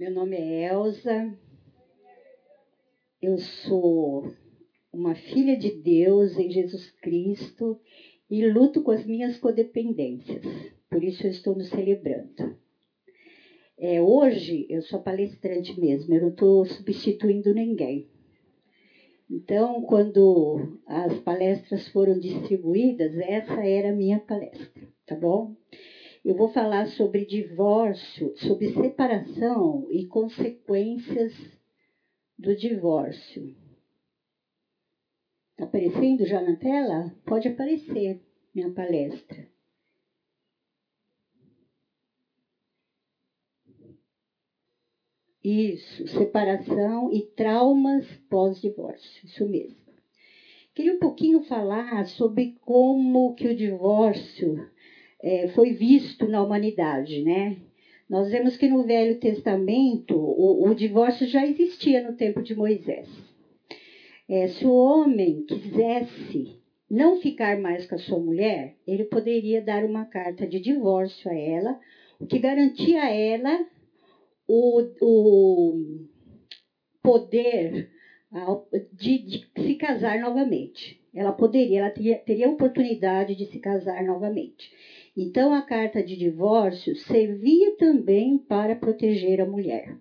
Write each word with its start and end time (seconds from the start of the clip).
Meu 0.00 0.10
nome 0.10 0.34
é 0.34 0.72
Elza. 0.72 1.30
Eu 3.20 3.36
sou 3.36 4.32
uma 4.90 5.14
filha 5.14 5.58
de 5.58 5.72
Deus 5.72 6.38
em 6.38 6.50
Jesus 6.50 6.90
Cristo 7.02 7.78
e 8.30 8.48
luto 8.48 8.82
com 8.82 8.92
as 8.92 9.04
minhas 9.04 9.36
codependências. 9.36 10.42
Por 10.88 11.04
isso 11.04 11.26
eu 11.26 11.30
estou 11.30 11.54
nos 11.54 11.68
celebrando. 11.68 12.56
É, 13.76 14.00
hoje 14.00 14.66
eu 14.70 14.80
sou 14.80 15.02
palestrante 15.02 15.78
mesmo, 15.78 16.14
eu 16.14 16.22
não 16.22 16.30
estou 16.30 16.64
substituindo 16.64 17.52
ninguém. 17.52 18.08
Então, 19.30 19.82
quando 19.82 20.78
as 20.86 21.18
palestras 21.18 21.86
foram 21.88 22.18
distribuídas, 22.18 23.18
essa 23.18 23.62
era 23.66 23.90
a 23.90 23.94
minha 23.94 24.18
palestra, 24.18 24.88
tá 25.04 25.14
bom? 25.14 25.54
Eu 26.22 26.36
vou 26.36 26.48
falar 26.48 26.86
sobre 26.86 27.24
divórcio, 27.24 28.36
sobre 28.36 28.72
separação 28.74 29.86
e 29.90 30.06
consequências 30.06 31.32
do 32.38 32.54
divórcio. 32.54 33.56
Está 35.52 35.64
aparecendo 35.64 36.26
já 36.26 36.42
na 36.42 36.56
tela? 36.56 37.14
Pode 37.24 37.48
aparecer 37.48 38.20
minha 38.54 38.70
palestra. 38.70 39.48
Isso, 45.42 46.06
separação 46.06 47.10
e 47.10 47.22
traumas 47.22 48.06
pós-divórcio, 48.28 49.24
isso 49.24 49.48
mesmo. 49.48 49.80
Queria 50.74 50.94
um 50.94 50.98
pouquinho 50.98 51.42
falar 51.42 52.06
sobre 52.06 52.58
como 52.60 53.34
que 53.34 53.48
o 53.48 53.56
divórcio 53.56 54.70
é, 55.22 55.48
foi 55.48 55.72
visto 55.72 56.26
na 56.28 56.42
humanidade, 56.42 57.22
né? 57.22 57.56
Nós 58.08 58.30
vemos 58.30 58.56
que 58.56 58.68
no 58.68 58.84
Velho 58.84 59.20
Testamento 59.20 60.16
o, 60.16 60.68
o 60.68 60.74
divórcio 60.74 61.26
já 61.28 61.46
existia 61.46 62.02
no 62.02 62.16
tempo 62.16 62.42
de 62.42 62.54
Moisés. 62.54 63.08
É, 64.28 64.48
se 64.48 64.66
o 64.66 64.72
homem 64.72 65.44
quisesse 65.44 66.60
não 66.90 67.20
ficar 67.20 67.60
mais 67.60 67.86
com 67.86 67.94
a 67.94 67.98
sua 67.98 68.18
mulher, 68.18 68.76
ele 68.86 69.04
poderia 69.04 69.62
dar 69.62 69.84
uma 69.84 70.04
carta 70.04 70.46
de 70.46 70.58
divórcio 70.58 71.30
a 71.30 71.34
ela, 71.34 71.78
o 72.18 72.26
que 72.26 72.38
garantia 72.38 73.02
a 73.02 73.10
ela 73.10 73.64
o, 74.48 74.82
o 75.00 76.06
poder 77.02 77.88
de, 78.92 79.18
de, 79.18 79.50
se 79.56 79.74
casar 79.74 80.20
novamente. 80.20 81.00
Ela 81.14 81.32
poderia, 81.32 81.80
ela 81.80 81.90
teria, 81.90 82.18
teria 82.18 82.46
a 82.46 82.50
oportunidade 82.50 83.34
de 83.34 83.46
se 83.46 83.58
casar 83.58 84.04
novamente. 84.04 84.72
Então, 85.22 85.52
a 85.52 85.60
carta 85.60 86.02
de 86.02 86.16
divórcio 86.16 86.96
servia 86.96 87.76
também 87.76 88.38
para 88.38 88.74
proteger 88.74 89.38
a 89.38 89.44
mulher. 89.44 89.98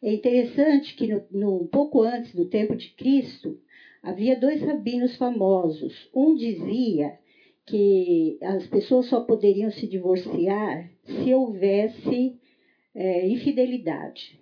É 0.00 0.10
interessante 0.10 0.94
que, 0.94 1.06
no, 1.06 1.22
no, 1.30 1.62
um 1.64 1.66
pouco 1.66 2.00
antes 2.00 2.34
do 2.34 2.46
tempo 2.46 2.74
de 2.74 2.88
Cristo, 2.92 3.60
havia 4.02 4.40
dois 4.40 4.62
rabinos 4.62 5.16
famosos. 5.16 6.08
Um 6.14 6.34
dizia 6.34 7.18
que 7.66 8.38
as 8.40 8.66
pessoas 8.66 9.04
só 9.04 9.20
poderiam 9.20 9.70
se 9.70 9.86
divorciar 9.86 10.90
se 11.04 11.34
houvesse 11.34 12.40
é, 12.94 13.28
infidelidade. 13.28 14.40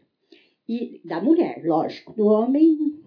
E 0.68 1.00
da 1.04 1.20
mulher, 1.20 1.64
lógico, 1.64 2.12
do 2.12 2.28
homem 2.28 3.02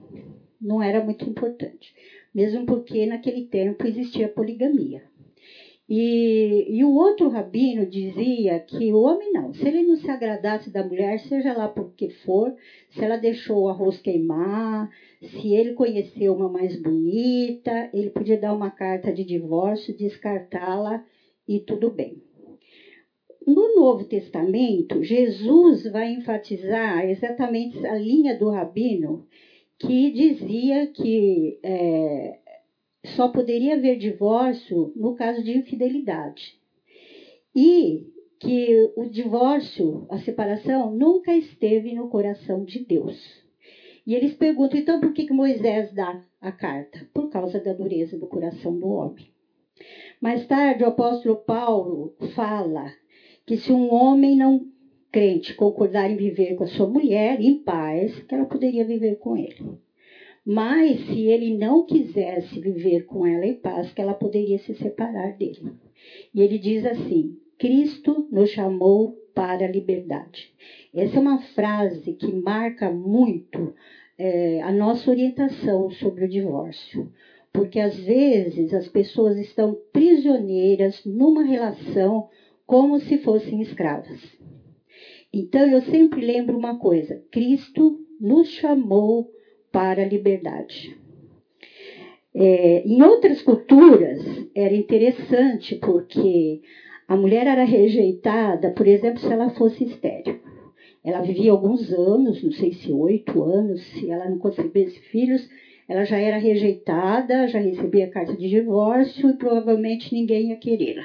não 0.59 0.83
era 0.83 1.01
muito 1.01 1.23
importante, 1.29 1.95
mesmo 2.35 2.65
porque 2.65 3.05
naquele 3.05 3.45
tempo 3.45 3.87
existia 3.87 4.27
poligamia. 4.27 5.08
E, 5.91 6.65
e, 6.67 6.83
o 6.83 6.91
outro 6.91 7.27
rabino 7.27 7.83
dizia 7.83 8.59
que 8.59 8.93
o 8.93 9.01
homem 9.01 9.31
não, 9.31 9.51
se 9.51 9.67
ele 9.67 9.81
não 9.81 9.95
se 9.95 10.07
agradasse 10.11 10.69
da 10.69 10.83
mulher, 10.83 11.17
seja 11.17 11.51
lá 11.51 11.67
por 11.67 11.89
que 11.95 12.07
for, 12.07 12.53
se 12.89 13.03
ela 13.03 13.17
deixou 13.17 13.63
o 13.63 13.67
arroz 13.67 13.99
queimar, 13.99 14.87
se 15.19 15.51
ele 15.51 15.71
conheceu 15.71 16.31
uma 16.31 16.47
mais 16.47 16.75
bonita, 16.75 17.89
ele 17.91 18.11
podia 18.11 18.37
dar 18.37 18.53
uma 18.53 18.69
carta 18.69 19.11
de 19.11 19.23
divórcio, 19.23 19.91
descartá-la 19.95 21.01
e 21.47 21.59
tudo 21.59 21.89
bem. 21.89 22.21
No 23.47 23.73
Novo 23.73 24.03
Testamento, 24.03 25.01
Jesus 25.01 25.81
vai 25.91 26.11
enfatizar 26.11 27.03
exatamente 27.03 27.83
a 27.83 27.95
linha 27.95 28.35
do 28.35 28.47
rabino 28.47 29.25
que 29.79 30.11
dizia 30.11 30.85
que 30.85 31.57
é, 31.63 32.37
só 33.03 33.29
poderia 33.29 33.75
haver 33.75 33.97
divórcio 33.97 34.93
no 34.95 35.15
caso 35.15 35.43
de 35.43 35.57
infidelidade. 35.57 36.59
E 37.55 38.07
que 38.39 38.91
o 38.95 39.05
divórcio, 39.05 40.05
a 40.09 40.17
separação, 40.19 40.95
nunca 40.95 41.33
esteve 41.35 41.93
no 41.93 42.07
coração 42.07 42.63
de 42.63 42.79
Deus. 42.79 43.43
E 44.07 44.15
eles 44.15 44.33
perguntam, 44.33 44.79
então, 44.79 44.99
por 44.99 45.13
que, 45.13 45.25
que 45.25 45.33
Moisés 45.33 45.93
dá 45.93 46.23
a 46.39 46.51
carta? 46.51 47.07
Por 47.13 47.29
causa 47.29 47.59
da 47.59 47.73
dureza 47.73 48.17
do 48.17 48.27
coração 48.27 48.79
do 48.79 48.87
homem. 48.87 49.27
Mais 50.21 50.45
tarde, 50.47 50.83
o 50.83 50.87
apóstolo 50.87 51.35
Paulo 51.37 52.15
fala 52.33 52.91
que 53.45 53.57
se 53.57 53.71
um 53.71 53.93
homem 53.93 54.35
não 54.35 54.65
crente 55.11 55.53
concordar 55.53 56.09
em 56.09 56.15
viver 56.15 56.55
com 56.55 56.63
a 56.63 56.67
sua 56.67 56.87
mulher 56.87 57.41
em 57.41 57.63
paz, 57.63 58.19
que 58.23 58.35
ela 58.35 58.45
poderia 58.45 58.85
viver 58.85 59.17
com 59.17 59.35
ele. 59.35 59.77
Mas 60.45 60.99
se 61.05 61.27
ele 61.27 61.57
não 61.57 61.85
quisesse 61.85 62.59
viver 62.59 63.05
com 63.05 63.25
ela 63.25 63.45
em 63.45 63.55
paz, 63.55 63.91
que 63.91 64.01
ela 64.01 64.13
poderia 64.13 64.57
se 64.57 64.73
separar 64.73 65.35
dele. 65.37 65.73
E 66.33 66.41
ele 66.41 66.57
diz 66.57 66.85
assim: 66.85 67.37
Cristo 67.57 68.27
nos 68.31 68.49
chamou 68.49 69.17
para 69.33 69.65
a 69.65 69.71
liberdade. 69.71 70.53
Essa 70.93 71.17
é 71.17 71.19
uma 71.19 71.39
frase 71.39 72.13
que 72.13 72.31
marca 72.31 72.89
muito 72.89 73.73
é, 74.17 74.61
a 74.61 74.71
nossa 74.71 75.09
orientação 75.09 75.89
sobre 75.89 76.25
o 76.25 76.29
divórcio. 76.29 77.11
Porque 77.51 77.79
às 77.79 77.97
vezes 77.97 78.73
as 78.73 78.87
pessoas 78.87 79.37
estão 79.37 79.77
prisioneiras 79.91 81.03
numa 81.05 81.43
relação 81.43 82.29
como 82.65 82.99
se 82.99 83.17
fossem 83.17 83.61
escravas. 83.61 84.21
Então 85.33 85.65
eu 85.65 85.81
sempre 85.81 86.25
lembro 86.25 86.57
uma 86.57 86.77
coisa: 86.77 87.21
Cristo 87.31 87.99
nos 88.19 88.49
chamou 88.49 89.31
para 89.71 90.03
a 90.03 90.05
liberdade. 90.05 90.97
É, 92.33 92.83
em 92.85 93.01
outras 93.01 93.41
culturas 93.41 94.19
era 94.55 94.75
interessante 94.75 95.75
porque 95.75 96.61
a 97.07 97.15
mulher 97.17 97.47
era 97.47 97.63
rejeitada, 97.63 98.69
por 98.69 98.87
exemplo, 98.87 99.19
se 99.19 99.31
ela 99.31 99.49
fosse 99.49 99.83
estéril. 99.83 100.39
Ela 101.03 101.21
vivia 101.21 101.51
alguns 101.51 101.91
anos, 101.91 102.43
não 102.43 102.51
sei 102.51 102.71
se 102.71 102.91
oito 102.91 103.41
anos, 103.41 103.81
se 103.81 104.09
ela 104.09 104.29
não 104.29 104.37
concebesse 104.37 104.99
filhos, 104.99 105.49
ela 105.87 106.03
já 106.03 106.17
era 106.19 106.37
rejeitada, 106.37 107.47
já 107.47 107.57
recebia 107.57 108.09
carta 108.09 108.35
de 108.35 108.47
divórcio 108.47 109.29
e 109.29 109.37
provavelmente 109.37 110.13
ninguém 110.13 110.49
ia 110.49 110.55
querê-la. 110.55 111.03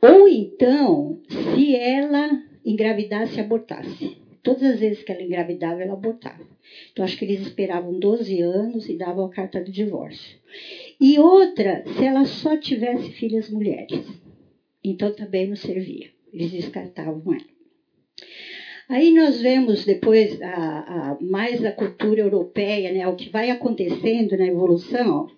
Ou 0.00 0.26
então, 0.26 1.18
se 1.28 1.74
ela 1.76 2.40
engravidasse 2.64 3.36
e 3.36 3.40
abortasse. 3.40 4.27
Todas 4.48 4.62
as 4.62 4.80
vezes 4.80 5.02
que 5.02 5.12
ela 5.12 5.22
engravidava, 5.22 5.82
ela 5.82 5.92
abortava. 5.92 6.42
Então, 6.90 7.04
acho 7.04 7.18
que 7.18 7.24
eles 7.26 7.42
esperavam 7.42 7.98
12 7.98 8.40
anos 8.40 8.88
e 8.88 8.96
davam 8.96 9.26
a 9.26 9.30
carta 9.30 9.60
do 9.60 9.70
divórcio. 9.70 10.38
E 10.98 11.18
outra, 11.18 11.84
se 11.86 12.02
ela 12.02 12.24
só 12.24 12.56
tivesse 12.56 13.10
filhas 13.10 13.50
mulheres. 13.50 14.06
Então, 14.82 15.12
também 15.12 15.46
não 15.46 15.54
servia. 15.54 16.08
Eles 16.32 16.50
descartavam 16.50 17.22
ela. 17.26 17.44
Aí 18.88 19.12
nós 19.12 19.38
vemos 19.42 19.84
depois 19.84 20.40
a, 20.40 21.10
a, 21.10 21.18
mais 21.20 21.62
a 21.62 21.72
cultura 21.72 22.22
europeia, 22.22 22.90
né, 22.90 23.06
o 23.06 23.16
que 23.16 23.28
vai 23.28 23.50
acontecendo 23.50 24.34
na 24.34 24.46
evolução. 24.46 25.28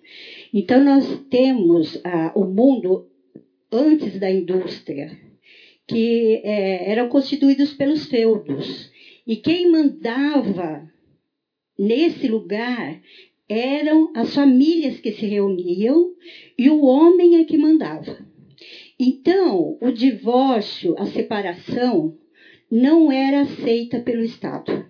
Então 0.53 0.81
nós 0.81 1.05
temos 1.29 1.99
a, 2.05 2.31
o 2.33 2.45
mundo 2.45 3.09
antes 3.69 4.17
da 4.17 4.31
indústria, 4.31 5.11
que 5.85 6.41
é, 6.45 6.89
eram 6.91 7.09
constituídos 7.09 7.73
pelos 7.73 8.05
feudos. 8.05 8.89
E 9.31 9.37
quem 9.37 9.71
mandava 9.71 10.91
nesse 11.79 12.27
lugar 12.27 12.99
eram 13.47 14.11
as 14.13 14.35
famílias 14.35 14.99
que 14.99 15.09
se 15.13 15.25
reuniam 15.25 16.13
e 16.59 16.69
o 16.69 16.81
homem 16.81 17.37
é 17.37 17.45
que 17.45 17.57
mandava. 17.57 18.27
Então, 18.99 19.77
o 19.81 19.89
divórcio, 19.89 20.93
a 20.97 21.05
separação, 21.05 22.13
não 22.69 23.09
era 23.09 23.43
aceita 23.43 24.01
pelo 24.01 24.21
Estado. 24.21 24.85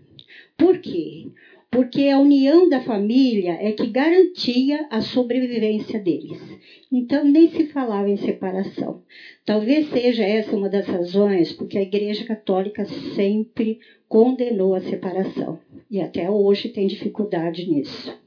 Por 0.57 0.79
quê? 0.79 1.27
Porque 1.71 2.09
a 2.09 2.19
união 2.19 2.67
da 2.67 2.81
família 2.81 3.53
é 3.53 3.71
que 3.71 3.87
garantia 3.87 4.85
a 4.89 4.99
sobrevivência 4.99 5.97
deles. 5.97 6.37
Então, 6.91 7.23
nem 7.23 7.49
se 7.49 7.67
falava 7.67 8.09
em 8.09 8.17
separação. 8.17 9.01
Talvez 9.45 9.89
seja 9.89 10.25
essa 10.25 10.53
uma 10.53 10.67
das 10.67 10.85
razões 10.85 11.53
porque 11.53 11.77
a 11.77 11.81
Igreja 11.81 12.25
Católica 12.25 12.83
sempre 13.15 13.79
condenou 14.09 14.75
a 14.75 14.81
separação. 14.81 15.57
E 15.89 16.01
até 16.01 16.29
hoje 16.29 16.67
tem 16.67 16.87
dificuldade 16.87 17.65
nisso. 17.65 18.19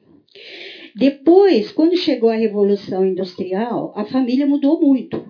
Depois, 0.97 1.71
quando 1.71 1.99
chegou 1.99 2.31
a 2.31 2.37
Revolução 2.37 3.05
Industrial, 3.05 3.93
a 3.95 4.07
família 4.07 4.47
mudou 4.47 4.81
muito. 4.81 5.23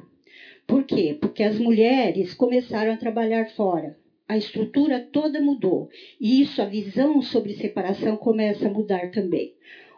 Por 0.69 0.85
quê? 0.85 1.17
Porque 1.21 1.43
as 1.43 1.59
mulheres 1.59 2.33
começaram 2.33 2.93
a 2.93 2.97
trabalhar 2.97 3.51
fora. 3.57 3.97
A 4.29 4.37
estrutura 4.37 5.01
toda 5.01 5.41
mudou. 5.41 5.89
E 6.21 6.41
isso, 6.41 6.63
a 6.63 6.65
visão 6.65 7.21
sobre 7.21 7.55
separação 7.55 8.17
começa 8.17 8.67
a 8.69 8.73
mudar 8.73 9.11
também. 9.11 9.55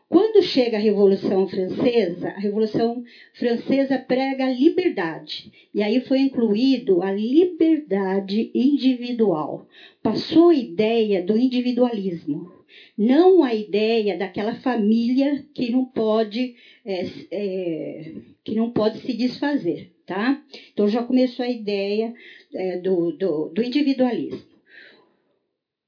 Quando 0.09 0.41
chega 0.41 0.77
a 0.77 0.81
Revolução 0.81 1.49
Francesa, 1.49 2.29
a 2.29 2.39
Revolução 2.39 3.03
Francesa 3.35 3.99
prega 3.99 4.47
a 4.47 4.53
liberdade. 4.53 5.53
E 5.75 5.83
aí 5.83 6.01
foi 6.01 6.21
incluído 6.21 7.03
a 7.03 7.11
liberdade 7.11 8.51
individual. 8.55 9.67
Passou 10.03 10.51
a 10.51 10.55
ideia 10.55 11.21
do 11.21 11.37
individualismo. 11.37 12.53
Não 12.97 13.43
a 13.43 13.53
ideia 13.53 14.17
daquela 14.17 14.55
família 14.55 15.45
que 15.53 15.71
não 15.71 15.85
pode, 15.85 16.55
é, 16.85 17.07
é, 17.31 18.13
que 18.45 18.55
não 18.55 18.71
pode 18.71 18.99
se 18.99 19.13
desfazer. 19.13 19.96
Tá? 20.07 20.41
Então 20.73 20.87
já 20.87 21.03
começou 21.03 21.45
a 21.45 21.49
ideia 21.49 22.15
é, 22.55 22.79
do, 22.79 23.11
do, 23.13 23.49
do 23.49 23.63
individualismo 23.63 24.57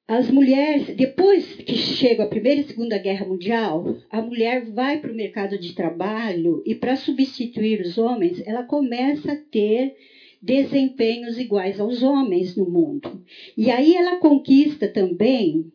as 0.08 0.30
mulheres, 0.30 0.96
depois 0.96 1.44
que 1.56 1.74
chega 1.74 2.22
a 2.22 2.26
Primeira 2.26 2.62
e 2.62 2.64
Segunda 2.64 2.96
Guerra 2.96 3.26
Mundial, 3.26 3.94
a 4.08 4.22
mulher 4.22 4.64
vai 4.64 4.98
para 4.98 5.12
o 5.12 5.14
mercado 5.14 5.58
de 5.58 5.74
trabalho 5.74 6.62
e, 6.64 6.74
para 6.74 6.96
substituir 6.96 7.82
os 7.82 7.98
homens, 7.98 8.42
ela 8.46 8.62
começa 8.62 9.32
a 9.32 9.36
ter 9.36 9.94
desempenhos 10.40 11.38
iguais 11.38 11.78
aos 11.78 12.02
homens 12.02 12.56
no 12.56 12.64
mundo. 12.64 13.22
E 13.54 13.70
aí 13.70 13.94
ela 13.94 14.16
conquista 14.16 14.88
também 14.88 15.70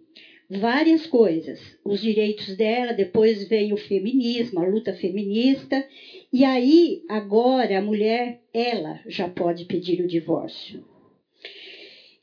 várias 0.50 1.06
coisas. 1.06 1.60
Os 1.86 2.02
direitos 2.02 2.58
dela, 2.58 2.92
depois 2.92 3.48
vem 3.48 3.72
o 3.72 3.78
feminismo, 3.78 4.60
a 4.60 4.66
luta 4.66 4.96
feminista, 4.96 5.86
e 6.34 6.44
aí 6.44 7.04
agora 7.08 7.78
a 7.78 7.82
mulher, 7.82 8.42
ela 8.52 9.00
já 9.06 9.30
pode 9.30 9.66
pedir 9.66 10.04
o 10.04 10.08
divórcio. 10.08 10.84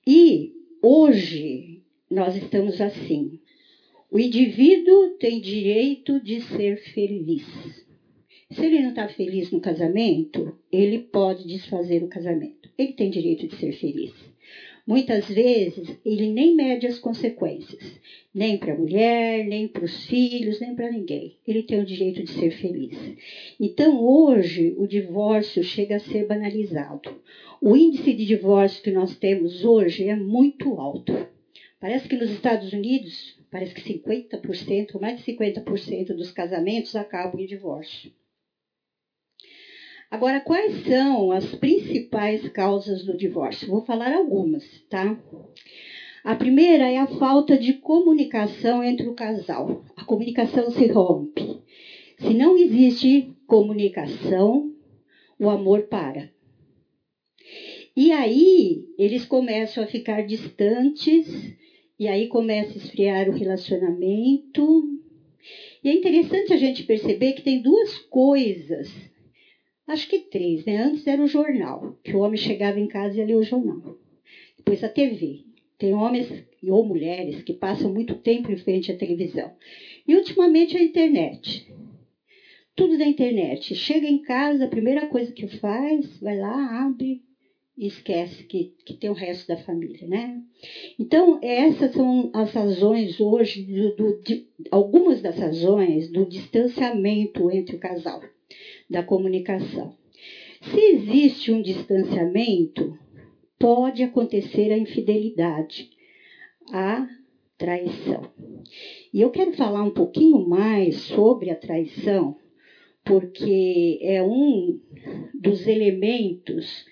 E 0.04 0.52
hoje 0.82 1.84
nós 2.10 2.34
estamos 2.34 2.80
assim. 2.80 3.38
O 4.10 4.18
indivíduo 4.18 5.10
tem 5.20 5.40
direito 5.40 6.18
de 6.18 6.40
ser 6.40 6.76
feliz. 6.92 7.46
Se 8.50 8.66
ele 8.66 8.80
não 8.80 8.90
está 8.90 9.06
feliz 9.06 9.52
no 9.52 9.60
casamento, 9.60 10.58
ele 10.72 10.98
pode 10.98 11.46
desfazer 11.46 12.02
o 12.02 12.08
casamento. 12.08 12.68
Ele 12.76 12.94
tem 12.94 13.10
direito 13.10 13.46
de 13.46 13.54
ser 13.54 13.70
feliz. 13.74 14.12
Muitas 14.86 15.26
vezes 15.28 15.96
ele 16.04 16.32
nem 16.32 16.54
mede 16.54 16.86
as 16.86 16.98
consequências, 16.98 18.00
nem 18.34 18.56
para 18.56 18.72
a 18.72 18.76
mulher, 18.76 19.44
nem 19.44 19.68
para 19.68 19.84
os 19.84 20.06
filhos, 20.06 20.60
nem 20.60 20.74
para 20.74 20.90
ninguém. 20.90 21.36
Ele 21.46 21.62
tem 21.62 21.80
o 21.80 21.84
direito 21.84 22.22
de 22.22 22.30
ser 22.30 22.50
feliz. 22.50 22.96
Então, 23.58 24.02
hoje, 24.02 24.74
o 24.76 24.86
divórcio 24.86 25.62
chega 25.62 25.96
a 25.96 26.00
ser 26.00 26.26
banalizado. 26.26 27.14
O 27.60 27.76
índice 27.76 28.12
de 28.12 28.24
divórcio 28.24 28.82
que 28.82 28.90
nós 28.90 29.16
temos 29.16 29.64
hoje 29.64 30.08
é 30.08 30.16
muito 30.16 30.74
alto. 30.80 31.14
Parece 31.78 32.08
que 32.08 32.16
nos 32.16 32.30
Estados 32.30 32.72
Unidos, 32.72 33.36
parece 33.50 33.74
que 33.74 33.82
50%, 33.82 35.00
mais 35.00 35.16
de 35.16 35.32
50% 35.32 36.14
dos 36.14 36.30
casamentos 36.30 36.94
acabam 36.94 37.40
em 37.40 37.46
divórcio. 37.46 38.10
Agora, 40.10 40.40
quais 40.40 40.82
são 40.84 41.30
as 41.30 41.54
principais 41.54 42.48
causas 42.48 43.04
do 43.04 43.16
divórcio? 43.16 43.68
Vou 43.68 43.84
falar 43.84 44.12
algumas, 44.12 44.64
tá? 44.90 45.16
A 46.24 46.34
primeira 46.34 46.90
é 46.90 46.96
a 46.96 47.06
falta 47.06 47.56
de 47.56 47.74
comunicação 47.74 48.82
entre 48.82 49.08
o 49.08 49.14
casal. 49.14 49.84
A 49.96 50.04
comunicação 50.04 50.68
se 50.72 50.86
rompe. 50.88 51.62
Se 52.18 52.34
não 52.34 52.56
existe 52.56 53.32
comunicação, 53.46 54.74
o 55.38 55.48
amor 55.48 55.82
para. 55.84 56.28
E 57.96 58.10
aí 58.10 58.88
eles 58.98 59.24
começam 59.24 59.82
a 59.82 59.86
ficar 59.86 60.26
distantes 60.26 61.54
e 61.98 62.08
aí 62.08 62.26
começa 62.26 62.72
a 62.72 62.76
esfriar 62.82 63.28
o 63.28 63.32
relacionamento. 63.32 64.88
E 65.84 65.88
é 65.88 65.94
interessante 65.94 66.52
a 66.52 66.56
gente 66.56 66.82
perceber 66.82 67.32
que 67.32 67.42
tem 67.42 67.62
duas 67.62 67.96
coisas, 67.98 69.09
acho 69.90 70.08
que 70.08 70.18
três, 70.18 70.64
né? 70.64 70.78
Antes 70.78 71.06
era 71.06 71.22
o 71.22 71.26
jornal, 71.26 71.96
que 72.02 72.14
o 72.14 72.20
homem 72.20 72.36
chegava 72.36 72.78
em 72.78 72.86
casa 72.86 73.20
e 73.20 73.24
lia 73.24 73.36
o 73.36 73.42
jornal. 73.42 73.96
Depois 74.56 74.82
a 74.82 74.88
TV. 74.88 75.44
Tem 75.78 75.94
homens 75.94 76.44
ou 76.62 76.84
mulheres 76.84 77.42
que 77.42 77.54
passam 77.54 77.90
muito 77.90 78.14
tempo 78.14 78.50
em 78.52 78.56
frente 78.56 78.90
à 78.90 78.94
televisão. 78.94 79.50
E 80.06 80.14
ultimamente 80.14 80.76
a 80.76 80.82
internet. 80.82 81.66
Tudo 82.76 82.98
da 82.98 83.06
internet. 83.06 83.74
Chega 83.74 84.06
em 84.06 84.18
casa, 84.18 84.64
a 84.64 84.68
primeira 84.68 85.06
coisa 85.06 85.32
que 85.32 85.46
faz, 85.46 86.18
vai 86.18 86.38
lá, 86.38 86.84
abre, 86.84 87.22
e 87.80 87.86
esquece 87.86 88.44
que, 88.44 88.74
que 88.84 88.92
tem 88.92 89.08
o 89.08 89.14
resto 89.14 89.48
da 89.48 89.56
família, 89.56 90.06
né? 90.06 90.38
Então, 90.98 91.38
essas 91.40 91.92
são 91.92 92.28
as 92.30 92.52
razões 92.52 93.18
hoje, 93.18 93.62
do, 93.62 93.94
do, 93.96 94.20
de, 94.20 94.44
algumas 94.70 95.22
das 95.22 95.36
razões 95.36 96.06
do 96.12 96.26
distanciamento 96.26 97.50
entre 97.50 97.76
o 97.76 97.78
casal, 97.78 98.20
da 98.90 99.02
comunicação. 99.02 99.94
Se 100.60 100.78
existe 100.78 101.52
um 101.52 101.62
distanciamento, 101.62 102.98
pode 103.58 104.02
acontecer 104.02 104.72
a 104.72 104.78
infidelidade, 104.78 105.90
a 106.72 107.08
traição. 107.56 108.30
E 109.12 109.20
eu 109.20 109.30
quero 109.30 109.52
falar 109.52 109.82
um 109.82 109.90
pouquinho 109.90 110.46
mais 110.46 110.96
sobre 110.96 111.50
a 111.50 111.56
traição, 111.56 112.36
porque 113.04 113.98
é 114.02 114.22
um 114.22 114.80
dos 115.34 115.66
elementos 115.66 116.84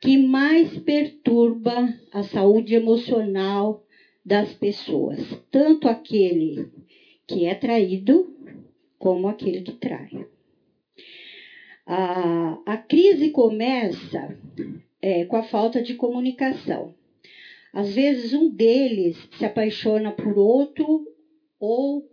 que 0.00 0.16
mais 0.16 0.78
perturba 0.78 1.92
a 2.12 2.22
saúde 2.22 2.74
emocional 2.74 3.84
das 4.24 4.52
pessoas, 4.54 5.18
tanto 5.50 5.88
aquele 5.88 6.70
que 7.26 7.44
é 7.44 7.54
traído 7.54 8.34
como 8.98 9.28
aquele 9.28 9.62
que 9.62 9.72
trai. 9.72 10.26
A, 11.92 12.62
a 12.64 12.76
crise 12.76 13.30
começa 13.30 14.38
é, 15.02 15.24
com 15.24 15.34
a 15.34 15.42
falta 15.42 15.82
de 15.82 15.94
comunicação. 15.94 16.94
Às 17.72 17.92
vezes 17.92 18.32
um 18.32 18.48
deles 18.48 19.16
se 19.32 19.44
apaixona 19.44 20.12
por 20.12 20.38
outro 20.38 21.04
ou 21.58 22.08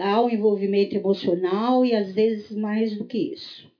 há 0.00 0.20
um 0.20 0.28
envolvimento 0.28 0.96
emocional 0.96 1.84
e 1.86 1.94
às 1.94 2.12
vezes 2.12 2.50
mais 2.50 2.98
do 2.98 3.04
que 3.04 3.18
isso. 3.32 3.70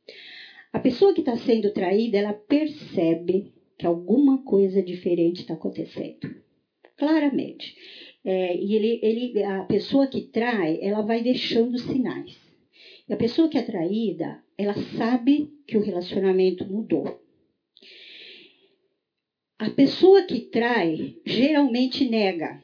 A 0.73 0.79
pessoa 0.79 1.12
que 1.12 1.19
está 1.19 1.35
sendo 1.35 1.73
traída, 1.73 2.19
ela 2.19 2.32
percebe 2.32 3.52
que 3.76 3.85
alguma 3.85 4.44
coisa 4.44 4.81
diferente 4.81 5.41
está 5.41 5.55
acontecendo. 5.55 6.32
Claramente. 6.97 7.75
É, 8.25 8.56
e 8.56 8.76
ele, 8.76 9.00
ele, 9.02 9.42
a 9.42 9.64
pessoa 9.64 10.07
que 10.07 10.21
trai, 10.21 10.78
ela 10.80 11.00
vai 11.00 11.25
deixando 11.25 11.76
sinais. 11.76 12.38
E 13.09 13.12
a 13.12 13.16
pessoa 13.16 13.49
que 13.49 13.59
é 13.59 13.62
traída, 13.62 14.40
ela 14.61 14.75
sabe 14.99 15.50
que 15.67 15.79
o 15.79 15.81
relacionamento 15.81 16.67
mudou. 16.71 17.19
A 19.59 19.71
pessoa 19.71 20.23
que 20.23 20.40
trai 20.40 21.17
geralmente 21.25 22.07
nega. 22.07 22.62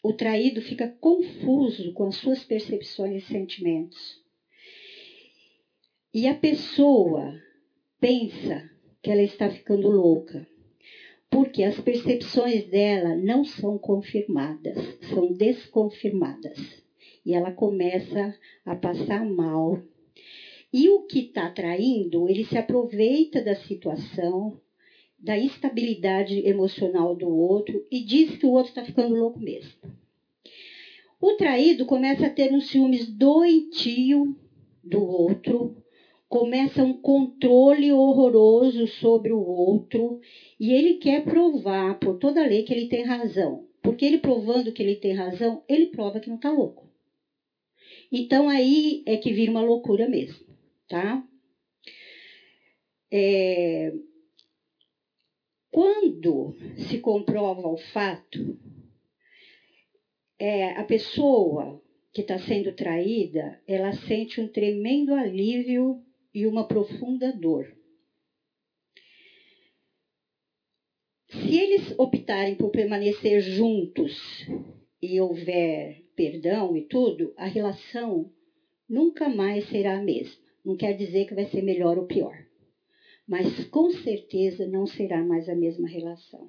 O 0.00 0.12
traído 0.12 0.62
fica 0.62 0.86
confuso 1.00 1.92
com 1.94 2.04
as 2.04 2.14
suas 2.14 2.44
percepções 2.44 3.24
e 3.24 3.26
sentimentos. 3.26 4.22
E 6.14 6.28
a 6.28 6.34
pessoa 6.34 7.34
pensa 8.00 8.70
que 9.02 9.10
ela 9.10 9.22
está 9.22 9.50
ficando 9.50 9.88
louca, 9.88 10.46
porque 11.28 11.64
as 11.64 11.80
percepções 11.80 12.70
dela 12.70 13.16
não 13.16 13.44
são 13.44 13.76
confirmadas, 13.76 14.78
são 15.12 15.32
desconfirmadas. 15.32 16.56
E 17.26 17.34
ela 17.34 17.50
começa 17.50 18.32
a 18.64 18.76
passar 18.76 19.24
mal. 19.24 19.82
E 20.72 20.88
o 20.88 21.00
que 21.06 21.20
está 21.20 21.48
traindo, 21.48 22.28
ele 22.28 22.44
se 22.44 22.58
aproveita 22.58 23.40
da 23.40 23.54
situação, 23.54 24.60
da 25.18 25.36
instabilidade 25.38 26.46
emocional 26.46 27.16
do 27.16 27.28
outro 27.28 27.84
e 27.90 28.04
diz 28.04 28.36
que 28.36 28.46
o 28.46 28.50
outro 28.50 28.70
está 28.70 28.84
ficando 28.84 29.14
louco 29.14 29.40
mesmo. 29.40 29.80
O 31.20 31.32
traído 31.32 31.84
começa 31.84 32.26
a 32.26 32.30
ter 32.30 32.52
um 32.52 32.60
ciúmes 32.60 33.06
doentio 33.08 34.36
do 34.84 35.02
outro, 35.02 35.74
começa 36.28 36.84
um 36.84 36.94
controle 36.94 37.90
horroroso 37.90 38.86
sobre 38.86 39.32
o 39.32 39.40
outro 39.40 40.20
e 40.60 40.70
ele 40.70 40.94
quer 40.94 41.24
provar 41.24 41.98
por 41.98 42.14
toda 42.14 42.44
lei 42.44 42.62
que 42.62 42.72
ele 42.72 42.84
tem 42.84 43.02
razão. 43.02 43.66
Porque 43.82 44.04
ele 44.04 44.18
provando 44.18 44.70
que 44.70 44.82
ele 44.82 44.94
tem 44.94 45.12
razão, 45.12 45.62
ele 45.66 45.86
prova 45.86 46.20
que 46.20 46.28
não 46.28 46.36
está 46.36 46.50
louco. 46.50 46.86
Então 48.12 48.48
aí 48.48 49.02
é 49.06 49.16
que 49.16 49.32
vira 49.32 49.50
uma 49.50 49.62
loucura 49.62 50.06
mesmo, 50.06 50.44
tá? 50.88 51.22
É... 53.10 53.92
Quando 55.70 56.54
se 56.76 56.98
comprova 56.98 57.68
o 57.68 57.76
fato, 57.76 58.58
é, 60.38 60.70
a 60.70 60.82
pessoa 60.84 61.80
que 62.12 62.22
está 62.22 62.38
sendo 62.38 62.72
traída, 62.72 63.60
ela 63.66 63.92
sente 63.92 64.40
um 64.40 64.48
tremendo 64.48 65.14
alívio 65.14 66.02
e 66.34 66.46
uma 66.46 66.64
profunda 66.64 67.32
dor. 67.32 67.76
Se 71.28 71.56
eles 71.56 71.94
optarem 71.98 72.56
por 72.56 72.70
permanecer 72.70 73.40
juntos 73.40 74.46
e 75.00 75.20
houver 75.20 76.02
perdão 76.16 76.74
e 76.74 76.80
tudo, 76.82 77.32
a 77.36 77.46
relação 77.46 78.32
nunca 78.88 79.28
mais 79.28 79.64
será 79.68 79.96
a 79.96 80.00
mesma. 80.00 80.47
Não 80.68 80.76
quer 80.76 80.92
dizer 80.92 81.24
que 81.24 81.34
vai 81.34 81.46
ser 81.46 81.62
melhor 81.62 81.96
ou 81.96 82.04
pior, 82.04 82.44
mas 83.26 83.64
com 83.64 83.88
certeza 83.90 84.66
não 84.66 84.86
será 84.86 85.24
mais 85.24 85.48
a 85.48 85.54
mesma 85.54 85.88
relação, 85.88 86.46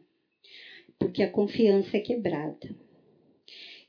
porque 1.00 1.24
a 1.24 1.32
confiança 1.32 1.96
é 1.96 2.02
quebrada. 2.02 2.76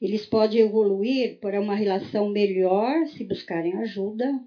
Eles 0.00 0.24
podem 0.24 0.60
evoluir 0.60 1.40
para 1.40 1.60
uma 1.60 1.74
relação 1.74 2.28
melhor 2.28 3.08
se 3.08 3.24
buscarem 3.24 3.74
ajuda 3.74 4.40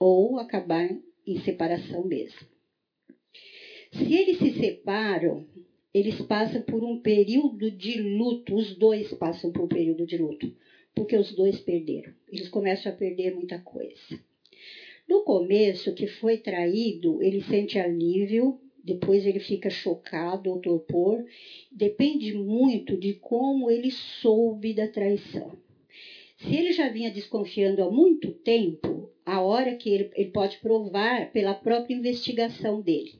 ou 0.00 0.36
acabar 0.36 0.90
em 1.24 1.36
separação 1.36 2.02
mesmo. 2.02 2.48
Se 3.92 4.12
eles 4.12 4.36
se 4.36 4.50
separam, 4.50 5.46
eles 5.94 6.20
passam 6.22 6.60
por 6.60 6.82
um 6.82 6.96
período 6.96 7.70
de 7.70 8.00
luto, 8.00 8.56
os 8.56 8.74
dois 8.74 9.14
passam 9.14 9.52
por 9.52 9.62
um 9.62 9.68
período 9.68 10.04
de 10.04 10.16
luto, 10.16 10.52
porque 10.92 11.16
os 11.16 11.30
dois 11.30 11.60
perderam. 11.60 12.12
Eles 12.28 12.48
começam 12.48 12.90
a 12.90 12.94
perder 12.96 13.30
muita 13.30 13.60
coisa. 13.60 14.18
No 15.10 15.20
começo, 15.20 15.92
que 15.92 16.06
foi 16.06 16.38
traído, 16.38 17.20
ele 17.20 17.40
sente 17.40 17.76
alívio, 17.76 18.54
depois 18.84 19.26
ele 19.26 19.40
fica 19.40 19.68
chocado 19.68 20.48
ou 20.48 20.56
torpor. 20.56 21.20
Depende 21.68 22.32
muito 22.32 22.96
de 22.96 23.12
como 23.14 23.68
ele 23.68 23.90
soube 23.90 24.72
da 24.72 24.86
traição. 24.86 25.58
Se 26.36 26.54
ele 26.54 26.70
já 26.70 26.88
vinha 26.88 27.10
desconfiando 27.10 27.82
há 27.82 27.88
muito 27.88 28.30
tempo, 28.30 29.10
a 29.26 29.40
hora 29.40 29.74
que 29.74 29.88
ele, 29.88 30.08
ele 30.14 30.28
pode 30.28 30.60
provar 30.60 31.26
pela 31.32 31.54
própria 31.54 31.92
investigação 31.92 32.80
dele 32.80 33.10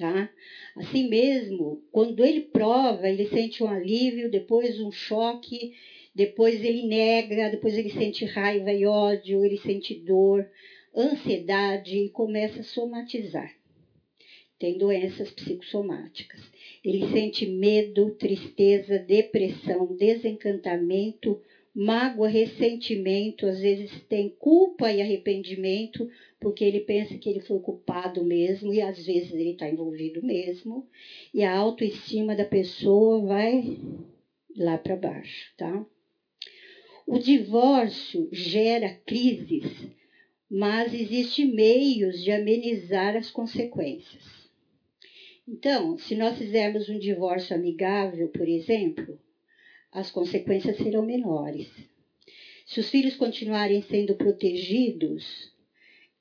tá? 0.00 0.30
Assim 0.74 1.06
mesmo, 1.06 1.78
quando 1.92 2.24
ele 2.24 2.40
prova, 2.40 3.06
ele 3.06 3.26
sente 3.26 3.62
um 3.62 3.68
alívio, 3.68 4.30
depois 4.30 4.80
um 4.80 4.90
choque, 4.90 5.68
depois 6.14 6.64
ele 6.64 6.82
nega, 6.82 7.50
depois 7.50 7.76
ele 7.76 7.90
sente 7.90 8.24
raiva 8.24 8.72
e 8.72 8.86
ódio, 8.86 9.44
ele 9.44 9.58
sente 9.58 9.94
dor, 9.94 10.42
ansiedade 10.94 11.96
e 11.96 12.08
começa 12.08 12.60
a 12.60 12.64
somatizar. 12.64 13.54
Tem 14.58 14.76
doenças 14.76 15.30
psicossomáticas. 15.30 16.40
Ele 16.84 17.06
sente 17.10 17.46
medo, 17.46 18.10
tristeza, 18.10 18.98
depressão, 18.98 19.96
desencantamento, 19.96 21.40
mágoa, 21.74 22.28
ressentimento, 22.28 23.46
às 23.46 23.60
vezes 23.60 23.90
tem 24.08 24.28
culpa 24.38 24.90
e 24.90 25.00
arrependimento, 25.00 26.06
porque 26.38 26.64
ele 26.64 26.80
pensa 26.80 27.16
que 27.16 27.28
ele 27.28 27.40
foi 27.40 27.58
culpado 27.60 28.22
mesmo 28.22 28.72
e 28.72 28.80
às 28.80 29.04
vezes 29.04 29.32
ele 29.32 29.50
está 29.50 29.68
envolvido 29.68 30.22
mesmo, 30.22 30.86
e 31.32 31.42
a 31.42 31.54
autoestima 31.54 32.34
da 32.34 32.44
pessoa 32.44 33.20
vai 33.22 33.78
lá 34.56 34.76
para 34.76 34.96
baixo, 34.96 35.52
tá? 35.56 35.86
O 37.06 37.18
divórcio 37.18 38.28
gera 38.30 38.90
crises, 39.06 39.64
mas 40.50 40.92
existem 40.92 41.44
meios 41.44 42.20
de 42.20 42.32
amenizar 42.32 43.14
as 43.14 43.30
consequências. 43.30 44.50
Então, 45.46 45.96
se 45.96 46.14
nós 46.16 46.36
fizermos 46.36 46.88
um 46.88 46.98
divórcio 46.98 47.54
amigável, 47.54 48.28
por 48.28 48.48
exemplo, 48.48 49.16
as 49.92 50.10
consequências 50.10 50.76
serão 50.76 51.02
menores. 51.02 51.68
Se 52.66 52.80
os 52.80 52.88
filhos 52.88 53.14
continuarem 53.14 53.80
sendo 53.80 54.14
protegidos, 54.14 55.52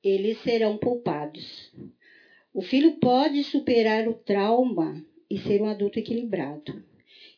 eles 0.04 0.38
serão 0.38 0.78
poupados. 0.78 1.72
O 2.54 2.62
filho 2.62 2.92
pode 2.92 3.44
superar 3.44 4.08
o 4.08 4.14
trauma 4.14 5.04
e 5.30 5.38
ser 5.38 5.62
um 5.62 5.66
adulto 5.66 6.00
equilibrado. 6.00 6.84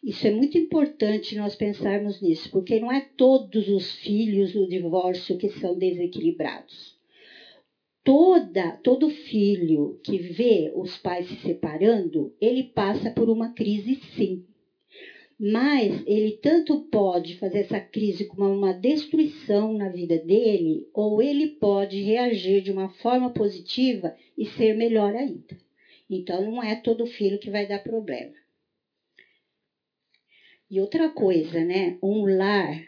Isso 0.03 0.25
é 0.25 0.31
muito 0.31 0.57
importante 0.57 1.35
nós 1.35 1.53
pensarmos 1.53 2.19
nisso, 2.19 2.49
porque 2.49 2.79
não 2.79 2.91
é 2.91 2.99
todos 3.15 3.69
os 3.69 3.93
filhos 3.93 4.51
do 4.51 4.65
divórcio 4.65 5.35
que 5.35 5.47
são 5.47 5.77
desequilibrados. 5.77 6.95
Toda, 8.03 8.75
todo 8.81 9.07
filho 9.07 9.95
que 10.01 10.17
vê 10.17 10.71
os 10.73 10.97
pais 10.97 11.27
se 11.27 11.35
separando, 11.35 12.31
ele 12.41 12.63
passa 12.63 13.11
por 13.11 13.29
uma 13.29 13.47
crise 13.47 13.93
sim. 13.93 14.41
Mas 15.37 16.01
ele 16.03 16.31
tanto 16.31 16.75
pode 16.89 17.35
fazer 17.35 17.59
essa 17.59 17.79
crise 17.79 18.25
como 18.25 18.51
uma 18.51 18.73
destruição 18.73 19.71
na 19.71 19.87
vida 19.87 20.17
dele, 20.17 20.83
ou 20.91 21.21
ele 21.21 21.45
pode 21.45 22.01
reagir 22.01 22.59
de 22.61 22.71
uma 22.71 22.87
forma 22.87 23.29
positiva 23.29 24.11
e 24.35 24.45
ser 24.47 24.73
melhor 24.73 25.13
ainda. 25.15 25.55
Então 26.09 26.41
não 26.41 26.61
é 26.61 26.73
todo 26.75 27.05
filho 27.05 27.37
que 27.37 27.51
vai 27.51 27.67
dar 27.67 27.79
problema. 27.79 28.40
E 30.71 30.79
outra 30.79 31.09
coisa, 31.09 31.65
né? 31.65 31.97
Um 32.01 32.23
lar 32.23 32.81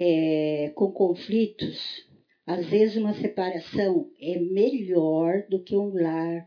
é, 0.00 0.68
com 0.74 0.90
conflitos, 0.90 2.04
às 2.44 2.66
vezes 2.66 2.96
uma 2.96 3.12
separação 3.12 4.10
é 4.20 4.36
melhor 4.36 5.44
do 5.48 5.60
que 5.60 5.76
um 5.76 5.92
lar 5.92 6.44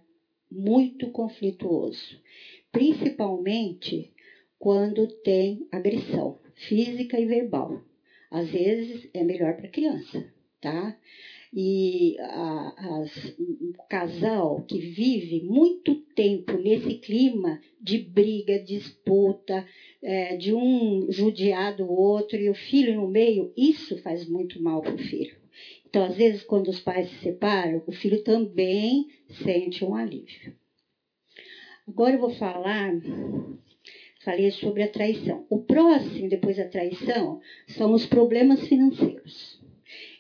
muito 0.52 1.08
conflituoso. 1.08 2.20
Principalmente 2.70 4.12
quando 4.60 5.08
tem 5.08 5.66
agressão 5.72 6.38
física 6.54 7.18
e 7.18 7.26
verbal. 7.26 7.82
Às 8.30 8.50
vezes 8.50 9.08
é 9.14 9.24
melhor 9.24 9.54
para 9.54 9.68
a 9.68 9.72
criança, 9.72 10.22
tá? 10.60 10.94
E 11.54 12.16
a, 12.20 13.00
as, 13.02 13.36
um 13.40 13.74
casal 13.90 14.62
que 14.62 14.80
vive 14.80 15.42
muito 15.42 15.96
tempo 16.16 16.58
nesse 16.58 16.96
clima 16.96 17.60
de 17.80 17.98
briga, 17.98 18.58
disputa, 18.58 19.66
é, 20.02 20.36
de 20.36 20.54
um 20.54 21.08
judiar 21.10 21.80
o 21.82 21.90
outro 21.90 22.40
e 22.40 22.50
o 22.50 22.54
filho 22.54 22.96
no 22.96 23.08
meio, 23.08 23.52
isso 23.56 23.98
faz 23.98 24.26
muito 24.26 24.62
mal 24.62 24.82
para 24.82 24.96
o 24.96 24.98
filho. 24.98 25.36
Então, 25.86 26.04
às 26.04 26.16
vezes, 26.16 26.44
quando 26.44 26.70
os 26.70 26.80
pais 26.80 27.10
se 27.10 27.16
separam, 27.16 27.84
o 27.86 27.92
filho 27.92 28.24
também 28.24 29.08
sente 29.44 29.84
um 29.84 29.94
alívio. 29.94 30.54
Agora 31.86 32.16
eu 32.16 32.20
vou 32.20 32.30
falar 32.30 32.94
Falei 34.24 34.52
sobre 34.52 34.84
a 34.84 34.88
traição. 34.88 35.46
O 35.50 35.58
próximo, 35.58 36.30
depois 36.30 36.58
da 36.58 36.66
traição, 36.66 37.42
são 37.68 37.92
os 37.92 38.06
problemas 38.06 38.68
financeiros. 38.68 39.61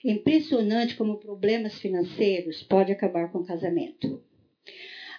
É 0.03 0.11
impressionante 0.11 0.95
como 0.95 1.19
problemas 1.19 1.79
financeiros 1.79 2.63
podem 2.63 2.93
acabar 2.93 3.31
com 3.31 3.39
o 3.39 3.45
casamento. 3.45 4.23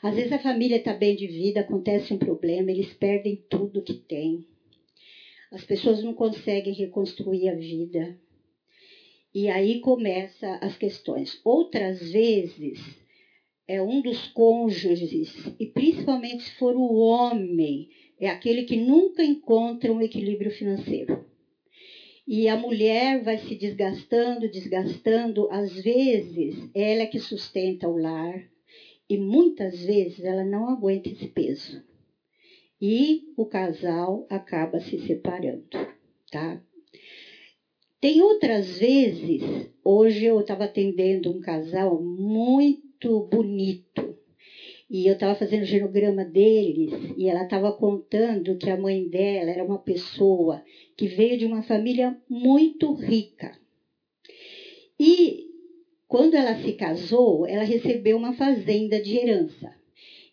Às 0.03 0.17
vezes 0.17 0.33
a 0.33 0.39
família 0.41 0.79
está 0.79 0.93
bem 0.93 1.15
de 1.15 1.29
vida, 1.29 1.61
acontece 1.61 2.13
um 2.13 2.19
problema, 2.19 2.73
eles 2.73 2.93
perdem 2.95 3.45
tudo 3.49 3.83
que 3.83 3.95
têm. 3.95 4.45
As 5.53 5.65
pessoas 5.65 6.03
não 6.03 6.13
conseguem 6.13 6.75
reconstruir 6.75 7.49
a 7.49 7.55
vida. 7.55 8.19
E 9.33 9.49
aí 9.49 9.81
começa 9.81 10.59
as 10.61 10.77
questões. 10.77 11.41
Outras 11.45 12.11
vezes 12.11 12.81
é 13.69 13.81
um 13.81 14.03
dos 14.03 14.27
cônjuges, 14.29 15.55
e 15.61 15.67
principalmente 15.67 16.43
se 16.43 16.59
for 16.59 16.75
o 16.75 16.95
homem, 16.97 17.89
é 18.19 18.29
aquele 18.29 18.65
que 18.65 18.77
nunca 18.77 19.23
encontra 19.23 19.93
um 19.93 20.03
equilíbrio 20.03 20.51
financeiro. 20.51 21.32
E 22.35 22.49
a 22.49 22.57
mulher 22.57 23.23
vai 23.23 23.37
se 23.37 23.55
desgastando, 23.55 24.49
desgastando, 24.49 25.47
às 25.51 25.71
vezes 25.71 26.67
ela 26.75 27.03
é 27.03 27.07
que 27.07 27.19
sustenta 27.19 27.87
o 27.87 27.95
lar 27.95 28.43
e 29.07 29.19
muitas 29.19 29.85
vezes 29.85 30.25
ela 30.25 30.43
não 30.43 30.67
aguenta 30.67 31.11
esse 31.11 31.27
peso. 31.27 31.85
E 32.81 33.35
o 33.37 33.45
casal 33.45 34.25
acaba 34.31 34.81
se 34.81 34.97
separando, 34.97 35.69
tá? 36.31 36.59
Tem 38.01 38.23
outras 38.23 38.79
vezes, 38.79 39.43
hoje 39.85 40.25
eu 40.25 40.41
estava 40.41 40.65
atendendo 40.65 41.31
um 41.31 41.39
casal 41.39 42.01
muito 42.01 43.21
bonito, 43.21 44.12
e 44.93 45.07
eu 45.07 45.15
estava 45.15 45.35
fazendo 45.35 45.63
o 45.63 45.65
genograma 45.65 46.23
deles 46.23 46.93
e 47.17 47.27
ela 47.27 47.45
estava 47.45 47.73
contando 47.73 48.59
que 48.59 48.69
a 48.69 48.77
mãe 48.77 49.09
dela 49.09 49.51
era 49.51 49.65
uma 49.65 49.79
pessoa 49.79 50.63
que 50.95 51.07
veio 51.07 51.39
de 51.39 51.47
uma 51.47 51.63
família 51.63 52.15
muito 52.29 52.93
rica. 52.93 53.59
E 55.01 55.47
quando 56.07 56.35
ela 56.35 56.55
se 56.57 56.75
casou, 56.75 57.47
ela 57.47 57.65
recebeu 57.65 58.19
uma 58.19 58.35
fazenda 58.35 59.01
de 59.01 59.17
herança. 59.17 59.73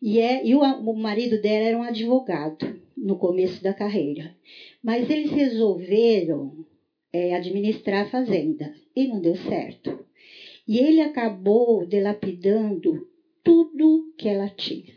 E, 0.02 0.20
é, 0.20 0.46
e 0.46 0.54
o, 0.54 0.60
o 0.60 0.94
marido 0.94 1.42
dela 1.42 1.64
era 1.64 1.78
um 1.78 1.84
advogado 1.84 2.78
no 2.98 3.16
começo 3.16 3.64
da 3.64 3.74
carreira. 3.74 4.36
Mas 4.84 5.10
eles 5.10 5.32
resolveram 5.32 6.66
é, 7.14 7.34
administrar 7.34 8.06
a 8.06 8.10
fazenda 8.10 8.74
e 8.94 9.08
não 9.08 9.22
deu 9.22 9.38
certo. 9.38 10.06
E 10.68 10.80
ele 10.80 11.00
acabou 11.00 11.88
delapidando 11.88 13.08
tudo 13.44 14.14
que 14.18 14.28
ela 14.28 14.50
tinha. 14.50 14.94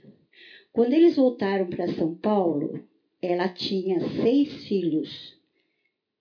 Quando 0.72 0.94
eles 0.94 1.16
voltaram 1.16 1.68
para 1.68 1.92
São 1.92 2.14
Paulo, 2.14 2.82
ela 3.20 3.48
tinha 3.48 4.00
seis 4.22 4.64
filhos. 4.66 5.38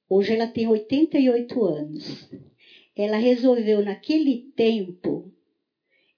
Hoje 0.10 0.34
ela 0.34 0.48
tem 0.48 0.68
88 0.68 1.63
anos. 1.63 2.30
Ela 2.96 3.18
resolveu, 3.18 3.84
naquele 3.84 4.51
tempo, 4.56 5.32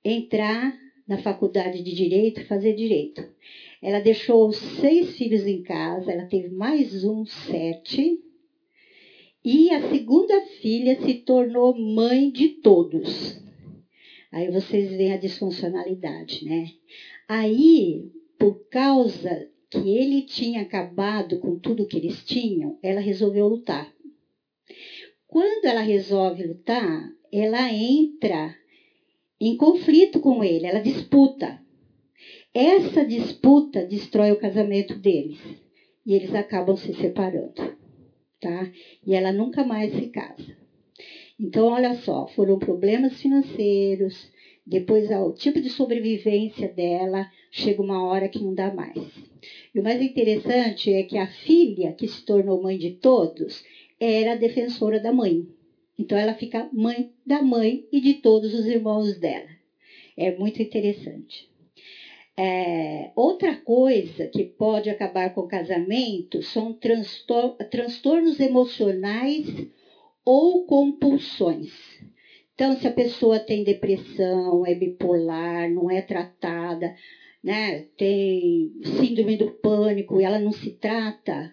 entrar 0.03 0.75
na 1.07 1.17
faculdade 1.17 1.81
de 1.81 1.93
direito 1.93 2.45
fazer 2.47 2.73
direito. 2.73 3.23
Ela 3.81 3.99
deixou 3.99 4.51
seis 4.51 5.15
filhos 5.17 5.45
em 5.45 5.61
casa, 5.61 6.11
ela 6.11 6.25
teve 6.25 6.49
mais 6.49 7.03
um, 7.03 7.25
sete. 7.25 8.19
E 9.43 9.69
a 9.71 9.89
segunda 9.89 10.41
filha 10.61 10.99
se 11.01 11.15
tornou 11.15 11.77
mãe 11.77 12.31
de 12.31 12.47
todos. 12.47 13.43
Aí 14.33 14.49
vocês 14.49 14.89
veem 14.89 15.11
a 15.11 15.15
disfuncionalidade, 15.15 16.43
né? 16.43 16.65
Aí, 17.27 18.09
por 18.35 18.59
causa 18.67 19.47
que 19.69 19.95
ele 19.95 20.23
tinha 20.23 20.61
acabado 20.61 21.37
com 21.37 21.55
tudo 21.55 21.85
que 21.85 21.97
eles 21.97 22.23
tinham, 22.23 22.75
ela 22.81 22.99
resolveu 22.99 23.45
lutar. 23.45 23.87
Quando 25.27 25.65
ela 25.65 25.81
resolve 25.81 26.41
lutar, 26.41 27.07
ela 27.31 27.69
entra 27.69 28.51
em 29.39 29.53
conflito 29.55 30.19
com 30.19 30.43
ele, 30.43 30.65
ela 30.65 30.79
disputa. 30.79 31.61
Essa 32.51 33.05
disputa 33.05 33.85
destrói 33.85 34.31
o 34.31 34.35
casamento 34.35 34.95
deles 34.95 35.37
e 36.03 36.15
eles 36.15 36.33
acabam 36.33 36.75
se 36.75 36.91
separando, 36.91 37.71
tá? 38.39 38.67
E 39.05 39.13
ela 39.13 39.31
nunca 39.31 39.63
mais 39.63 39.91
se 39.91 40.07
casa. 40.07 40.62
Então, 41.39 41.67
olha 41.67 41.93
só, 41.93 42.27
foram 42.27 42.57
problemas 42.57 43.19
financeiros, 43.19 44.31
depois 44.65 45.09
o 45.09 45.31
tipo 45.31 45.59
de 45.59 45.69
sobrevivência 45.69 46.69
dela, 46.69 47.27
chega 47.51 47.81
uma 47.81 48.05
hora 48.05 48.29
que 48.29 48.39
não 48.41 48.53
dá 48.53 48.71
mais. 48.71 48.97
E 49.73 49.79
o 49.79 49.83
mais 49.83 49.99
interessante 49.99 50.91
é 50.91 51.03
que 51.03 51.17
a 51.17 51.27
filha, 51.27 51.91
que 51.91 52.07
se 52.07 52.23
tornou 52.23 52.57
mãe 52.57 52.77
de 52.77 52.91
todos, 52.91 53.63
era 53.99 54.35
defensora 54.35 54.99
da 54.99 55.11
mãe. 55.11 55.45
Então 55.97 56.17
ela 56.17 56.33
fica 56.33 56.67
mãe 56.71 57.09
da 57.25 57.41
mãe 57.41 57.83
e 57.91 57.99
de 57.99 58.13
todos 58.13 58.53
os 58.53 58.65
irmãos 58.65 59.17
dela. 59.17 59.49
É 60.15 60.31
muito 60.31 60.61
interessante. 60.61 61.47
É, 62.37 63.11
outra 63.15 63.55
coisa 63.55 64.27
que 64.27 64.43
pode 64.43 64.89
acabar 64.89 65.29
com 65.29 65.41
o 65.41 65.47
casamento 65.47 66.41
são 66.41 66.73
transtor 66.73 67.55
transtornos 67.69 68.39
emocionais 68.39 69.45
ou 70.25 70.65
compulsões. 70.65 71.71
Então, 72.53 72.75
se 72.75 72.87
a 72.87 72.91
pessoa 72.91 73.39
tem 73.39 73.63
depressão, 73.63 74.65
é 74.65 74.73
bipolar, 74.75 75.69
não 75.69 75.89
é 75.89 76.01
tratada, 76.01 76.93
né, 77.43 77.81
tem 77.97 78.71
síndrome 78.99 79.35
do 79.35 79.51
pânico 79.51 80.19
e 80.19 80.23
ela 80.23 80.39
não 80.39 80.51
se 80.51 80.71
trata, 80.71 81.51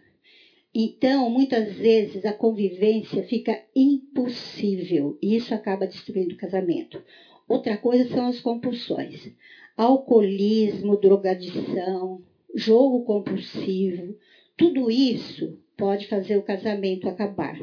então 0.75 1.29
muitas 1.29 1.75
vezes 1.75 2.25
a 2.25 2.33
convivência 2.33 3.23
fica 3.23 3.59
impossível 3.75 5.17
e 5.21 5.35
isso 5.35 5.53
acaba 5.55 5.87
destruindo 5.87 6.35
o 6.35 6.39
casamento. 6.39 7.03
Outra 7.49 7.77
coisa 7.77 8.05
são 8.05 8.27
as 8.27 8.41
compulsões 8.41 9.31
alcoolismo, 9.77 10.95
drogadição, 10.95 12.21
jogo 12.55 13.01
compulsivo, 13.01 14.15
tudo 14.57 14.91
isso 14.91 15.59
pode 15.75 16.07
fazer 16.07 16.37
o 16.37 16.43
casamento 16.43 17.09
acabar. 17.09 17.57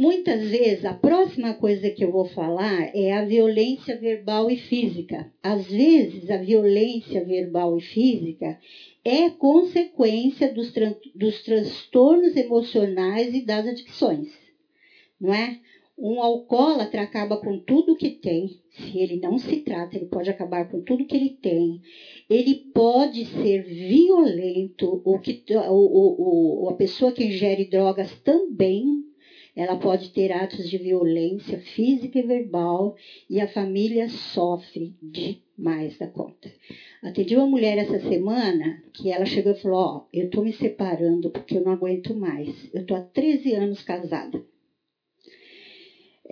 Muitas 0.00 0.48
vezes, 0.48 0.86
a 0.86 0.94
próxima 0.94 1.52
coisa 1.52 1.90
que 1.90 2.02
eu 2.02 2.10
vou 2.10 2.24
falar 2.24 2.90
é 2.96 3.12
a 3.12 3.22
violência 3.22 3.98
verbal 3.98 4.50
e 4.50 4.56
física. 4.56 5.30
Às 5.42 5.66
vezes, 5.66 6.30
a 6.30 6.38
violência 6.38 7.22
verbal 7.22 7.76
e 7.76 7.82
física 7.82 8.58
é 9.04 9.28
consequência 9.28 10.50
dos, 10.54 10.72
tran 10.72 10.94
dos 11.14 11.42
transtornos 11.42 12.34
emocionais 12.34 13.34
e 13.34 13.44
das 13.44 13.66
adicções, 13.66 14.28
não 15.20 15.34
é? 15.34 15.60
Um 15.98 16.22
alcoólatra 16.22 17.02
acaba 17.02 17.36
com 17.36 17.58
tudo 17.58 17.94
que 17.94 18.08
tem. 18.08 18.58
Se 18.70 18.98
ele 18.98 19.20
não 19.20 19.36
se 19.36 19.56
trata, 19.58 19.98
ele 19.98 20.06
pode 20.06 20.30
acabar 20.30 20.66
com 20.70 20.80
tudo 20.80 21.04
que 21.04 21.14
ele 21.14 21.36
tem. 21.42 21.78
Ele 22.26 22.54
pode 22.72 23.26
ser 23.26 23.64
violento, 23.64 25.02
que, 25.22 25.44
o, 25.68 26.64
o, 26.64 26.68
a 26.70 26.74
pessoa 26.74 27.12
que 27.12 27.24
ingere 27.24 27.68
drogas 27.68 28.18
também, 28.20 29.09
ela 29.60 29.76
pode 29.76 30.10
ter 30.10 30.32
atos 30.32 30.68
de 30.68 30.78
violência 30.78 31.58
física 31.58 32.18
e 32.18 32.22
verbal, 32.22 32.94
e 33.28 33.40
a 33.40 33.46
família 33.46 34.08
sofre 34.08 34.94
demais 35.02 35.98
da 35.98 36.06
conta. 36.06 36.50
Atendi 37.02 37.36
uma 37.36 37.46
mulher 37.46 37.78
essa 37.78 37.98
semana 38.00 38.82
que 38.92 39.10
ela 39.10 39.24
chegou 39.24 39.52
e 39.52 39.60
falou: 39.60 39.78
Ó, 39.78 39.96
oh, 39.96 40.06
eu 40.12 40.30
tô 40.30 40.42
me 40.42 40.52
separando 40.52 41.30
porque 41.30 41.58
eu 41.58 41.64
não 41.64 41.72
aguento 41.72 42.14
mais. 42.14 42.70
Eu 42.72 42.84
tô 42.86 42.94
há 42.94 43.00
13 43.00 43.54
anos 43.54 43.82
casada 43.82 44.42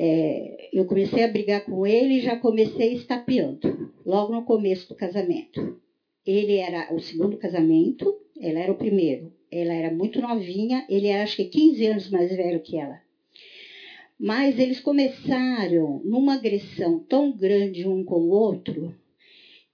é, 0.01 0.69
eu 0.73 0.85
comecei 0.85 1.25
a 1.25 1.29
brigar 1.29 1.65
com 1.65 1.85
ele 1.85 2.19
e 2.19 2.21
já 2.21 2.37
comecei 2.37 2.93
estapeando, 2.93 3.91
logo 4.07 4.33
no 4.33 4.45
começo 4.45 4.89
do 4.89 4.95
casamento. 4.95 5.77
Ele 6.25 6.55
era 6.55 6.95
o 6.95 7.01
segundo 7.01 7.37
casamento, 7.37 8.07
ela 8.41 8.61
era 8.61 8.71
o 8.71 8.77
primeiro. 8.77 9.33
Ela 9.51 9.73
era 9.73 9.91
muito 9.91 10.21
novinha, 10.21 10.87
ele 10.89 11.09
era 11.09 11.25
acho 11.25 11.35
que 11.35 11.47
15 11.47 11.87
anos 11.87 12.11
mais 12.11 12.31
velho 12.31 12.61
que 12.61 12.77
ela. 12.77 13.01
Mas 14.19 14.59
eles 14.59 14.81
começaram 14.81 16.01
numa 16.03 16.33
agressão 16.35 16.99
tão 17.09 17.33
grande 17.33 17.87
um 17.87 18.03
com 18.03 18.21
o 18.23 18.31
outro. 18.31 18.93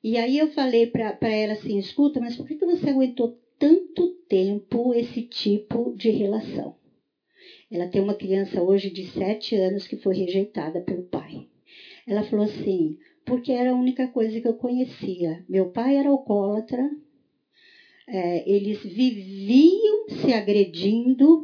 E 0.02 0.18
aí 0.18 0.36
eu 0.36 0.46
falei 0.46 0.86
para 0.86 1.32
ela 1.32 1.52
assim: 1.52 1.78
escuta, 1.78 2.20
mas 2.20 2.36
por 2.36 2.46
que, 2.46 2.54
que 2.54 2.66
você 2.66 2.90
aguentou 2.90 3.30
tanto 3.58 4.06
tempo 4.28 4.92
esse 4.92 5.22
tipo 5.22 5.90
de 5.94 6.10
relação? 6.10 6.70
Ela 7.70 7.86
tem 7.86 8.00
uma 8.00 8.14
criança 8.14 8.62
hoje 8.62 8.90
de 8.90 9.02
sete 9.02 9.54
anos 9.54 9.86
que 9.86 9.96
foi 9.96 10.14
rejeitada 10.14 10.80
pelo 10.80 11.02
pai. 11.02 11.46
Ela 12.06 12.22
falou 12.22 12.44
assim, 12.44 12.94
porque 13.24 13.50
era 13.50 13.70
a 13.70 13.74
única 13.74 14.06
coisa 14.06 14.38
que 14.38 14.46
eu 14.46 14.54
conhecia. 14.54 15.42
Meu 15.48 15.66
pai 15.66 15.96
era 15.96 16.10
alcoólatra, 16.10 16.86
é, 18.06 18.42
eles 18.44 18.82
viviam 18.82 20.04
se 20.08 20.32
agredindo 20.32 21.42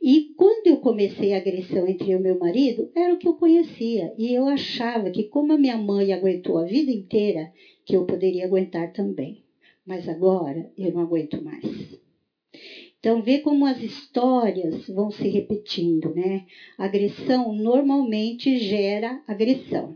e 0.00 0.22
quando 0.36 0.66
eu 0.68 0.76
comecei 0.76 1.32
a 1.32 1.36
agressão 1.36 1.86
entre 1.86 2.10
eu 2.10 2.18
e 2.18 2.22
meu 2.22 2.36
marido, 2.36 2.86
era 2.94 3.12
o 3.12 3.16
que 3.16 3.26
eu 3.26 3.34
conhecia. 3.34 4.10
E 4.16 4.32
eu 4.32 4.46
achava 4.46 5.10
que, 5.10 5.24
como 5.24 5.52
a 5.52 5.56
minha 5.56 5.76
mãe 5.76 6.12
aguentou 6.12 6.56
a 6.56 6.64
vida 6.64 6.90
inteira, 6.90 7.48
que 7.84 7.96
eu 7.96 8.02
poderia 8.02 8.44
aguentar 8.44 8.88
também. 8.88 9.42
Mas 9.84 10.08
agora 10.08 10.68
eu 10.76 10.92
não 10.92 11.00
aguento 11.00 11.42
mais. 11.42 11.64
Então, 12.98 13.22
vê 13.22 13.38
como 13.38 13.64
as 13.64 13.80
histórias 13.80 14.86
vão 14.88 15.10
se 15.10 15.28
repetindo, 15.28 16.12
né? 16.12 16.40
Agressão 16.76 17.52
normalmente 17.52 18.56
gera 18.56 19.20
agressão. 19.26 19.94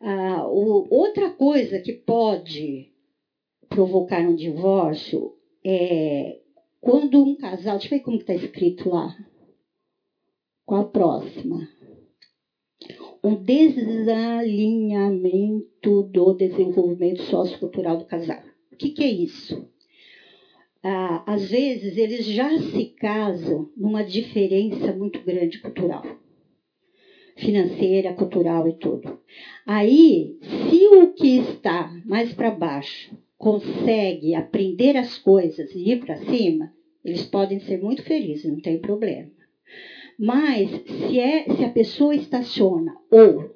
Ah, 0.00 0.44
o, 0.46 0.84
outra 0.90 1.30
coisa 1.30 1.78
que 1.78 1.92
pode 1.92 2.90
provocar 3.68 4.26
um 4.26 4.34
divórcio 4.34 5.30
é 5.64 6.36
quando 6.82 7.22
um 7.22 7.34
casal. 7.34 7.78
Deixa 7.78 7.94
eu 7.94 7.98
ver 7.98 8.04
como 8.04 8.18
está 8.18 8.34
escrito 8.34 8.90
lá. 8.90 9.16
Qual 10.66 10.82
a 10.82 10.84
próxima? 10.84 11.66
Um 13.24 13.34
desalinhamento 13.34 16.02
do 16.02 16.34
desenvolvimento 16.34 17.22
sociocultural 17.22 17.96
do 17.96 18.04
casal. 18.04 18.42
O 18.72 18.76
que, 18.76 18.90
que 18.90 19.04
é 19.04 19.08
isso? 19.08 19.66
ah, 20.82 21.22
às 21.26 21.48
vezes 21.48 21.96
eles 21.96 22.24
já 22.24 22.58
se 22.58 22.86
casam 22.96 23.70
numa 23.76 24.02
diferença 24.02 24.92
muito 24.92 25.22
grande 25.22 25.60
cultural, 25.60 26.02
financeira, 27.36 28.12
cultural 28.12 28.66
e 28.66 28.72
tudo. 28.72 29.16
Aí, 29.64 30.36
se 30.42 30.86
o 30.88 31.14
que 31.14 31.36
está 31.36 31.88
mais 32.04 32.32
para 32.32 32.50
baixo 32.50 33.16
consegue 33.42 34.36
aprender 34.36 34.96
as 34.96 35.18
coisas 35.18 35.74
e 35.74 35.90
ir 35.90 35.98
para 35.98 36.16
cima, 36.16 36.70
eles 37.04 37.24
podem 37.24 37.58
ser 37.58 37.82
muito 37.82 38.00
felizes, 38.04 38.48
não 38.48 38.60
tem 38.60 38.78
problema. 38.78 39.32
Mas 40.16 40.70
se, 40.86 41.18
é, 41.18 41.42
se 41.52 41.64
a 41.64 41.68
pessoa 41.68 42.14
estaciona 42.14 42.94
ou 43.10 43.52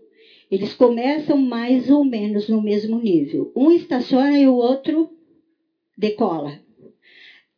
eles 0.51 0.75
começam 0.75 1.39
mais 1.39 1.89
ou 1.89 2.03
menos 2.03 2.49
no 2.49 2.61
mesmo 2.61 2.99
nível, 2.99 3.53
um 3.55 3.71
estaciona 3.71 4.37
e 4.37 4.49
o 4.49 4.57
outro 4.57 5.09
decola 5.97 6.61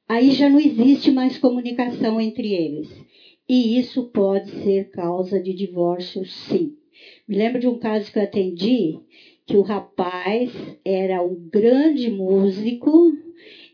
aí 0.07 0.31
já 0.31 0.51
não 0.51 0.61
existe 0.61 1.11
mais 1.11 1.39
comunicação 1.39 2.21
entre 2.21 2.53
eles. 2.53 2.89
E 3.49 3.79
isso 3.79 4.03
pode 4.03 4.51
ser 4.51 4.91
causa 4.91 5.41
de 5.41 5.55
divórcio, 5.55 6.23
sim. 6.27 6.75
Me 7.27 7.37
lembro 7.37 7.59
de 7.59 7.67
um 7.67 7.79
caso 7.79 8.13
que 8.13 8.19
eu 8.19 8.23
atendi, 8.23 8.99
que 9.49 9.57
o 9.57 9.63
rapaz 9.63 10.53
era 10.85 11.23
um 11.23 11.49
grande 11.49 12.11
músico, 12.11 13.11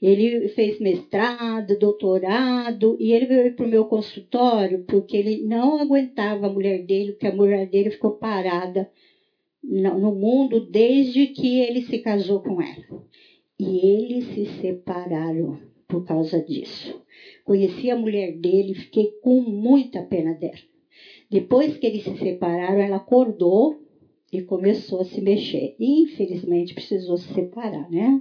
ele 0.01 0.49
fez 0.51 0.79
mestrado, 0.79 1.77
doutorado, 1.77 2.97
e 3.01 3.13
ele 3.13 3.27
veio 3.27 3.57
para 3.57 3.67
o 3.67 3.69
meu 3.69 3.85
consultório 3.87 4.85
porque 4.87 5.17
ele 5.17 5.43
não 5.43 5.77
aguentava 5.77 6.47
a 6.47 6.53
mulher 6.53 6.87
dele, 6.87 7.13
porque 7.13 7.27
a 7.27 7.35
mulher 7.35 7.69
dele 7.69 7.91
ficou 7.91 8.13
parada 8.13 8.89
no 9.61 10.15
mundo 10.15 10.71
desde 10.71 11.27
que 11.27 11.59
ele 11.59 11.83
se 11.83 11.99
casou 11.99 12.41
com 12.41 12.63
ela. 12.63 13.03
E 13.59 13.79
eles 13.85 14.27
se 14.27 14.47
separaram 14.61 15.59
por 15.89 16.05
causa 16.05 16.41
disso. 16.41 17.03
Conheci 17.45 17.91
a 17.91 17.97
mulher 17.97 18.39
dele 18.39 18.73
e 18.73 18.77
fiquei 18.77 19.11
com 19.21 19.41
muita 19.41 20.03
pena 20.03 20.35
dela. 20.35 20.55
Depois 21.29 21.77
que 21.79 21.87
eles 21.87 22.05
se 22.05 22.17
separaram, 22.17 22.79
ela 22.79 22.97
acordou 22.97 23.84
e 24.39 24.43
começou 24.43 25.01
a 25.01 25.05
se 25.05 25.21
mexer. 25.21 25.75
Infelizmente 25.79 26.75
precisou 26.75 27.17
se 27.17 27.33
separar, 27.33 27.89
né? 27.91 28.21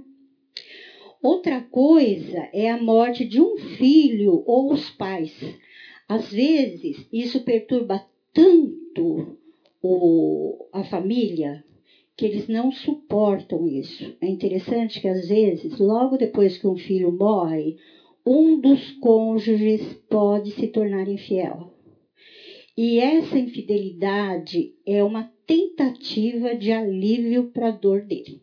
Outra 1.22 1.60
coisa 1.60 2.48
é 2.52 2.70
a 2.70 2.76
morte 2.76 3.24
de 3.24 3.40
um 3.40 3.56
filho 3.56 4.42
ou 4.46 4.70
os 4.70 4.90
pais. 4.90 5.32
Às 6.06 6.30
vezes, 6.30 7.06
isso 7.12 7.40
perturba 7.40 8.04
tanto 8.32 9.38
o, 9.82 10.66
a 10.72 10.84
família 10.84 11.64
que 12.16 12.26
eles 12.26 12.46
não 12.46 12.70
suportam 12.70 13.66
isso. 13.66 14.14
É 14.20 14.26
interessante 14.26 15.00
que, 15.00 15.08
às 15.08 15.26
vezes, 15.26 15.78
logo 15.78 16.16
depois 16.16 16.56
que 16.58 16.66
um 16.66 16.76
filho 16.76 17.10
morre, 17.10 17.76
um 18.24 18.60
dos 18.60 18.92
cônjuges 18.92 19.94
pode 20.08 20.50
se 20.52 20.68
tornar 20.68 21.08
infiel. 21.08 21.72
E 22.76 22.98
essa 22.98 23.38
infidelidade 23.38 24.74
é 24.84 25.02
uma 25.02 25.33
tentativa 25.46 26.54
de 26.54 26.72
alívio 26.72 27.50
para 27.50 27.68
a 27.68 27.72
dor 27.72 28.02
dele. 28.02 28.42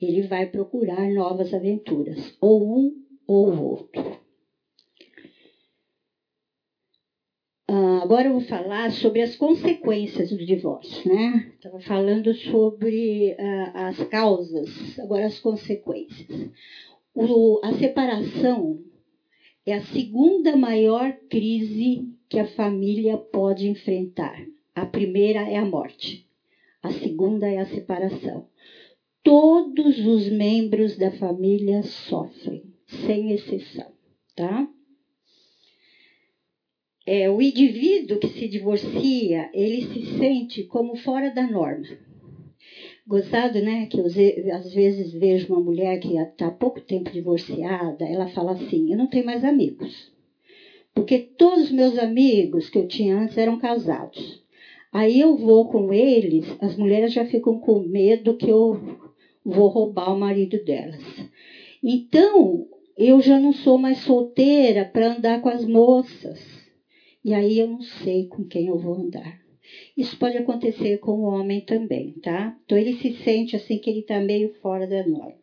Ele 0.00 0.22
vai 0.22 0.46
procurar 0.46 1.08
novas 1.12 1.52
aventuras, 1.52 2.36
ou 2.40 2.78
um 2.78 3.04
ou 3.26 3.72
outro. 3.72 4.00
Uh, 7.70 8.00
agora 8.02 8.28
eu 8.28 8.32
vou 8.32 8.40
falar 8.40 8.90
sobre 8.90 9.20
as 9.20 9.36
consequências 9.36 10.30
do 10.30 10.46
divórcio, 10.46 11.06
né? 11.12 11.52
Estava 11.54 11.78
falando 11.80 12.32
sobre 12.32 13.32
uh, 13.32 13.70
as 13.74 14.02
causas, 14.04 14.98
agora 14.98 15.26
as 15.26 15.38
consequências. 15.38 16.48
O, 17.14 17.60
a 17.62 17.74
separação 17.74 18.82
é 19.66 19.74
a 19.74 19.82
segunda 19.82 20.56
maior 20.56 21.12
crise 21.28 22.08
que 22.26 22.38
a 22.38 22.46
família 22.46 23.18
pode 23.18 23.68
enfrentar. 23.68 24.42
A 24.80 24.86
primeira 24.86 25.40
é 25.40 25.56
a 25.56 25.64
morte, 25.64 26.26
a 26.82 26.90
segunda 26.90 27.48
é 27.48 27.58
a 27.58 27.66
separação. 27.66 28.46
Todos 29.22 29.98
os 30.06 30.28
membros 30.28 30.96
da 30.96 31.10
família 31.10 31.82
sofrem, 31.82 32.62
sem 32.86 33.32
exceção, 33.32 33.92
tá? 34.34 34.66
é, 37.10 37.30
o 37.30 37.40
indivíduo 37.40 38.18
que 38.18 38.28
se 38.28 38.46
divorcia, 38.46 39.48
ele 39.54 39.80
se 39.80 40.18
sente 40.18 40.62
como 40.62 40.94
fora 40.94 41.30
da 41.30 41.46
norma. 41.46 41.86
Gostado, 43.06 43.62
né? 43.62 43.86
Que 43.86 43.98
eu, 43.98 44.04
às 44.04 44.74
vezes 44.74 45.10
vejo 45.12 45.46
uma 45.48 45.58
mulher 45.58 45.98
que 45.98 46.18
está 46.18 46.48
há 46.48 46.50
pouco 46.50 46.82
tempo 46.82 47.10
divorciada, 47.10 48.06
ela 48.06 48.26
fala 48.26 48.52
assim: 48.52 48.90
Eu 48.92 48.98
não 48.98 49.06
tenho 49.06 49.24
mais 49.24 49.42
amigos. 49.42 50.12
Porque 50.92 51.18
todos 51.18 51.64
os 51.64 51.70
meus 51.70 51.96
amigos 51.96 52.68
que 52.68 52.76
eu 52.76 52.84
tinha 52.84 53.16
antes 53.16 53.38
eram 53.38 53.56
casados. 53.56 54.42
Aí 54.98 55.20
eu 55.20 55.36
vou 55.36 55.64
com 55.64 55.92
eles, 55.92 56.44
as 56.60 56.74
mulheres 56.74 57.12
já 57.12 57.24
ficam 57.24 57.56
com 57.60 57.78
medo 57.78 58.36
que 58.36 58.50
eu 58.50 58.76
vou 59.44 59.68
roubar 59.68 60.12
o 60.12 60.18
marido 60.18 60.58
delas. 60.64 61.30
Então, 61.80 62.66
eu 62.96 63.20
já 63.20 63.38
não 63.38 63.52
sou 63.52 63.78
mais 63.78 63.98
solteira 63.98 64.84
para 64.84 65.12
andar 65.12 65.40
com 65.40 65.48
as 65.48 65.64
moças. 65.64 66.68
E 67.24 67.32
aí 67.32 67.60
eu 67.60 67.68
não 67.68 67.80
sei 67.80 68.26
com 68.26 68.44
quem 68.44 68.66
eu 68.66 68.76
vou 68.76 68.94
andar. 68.94 69.38
Isso 69.96 70.18
pode 70.18 70.36
acontecer 70.36 70.98
com 70.98 71.12
o 71.12 71.26
homem 71.26 71.60
também, 71.60 72.14
tá? 72.14 72.52
Então 72.64 72.76
ele 72.76 72.92
se 72.94 73.12
sente 73.22 73.54
assim 73.54 73.78
que 73.78 73.88
ele 73.88 74.00
está 74.00 74.20
meio 74.20 74.48
fora 74.60 74.84
da 74.84 75.04
norma. 75.04 75.38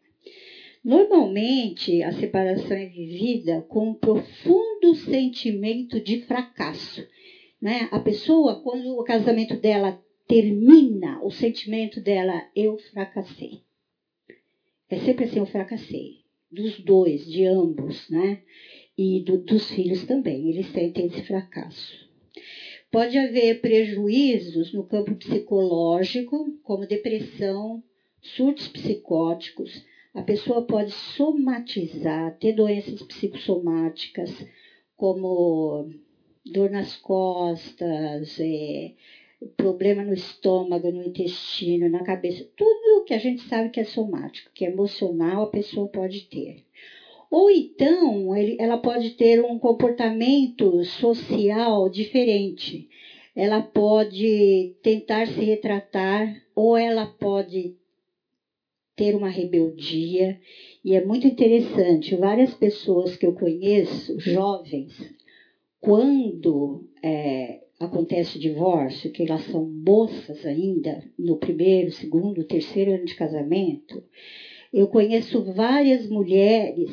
Normalmente 0.84 2.04
a 2.04 2.12
separação 2.12 2.76
é 2.76 2.88
vivida 2.88 3.62
com 3.70 3.92
um 3.92 3.96
profundo 3.96 4.94
sentimento 4.94 5.98
de 6.02 6.18
fracasso. 6.18 7.06
Né? 7.62 7.88
A 7.92 8.00
pessoa, 8.00 8.62
quando 8.62 8.98
o 8.98 9.04
casamento 9.04 9.56
dela 9.60 10.00
termina, 10.28 11.22
o 11.24 11.32
sentimento 11.32 12.02
dela, 12.02 12.48
eu 12.56 12.78
fracassei. 12.78 13.62
É 14.90 14.98
sempre 14.98 15.26
assim, 15.26 15.40
eu 15.40 15.46
fracassei. 15.46 16.26
Dos 16.52 16.80
dois, 16.80 17.26
de 17.26 17.44
ambos, 17.44 18.10
né? 18.10 18.42
e 18.98 19.22
do, 19.22 19.38
dos 19.38 19.70
filhos 19.72 20.06
também. 20.06 20.50
Eles 20.50 20.68
sentem 20.68 21.06
esse 21.06 21.22
fracasso. 21.22 22.08
Pode 22.92 23.18
haver 23.18 23.60
prejuízos 23.60 24.74
no 24.74 24.84
campo 24.84 25.16
psicológico, 25.16 26.58
como 26.64 26.88
depressão, 26.88 27.84
surtos 28.22 28.68
psicóticos. 28.68 29.84
A 30.14 30.22
pessoa 30.22 30.66
pode 30.66 30.92
somatizar, 30.92 32.38
ter 32.38 32.54
doenças 32.54 33.02
psicossomáticas, 33.04 34.46
como 34.96 35.90
dor 36.46 36.70
nas 36.70 36.96
costas, 36.98 38.40
é, 38.40 38.92
problema 39.58 40.04
no 40.04 40.14
estômago, 40.14 40.92
no 40.92 41.04
intestino, 41.04 41.90
na 41.90 42.04
cabeça. 42.04 42.46
Tudo 42.56 43.04
que 43.06 43.14
a 43.14 43.18
gente 43.18 43.42
sabe 43.44 43.70
que 43.70 43.80
é 43.80 43.84
somático, 43.84 44.52
que 44.54 44.66
é 44.66 44.70
emocional, 44.70 45.44
a 45.44 45.48
pessoa 45.48 45.88
pode 45.88 46.22
ter. 46.30 46.64
Ou 47.32 47.50
então 47.50 48.36
ele, 48.36 48.56
ela 48.60 48.78
pode 48.78 49.12
ter 49.12 49.42
um 49.42 49.58
comportamento 49.58 50.84
social 50.84 51.90
diferente. 51.90 52.88
Ela 53.36 53.62
pode 53.62 54.74
tentar 54.82 55.28
se 55.28 55.44
retratar, 55.44 56.42
ou 56.56 56.78
ela 56.78 57.06
pode 57.06 57.76
ter 58.96 59.14
uma 59.14 59.28
rebeldia. 59.28 60.40
E 60.84 60.96
é 60.96 61.02
muito 61.02 61.28
interessante, 61.28 62.16
várias 62.16 62.54
pessoas 62.54 63.18
que 63.18 63.26
eu 63.26 63.34
conheço, 63.34 64.18
jovens, 64.18 65.15
quando 65.86 66.90
é, 67.04 67.62
acontece 67.80 68.38
o 68.38 68.40
divórcio, 68.40 69.12
que 69.12 69.22
elas 69.22 69.44
são 69.44 69.64
moças 69.64 70.44
ainda, 70.44 71.00
no 71.18 71.38
primeiro, 71.38 71.92
segundo, 71.92 72.44
terceiro 72.44 72.92
ano 72.92 73.06
de 73.06 73.14
casamento, 73.14 74.04
eu 74.74 74.88
conheço 74.88 75.44
várias 75.54 76.10
mulheres 76.10 76.90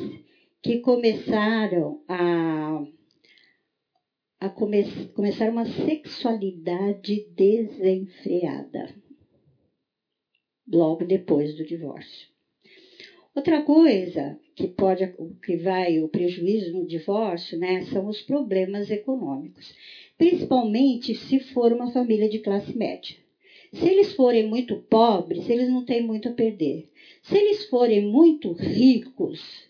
que 0.61 0.77
começaram 0.77 2.03
a, 2.07 2.83
a 4.39 4.49
come, 4.49 4.83
começar 5.15 5.49
uma 5.49 5.65
sexualidade 5.65 7.25
desenfreada 7.35 8.93
logo 10.71 11.03
depois 11.03 11.55
do 11.55 11.65
divórcio. 11.65 12.32
Outra 13.35 13.59
coisa 13.59 14.37
que 14.55 14.67
pode 14.67 15.09
que 15.43 15.55
vai 15.55 15.99
o 15.99 16.07
prejuízo 16.07 16.71
no 16.71 16.85
divórcio, 16.85 17.57
né, 17.57 17.81
são 17.81 18.05
os 18.05 18.21
problemas 18.21 18.91
econômicos, 18.91 19.73
principalmente 20.15 21.15
se 21.15 21.39
for 21.39 21.71
uma 21.71 21.87
família 21.87 22.29
de 22.29 22.37
classe 22.37 22.77
média. 22.77 23.15
Se 23.71 23.89
eles 23.89 24.13
forem 24.13 24.43
muito 24.43 24.77
pobres, 24.87 25.49
eles 25.49 25.67
não 25.67 25.81
têm 25.81 25.99
muito 25.99 26.27
a 26.27 26.31
perder. 26.31 26.87
Se 27.23 27.35
eles 27.35 27.63
forem 27.63 27.99
muito 27.99 28.51
ricos, 28.51 29.67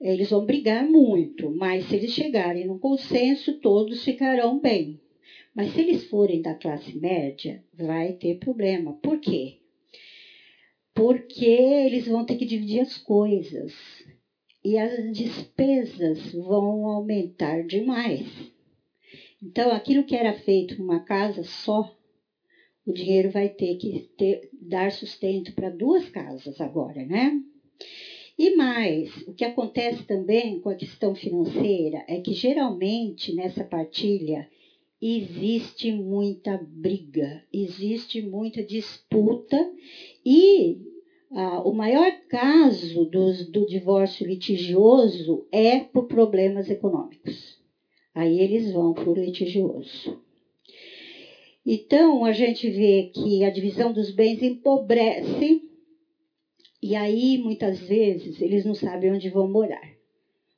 eles 0.00 0.30
vão 0.30 0.44
brigar 0.44 0.84
muito, 0.84 1.50
mas 1.50 1.82
se 1.84 1.96
eles 1.96 2.12
chegarem 2.12 2.64
num 2.64 2.78
consenso, 2.78 3.52
todos 3.52 4.04
ficarão 4.04 4.60
bem. 4.60 4.96
Mas 5.52 5.70
se 5.70 5.80
eles 5.80 6.04
forem 6.04 6.40
da 6.40 6.54
classe 6.54 6.96
média, 6.96 7.60
vai 7.72 8.12
ter 8.12 8.34
problema. 8.34 8.94
Por 9.02 9.18
quê? 9.18 9.54
Porque 10.94 11.44
eles 11.44 12.06
vão 12.06 12.24
ter 12.24 12.36
que 12.36 12.44
dividir 12.44 12.80
as 12.80 12.98
coisas 12.98 13.72
e 14.64 14.76
as 14.76 15.12
despesas 15.12 16.32
vão 16.32 16.86
aumentar 16.86 17.64
demais. 17.64 18.52
Então, 19.42 19.72
aquilo 19.72 20.04
que 20.04 20.14
era 20.14 20.32
feito 20.32 20.78
numa 20.78 21.00
casa 21.00 21.42
só, 21.42 21.82
o 22.86 22.92
dinheiro 22.92 23.28
vai 23.30 23.48
ter 23.48 23.74
que 23.74 24.06
ter, 24.16 24.48
dar 24.52 24.92
sustento 24.92 25.52
para 25.52 25.68
duas 25.68 26.08
casas 26.08 26.60
agora, 26.60 27.04
né? 27.04 27.32
E 28.38 28.50
mais, 28.54 29.10
o 29.26 29.32
que 29.32 29.44
acontece 29.44 30.04
também 30.04 30.58
com 30.58 30.68
a 30.68 30.74
questão 30.74 31.14
financeira 31.14 32.02
é 32.06 32.18
que 32.18 32.32
geralmente 32.32 33.32
nessa 33.32 33.64
partilha 33.64 34.46
existe 35.02 35.92
muita 35.92 36.56
briga, 36.62 37.42
existe 37.52 38.22
muita 38.22 38.62
disputa 38.62 39.58
e 40.24 40.78
ah, 41.32 41.60
o 41.62 41.72
maior 41.72 42.12
caso 42.28 43.04
do, 43.06 43.50
do 43.50 43.66
divórcio 43.66 44.24
litigioso 44.26 45.44
é 45.50 45.80
por 45.80 46.06
problemas 46.06 46.70
econômicos. 46.70 47.60
Aí 48.14 48.38
eles 48.38 48.72
vão 48.72 48.92
para 48.92 49.10
o 49.10 49.14
litigioso. 49.14 50.20
Então, 51.64 52.24
a 52.24 52.32
gente 52.32 52.68
vê 52.70 53.10
que 53.14 53.44
a 53.44 53.50
divisão 53.50 53.92
dos 53.92 54.10
bens 54.10 54.42
empobrece 54.42 55.62
e 56.82 56.96
aí, 56.96 57.38
muitas 57.38 57.78
vezes, 57.80 58.40
eles 58.42 58.64
não 58.64 58.74
sabem 58.74 59.12
onde 59.12 59.30
vão 59.30 59.48
morar. 59.48 59.88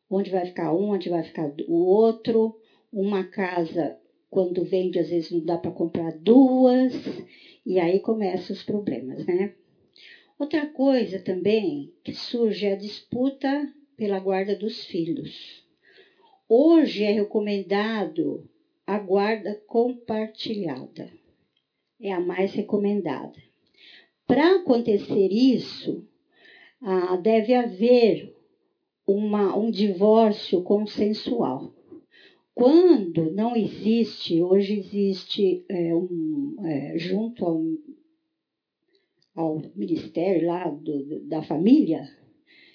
Onde 0.09 0.31
vai 0.31 0.47
ficar 0.47 0.73
um, 0.73 0.91
onde 0.91 1.11
vai 1.11 1.23
ficar 1.23 1.53
o 1.69 1.75
outro. 1.75 2.57
Uma 2.91 3.25
casa, 3.25 3.99
quando 4.35 4.65
vende, 4.65 4.99
às 4.99 5.11
vezes 5.11 5.31
não 5.31 5.45
dá 5.45 5.57
para 5.57 5.71
comprar 5.71 6.13
duas. 6.13 6.93
E 7.65 7.79
aí 7.79 8.01
começam 8.01 8.53
os 8.53 8.65
problemas, 8.65 9.25
né? 9.25 9.49
Outra 10.37 10.67
coisa 10.67 11.21
também 11.21 11.93
que 12.03 12.13
surge 12.13 12.67
é 12.67 12.73
a 12.73 12.77
disputa 12.77 13.73
pela 13.97 14.19
guarda 14.19 14.57
dos 14.57 14.85
filhos. 14.87 15.65
Hoje 16.49 17.05
é 17.05 17.13
recomendado 17.13 18.45
a 18.85 18.99
guarda 18.99 19.55
compartilhada. 19.69 21.09
é 22.01 22.11
a 22.11 22.19
mais 22.19 22.53
recomendada. 22.55 23.41
Para 24.27 24.57
acontecer 24.57 25.29
isso, 25.31 26.05
ah, 26.81 27.17
deve 27.17 27.55
haver 27.55 28.35
uma, 29.07 29.57
um 29.57 29.71
divórcio 29.71 30.61
consensual. 30.61 31.74
Quando 32.55 33.33
não 33.33 33.57
existe, 33.57 34.41
hoje 34.41 34.79
existe 34.79 35.65
é, 35.69 35.95
um, 35.95 36.55
é, 36.65 36.97
junto 36.97 37.45
ao, 37.45 37.61
ao 39.35 39.63
Ministério 39.75 40.47
lá 40.47 40.71
do, 40.71 41.21
da 41.29 41.43
Família, 41.43 42.09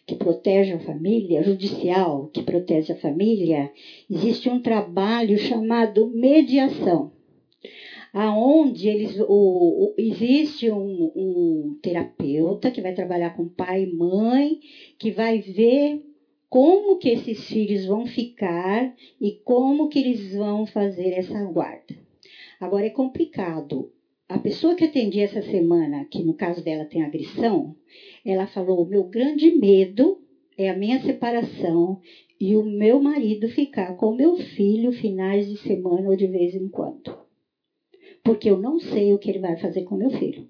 que 0.05 0.15
protege 0.15 0.73
a 0.73 0.79
família, 0.79 1.43
judicial 1.43 2.27
que 2.33 2.43
protege 2.43 2.91
a 2.91 2.97
família, 2.97 3.71
existe 4.09 4.49
um 4.49 4.59
trabalho 4.59 5.37
chamado 5.37 6.07
mediação 6.07 7.11
aonde 8.11 8.87
eles 8.87 9.19
o, 9.19 9.25
o, 9.27 9.93
existe 9.97 10.69
um, 10.71 11.11
um 11.15 11.77
terapeuta 11.81 12.71
que 12.71 12.81
vai 12.81 12.93
trabalhar 12.93 13.35
com 13.35 13.47
pai 13.47 13.83
e 13.83 13.93
mãe, 13.93 14.59
que 14.97 15.11
vai 15.11 15.39
ver 15.39 16.01
como 16.49 16.97
que 16.97 17.09
esses 17.09 17.47
filhos 17.47 17.85
vão 17.85 18.05
ficar 18.05 18.91
e 19.21 19.31
como 19.43 19.87
que 19.87 19.99
eles 19.99 20.33
vão 20.33 20.65
fazer 20.65 21.13
essa 21.13 21.43
guarda. 21.45 21.95
Agora 22.59 22.87
é 22.87 22.89
complicado. 22.89 23.87
A 24.27 24.37
pessoa 24.37 24.75
que 24.75 24.83
atendi 24.83 25.19
essa 25.19 25.41
semana, 25.41 26.05
que 26.05 26.21
no 26.21 26.33
caso 26.33 26.63
dela 26.63 26.85
tem 26.85 27.01
agressão, 27.01 27.75
ela 28.23 28.45
falou: 28.45 28.85
meu 28.85 29.03
grande 29.03 29.49
medo 29.49 30.17
é 30.57 30.69
a 30.69 30.73
minha 30.73 30.99
separação 30.99 31.97
e 32.39 32.55
o 32.55 32.63
meu 32.63 32.99
marido 32.99 33.47
ficar 33.47 33.93
com 33.93 34.11
meu 34.11 34.35
filho 34.35 34.91
finais 34.91 35.47
de 35.47 35.55
semana 35.55 36.09
ou 36.09 36.15
de 36.15 36.27
vez 36.27 36.53
em 36.53 36.67
quando 36.67 37.29
porque 38.23 38.49
eu 38.49 38.57
não 38.57 38.79
sei 38.79 39.13
o 39.13 39.17
que 39.17 39.29
ele 39.29 39.39
vai 39.39 39.55
fazer 39.55 39.83
com 39.83 39.95
meu 39.95 40.09
filho. 40.09 40.47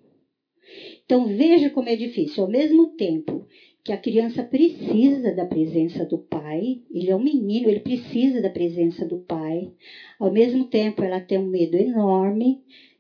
Então 1.04 1.26
veja 1.26 1.70
como 1.70 1.90
é 1.90 1.96
difícil. 1.96 2.44
Ao 2.44 2.50
mesmo 2.50 2.86
tempo 2.86 3.46
que 3.84 3.92
a 3.92 3.98
criança 3.98 4.44
precisa 4.44 5.32
da 5.32 5.46
presença 5.46 6.06
do 6.06 6.18
pai, 6.18 6.82
ele 6.92 7.10
é 7.10 7.16
um 7.16 7.24
menino, 7.24 7.70
ele 7.70 7.80
precisa 7.80 8.42
da 8.42 8.50
presença 8.50 9.06
do 9.06 9.18
pai. 9.18 9.72
Ao 10.20 10.30
mesmo 10.30 10.64
tempo, 10.64 11.04
ela 11.04 11.20
tem 11.20 11.38
um 11.38 11.50
medo 11.50 11.76
enorme 11.76 12.60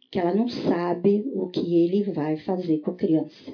que 0.09 0.17
ela 0.17 0.33
não 0.33 0.47
sabe 0.47 1.23
o 1.33 1.45
que 1.45 1.75
ele 1.75 2.01
vai 2.01 2.35
fazer 2.35 2.77
com 2.79 2.89
a 2.89 2.93
criança. 2.93 3.53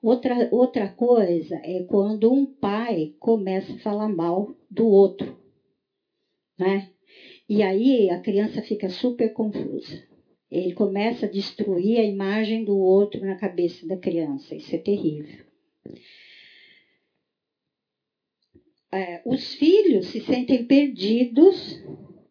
Outra, 0.00 0.48
outra 0.50 0.88
coisa 0.88 1.60
é 1.62 1.80
quando 1.80 2.32
um 2.32 2.44
pai 2.44 3.12
começa 3.18 3.72
a 3.74 3.78
falar 3.78 4.08
mal 4.08 4.48
do 4.70 4.86
outro, 4.86 5.36
né? 6.58 6.88
E 7.48 7.62
aí 7.62 8.08
a 8.08 8.16
criança 8.16 8.62
fica 8.62 8.88
super 8.88 9.32
confusa. 9.32 10.02
Ele 10.50 10.72
começa 10.72 11.26
a 11.26 11.28
destruir 11.28 11.98
a 11.98 12.04
imagem 12.04 12.64
do 12.64 12.76
outro 12.76 13.20
na 13.24 13.34
cabeça 13.34 13.86
da 13.86 13.96
criança. 13.96 14.54
Isso 14.54 14.74
é 14.74 14.78
terrível. 14.78 15.44
É, 18.94 19.22
os 19.24 19.54
filhos 19.54 20.06
se 20.08 20.20
sentem 20.20 20.66
perdidos 20.66 21.80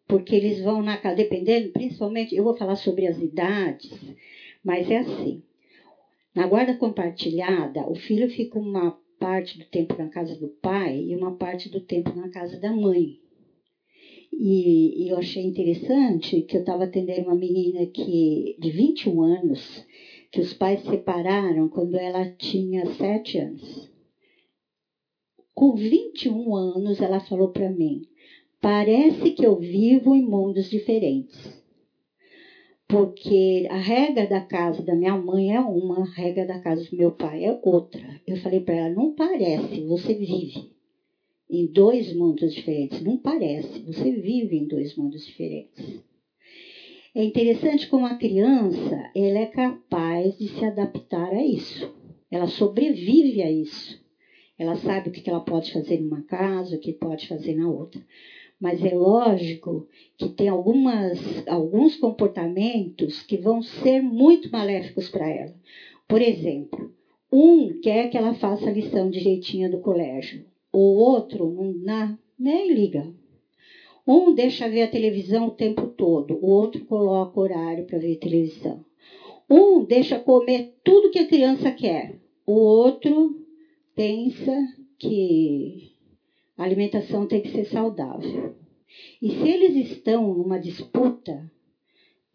porque 0.06 0.34
eles 0.34 0.60
vão 0.60 0.82
na 0.82 0.96
casa, 0.96 1.16
dependendo, 1.16 1.72
principalmente, 1.72 2.36
eu 2.36 2.44
vou 2.44 2.54
falar 2.54 2.76
sobre 2.76 3.06
as 3.06 3.18
idades, 3.18 3.90
mas 4.62 4.90
é 4.90 4.98
assim. 4.98 5.42
Na 6.34 6.46
guarda 6.46 6.76
compartilhada, 6.76 7.88
o 7.88 7.94
filho 7.94 8.28
fica 8.28 8.58
uma 8.58 8.96
parte 9.18 9.58
do 9.58 9.64
tempo 9.64 9.94
na 9.96 10.08
casa 10.08 10.38
do 10.38 10.48
pai 10.60 10.98
e 10.98 11.16
uma 11.16 11.32
parte 11.32 11.68
do 11.68 11.80
tempo 11.80 12.12
na 12.14 12.28
casa 12.28 12.58
da 12.60 12.72
mãe. 12.72 13.18
E, 14.32 15.04
e 15.04 15.08
eu 15.08 15.16
achei 15.16 15.42
interessante 15.42 16.42
que 16.42 16.56
eu 16.56 16.60
estava 16.60 16.84
atendendo 16.84 17.22
uma 17.22 17.34
menina 17.34 17.86
que 17.86 18.54
de 18.58 18.70
21 18.70 19.20
anos, 19.22 19.84
que 20.30 20.40
os 20.40 20.52
pais 20.52 20.80
se 20.80 20.90
separaram 20.90 21.68
quando 21.68 21.96
ela 21.96 22.24
tinha 22.38 22.86
7 22.86 23.38
anos. 23.38 23.91
Com 25.54 25.74
21 25.74 26.54
anos, 26.54 27.00
ela 27.00 27.20
falou 27.20 27.48
para 27.48 27.68
mim: 27.68 28.02
parece 28.60 29.30
que 29.30 29.44
eu 29.44 29.58
vivo 29.58 30.14
em 30.14 30.24
mundos 30.24 30.70
diferentes. 30.70 31.62
Porque 32.88 33.66
a 33.70 33.76
regra 33.76 34.26
da 34.26 34.40
casa 34.40 34.82
da 34.82 34.94
minha 34.94 35.16
mãe 35.16 35.54
é 35.54 35.60
uma, 35.60 36.02
a 36.02 36.14
regra 36.14 36.44
da 36.44 36.58
casa 36.58 36.88
do 36.90 36.96
meu 36.96 37.10
pai 37.10 37.44
é 37.44 37.58
outra. 37.62 38.20
Eu 38.26 38.36
falei 38.36 38.60
para 38.60 38.74
ela: 38.74 38.94
não 38.94 39.14
parece, 39.14 39.80
você 39.82 40.14
vive 40.14 40.72
em 41.50 41.66
dois 41.66 42.14
mundos 42.14 42.52
diferentes. 42.52 43.02
Não 43.02 43.16
parece, 43.16 43.80
você 43.80 44.10
vive 44.10 44.56
em 44.56 44.66
dois 44.66 44.94
mundos 44.96 45.24
diferentes. 45.24 46.02
É 47.14 47.22
interessante 47.22 47.86
como 47.88 48.06
a 48.06 48.14
criança 48.14 49.10
ela 49.14 49.38
é 49.38 49.46
capaz 49.46 50.36
de 50.38 50.48
se 50.48 50.64
adaptar 50.64 51.30
a 51.32 51.44
isso. 51.44 51.92
Ela 52.30 52.46
sobrevive 52.46 53.42
a 53.42 53.50
isso. 53.50 54.01
Ela 54.58 54.76
sabe 54.76 55.08
o 55.08 55.12
que 55.12 55.28
ela 55.28 55.40
pode 55.40 55.72
fazer 55.72 55.98
numa 55.98 56.22
casa, 56.22 56.76
o 56.76 56.78
que 56.78 56.92
pode 56.92 57.26
fazer 57.26 57.54
na 57.54 57.68
outra. 57.68 58.00
Mas 58.60 58.84
é 58.84 58.94
lógico 58.94 59.88
que 60.16 60.28
tem 60.28 60.48
algumas, 60.48 61.18
alguns 61.48 61.96
comportamentos 61.96 63.22
que 63.22 63.36
vão 63.36 63.60
ser 63.60 64.00
muito 64.00 64.50
maléficos 64.52 65.08
para 65.08 65.28
ela. 65.28 65.54
Por 66.06 66.20
exemplo, 66.20 66.92
um 67.32 67.80
quer 67.80 68.08
que 68.08 68.16
ela 68.16 68.34
faça 68.34 68.68
a 68.68 68.72
lição 68.72 69.10
direitinha 69.10 69.68
do 69.68 69.78
colégio. 69.78 70.44
O 70.72 70.78
outro 70.78 71.50
não, 71.50 72.16
nem 72.38 72.72
liga. 72.72 73.12
Um 74.06 74.32
deixa 74.32 74.68
ver 74.68 74.82
a 74.82 74.88
televisão 74.88 75.46
o 75.46 75.50
tempo 75.50 75.86
todo, 75.86 76.36
o 76.40 76.46
outro 76.46 76.84
coloca 76.84 77.38
horário 77.38 77.84
para 77.84 77.98
ver 77.98 78.16
televisão. 78.16 78.84
Um 79.48 79.82
deixa 79.84 80.18
comer 80.18 80.72
tudo 80.84 81.10
que 81.10 81.18
a 81.18 81.24
criança 81.24 81.70
quer, 81.70 82.18
o 82.46 82.52
outro 82.52 83.41
pensa 83.94 84.52
que 84.98 85.92
a 86.56 86.64
alimentação 86.64 87.26
tem 87.26 87.40
que 87.40 87.50
ser 87.50 87.64
saudável. 87.64 88.54
E 89.20 89.30
se 89.30 89.48
eles 89.48 89.90
estão 89.90 90.34
numa 90.34 90.58
disputa 90.58 91.50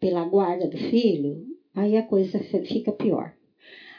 pela 0.00 0.24
guarda 0.24 0.68
do 0.68 0.76
filho, 0.76 1.46
aí 1.74 1.96
a 1.96 2.02
coisa 2.02 2.38
fica 2.38 2.92
pior. 2.92 3.34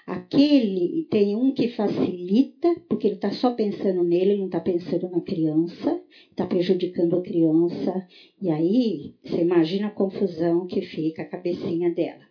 Aquele 0.05 1.07
tem 1.09 1.35
um 1.35 1.53
que 1.53 1.67
facilita, 1.67 2.73
porque 2.89 3.05
ele 3.05 3.15
está 3.15 3.31
só 3.31 3.53
pensando 3.53 4.03
nele, 4.03 4.37
não 4.37 4.47
está 4.47 4.59
pensando 4.59 5.07
na 5.07 5.21
criança, 5.21 6.01
está 6.31 6.47
prejudicando 6.47 7.15
a 7.15 7.21
criança. 7.21 8.07
E 8.41 8.49
aí 8.49 9.13
você 9.23 9.41
imagina 9.41 9.87
a 9.87 9.91
confusão 9.91 10.65
que 10.65 10.81
fica 10.81 11.21
a 11.21 11.25
cabecinha 11.25 11.91
dela. 11.91 12.23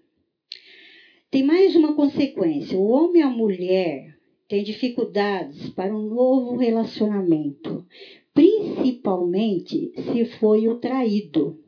Tem 1.30 1.44
mais 1.44 1.76
uma 1.76 1.94
consequência: 1.94 2.76
o 2.76 2.88
homem 2.88 3.20
e 3.20 3.24
a 3.24 3.30
mulher 3.30 4.17
têm 4.48 4.64
dificuldades 4.64 5.68
para 5.70 5.94
um 5.94 6.08
novo 6.08 6.56
relacionamento, 6.56 7.86
principalmente 8.34 9.92
se 10.10 10.24
foi 10.24 10.66
o 10.66 10.80
traído. 10.80 11.60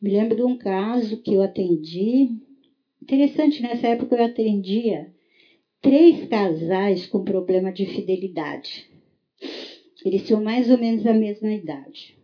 Me 0.00 0.10
lembro 0.10 0.36
de 0.36 0.42
um 0.42 0.56
caso 0.56 1.20
que 1.20 1.34
eu 1.34 1.42
atendi 1.42 2.40
Interessante, 3.10 3.60
nessa 3.60 3.88
época 3.88 4.14
eu 4.14 4.22
atendia 4.22 5.12
três 5.80 6.28
casais 6.28 7.06
com 7.06 7.24
problema 7.24 7.72
de 7.72 7.84
fidelidade. 7.84 8.88
Eles 10.04 10.24
tinham 10.24 10.40
mais 10.40 10.70
ou 10.70 10.78
menos 10.78 11.04
a 11.04 11.12
mesma 11.12 11.52
idade. 11.52 12.16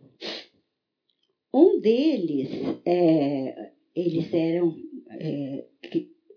Um 1.53 1.79
deles, 1.79 2.49
é, 2.85 3.71
eles 3.93 4.33
eram 4.33 4.73
é, 5.09 5.65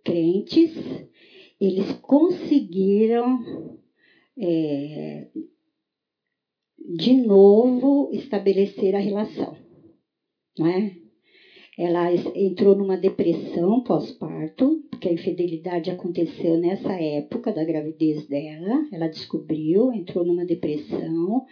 crentes, 0.03 0.73
eles 1.61 1.93
conseguiram 2.01 3.79
é, 4.39 5.29
de 6.79 7.13
novo 7.15 8.11
estabelecer 8.13 8.95
a 8.95 8.99
relação, 8.99 9.57
não 10.59 10.67
é? 10.67 10.97
Ela 11.79 12.13
entrou 12.35 12.75
numa 12.75 12.97
depressão 12.97 13.83
pós-parto, 13.83 14.83
porque 14.91 15.09
a 15.09 15.13
infidelidade 15.13 15.91
aconteceu 15.91 16.59
nessa 16.59 16.93
época 16.93 17.53
da 17.53 17.65
gravidez 17.65 18.27
dela. 18.27 18.87
Ela 18.93 19.09
descobriu, 19.09 19.91
entrou 19.91 20.23
numa 20.23 20.45
depressão, 20.45 21.47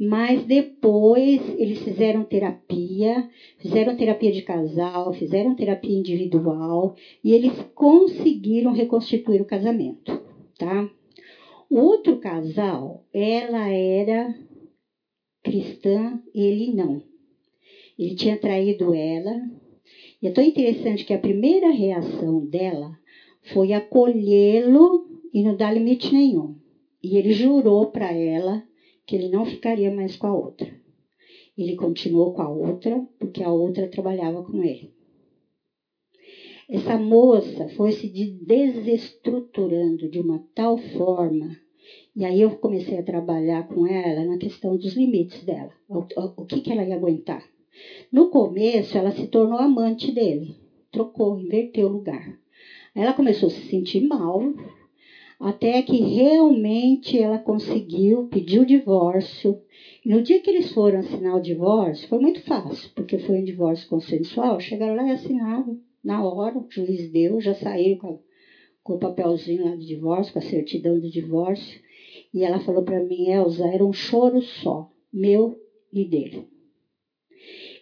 mas 0.00 0.42
depois 0.44 1.42
eles 1.58 1.78
fizeram 1.80 2.24
terapia, 2.24 3.28
fizeram 3.58 3.94
terapia 3.94 4.32
de 4.32 4.40
casal, 4.40 5.12
fizeram 5.12 5.54
terapia 5.54 5.94
individual 5.94 6.94
e 7.22 7.34
eles 7.34 7.52
conseguiram 7.74 8.72
reconstituir 8.72 9.42
o 9.42 9.44
casamento, 9.44 10.18
tá? 10.58 10.88
O 11.68 11.76
outro 11.76 12.18
casal, 12.18 13.04
ela 13.12 13.68
era 13.68 14.34
cristã, 15.42 16.18
ele 16.34 16.72
não. 16.72 17.02
Ele 17.98 18.14
tinha 18.14 18.38
traído 18.38 18.94
ela, 18.94 19.36
e 20.22 20.26
é 20.26 20.30
tão 20.30 20.42
interessante 20.42 21.04
que 21.04 21.12
a 21.12 21.18
primeira 21.18 21.68
reação 21.68 22.42
dela 22.46 22.90
foi 23.52 23.74
acolhê-lo 23.74 25.06
e 25.30 25.42
não 25.42 25.54
dar 25.54 25.70
limite 25.70 26.10
nenhum. 26.10 26.56
E 27.02 27.18
ele 27.18 27.32
jurou 27.32 27.86
para 27.86 28.10
ela 28.12 28.62
que 29.10 29.16
ele 29.16 29.28
não 29.28 29.44
ficaria 29.44 29.90
mais 29.90 30.16
com 30.16 30.28
a 30.28 30.32
outra. 30.32 30.72
Ele 31.58 31.74
continuou 31.74 32.32
com 32.32 32.42
a 32.42 32.48
outra 32.48 33.04
porque 33.18 33.42
a 33.42 33.50
outra 33.50 33.88
trabalhava 33.88 34.40
com 34.44 34.62
ele. 34.62 34.92
essa 36.68 36.96
moça 36.96 37.68
foi 37.70 37.90
se 37.90 38.06
desestruturando 38.46 40.08
de 40.08 40.20
uma 40.20 40.46
tal 40.54 40.78
forma. 40.78 41.56
E 42.14 42.24
aí 42.24 42.40
eu 42.40 42.50
comecei 42.58 42.98
a 42.98 43.02
trabalhar 43.02 43.66
com 43.66 43.84
ela 43.84 44.24
na 44.24 44.38
questão 44.38 44.76
dos 44.76 44.94
limites 44.94 45.42
dela. 45.42 45.72
O, 45.88 46.44
que, 46.44 46.60
que 46.60 46.70
ela 46.70 46.84
ia 46.84 46.94
aguentar. 46.94 47.42
No 48.12 48.30
começo, 48.30 48.96
ela 48.96 49.10
se 49.10 49.26
tornou 49.26 49.58
amante 49.58 50.12
dele. 50.12 50.54
Trocou, 50.92 51.36
inverteu 51.36 51.88
o 51.88 51.92
lugar. 51.92 52.38
Ela 52.94 53.12
começou 53.12 53.48
a 53.48 53.50
se 53.50 53.62
sentir 53.68 54.06
mal, 54.06 54.40
até 55.40 55.80
que 55.80 55.96
realmente 55.96 57.18
ela 57.18 57.38
conseguiu 57.38 58.28
pedir 58.28 58.60
o 58.60 58.66
divórcio. 58.66 59.58
E 60.04 60.08
no 60.10 60.20
dia 60.20 60.38
que 60.38 60.50
eles 60.50 60.70
foram 60.72 60.98
assinar 60.98 61.34
o 61.34 61.40
divórcio, 61.40 62.06
foi 62.08 62.18
muito 62.18 62.42
fácil, 62.42 62.90
porque 62.94 63.18
foi 63.18 63.40
um 63.40 63.44
divórcio 63.44 63.88
consensual. 63.88 64.60
Chegaram 64.60 64.94
lá 64.94 65.08
e 65.08 65.12
assinaram 65.12 65.80
na 66.04 66.22
hora, 66.22 66.58
o 66.58 66.66
juiz 66.68 67.10
deu, 67.10 67.40
já 67.40 67.54
saíram 67.54 67.98
com, 67.98 68.20
com 68.82 68.94
o 68.94 68.98
papelzinho 68.98 69.64
lá 69.64 69.74
de 69.74 69.86
divórcio, 69.86 70.32
com 70.34 70.38
a 70.38 70.42
certidão 70.42 71.00
de 71.00 71.10
divórcio. 71.10 71.80
E 72.34 72.44
ela 72.44 72.60
falou 72.60 72.82
para 72.82 73.02
mim, 73.02 73.30
Elza, 73.30 73.66
era 73.66 73.84
um 73.84 73.94
choro 73.94 74.42
só, 74.42 74.90
meu 75.10 75.58
e 75.90 76.04
dele. 76.04 76.46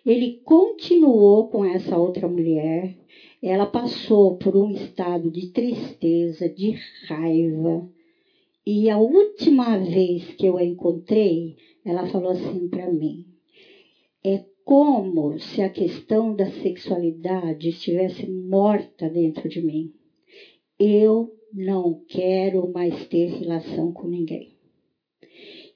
Ele 0.06 0.40
continuou 0.44 1.48
com 1.48 1.64
essa 1.64 1.98
outra 1.98 2.28
mulher, 2.28 2.96
ela 3.42 3.66
passou 3.66 4.37
por 4.37 4.57
um 4.57 4.70
estado 4.70 5.31
de 5.31 5.48
tristeza, 5.53 6.48
de 6.48 6.74
raiva. 7.07 7.88
E 8.66 8.90
a 8.90 8.98
última 8.98 9.79
vez 9.79 10.35
que 10.35 10.46
eu 10.46 10.57
a 10.57 10.64
encontrei, 10.64 11.57
ela 11.85 12.07
falou 12.07 12.31
assim 12.31 12.68
para 12.68 12.90
mim: 12.90 13.27
é 14.24 14.44
como 14.64 15.38
se 15.38 15.62
a 15.62 15.70
questão 15.70 16.35
da 16.35 16.51
sexualidade 16.51 17.68
estivesse 17.68 18.29
morta 18.29 19.09
dentro 19.09 19.48
de 19.48 19.62
mim. 19.62 19.92
Eu 20.79 21.33
não 21.53 22.03
quero 22.09 22.70
mais 22.70 23.07
ter 23.07 23.27
relação 23.27 23.92
com 23.92 24.07
ninguém. 24.07 24.57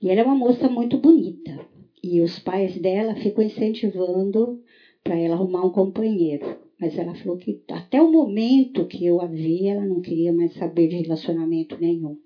E 0.00 0.10
ela 0.10 0.20
é 0.20 0.24
uma 0.24 0.34
moça 0.34 0.68
muito 0.68 0.98
bonita. 0.98 1.66
E 2.02 2.20
os 2.20 2.40
pais 2.40 2.76
dela 2.76 3.14
ficam 3.14 3.44
incentivando 3.44 4.60
para 5.02 5.16
ela 5.16 5.36
arrumar 5.36 5.64
um 5.64 5.70
companheiro. 5.70 6.61
Mas 6.82 6.98
ela 6.98 7.14
falou 7.14 7.38
que 7.38 7.62
até 7.70 8.02
o 8.02 8.10
momento 8.10 8.88
que 8.88 9.06
eu 9.06 9.20
a 9.20 9.26
vi, 9.26 9.68
ela 9.68 9.86
não 9.86 10.00
queria 10.00 10.32
mais 10.32 10.52
saber 10.54 10.88
de 10.88 10.96
relacionamento 10.96 11.78
nenhum. 11.80 12.18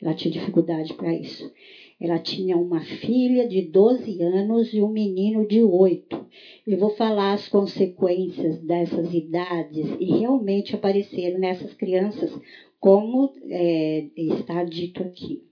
Ela 0.00 0.14
tinha 0.14 0.32
dificuldade 0.32 0.94
para 0.94 1.14
isso. 1.14 1.52
Ela 2.00 2.18
tinha 2.18 2.56
uma 2.56 2.80
filha 2.80 3.46
de 3.46 3.60
12 3.60 4.22
anos 4.22 4.72
e 4.72 4.80
um 4.80 4.88
menino 4.88 5.46
de 5.46 5.62
8. 5.62 6.26
Eu 6.66 6.78
vou 6.78 6.88
falar 6.96 7.34
as 7.34 7.48
consequências 7.48 8.62
dessas 8.62 9.12
idades 9.12 9.86
e 10.00 10.06
realmente 10.06 10.74
apareceram 10.74 11.38
nessas 11.38 11.74
crianças, 11.74 12.32
como 12.80 13.34
é, 13.50 14.06
está 14.16 14.64
dito 14.64 15.02
aqui. 15.02 15.42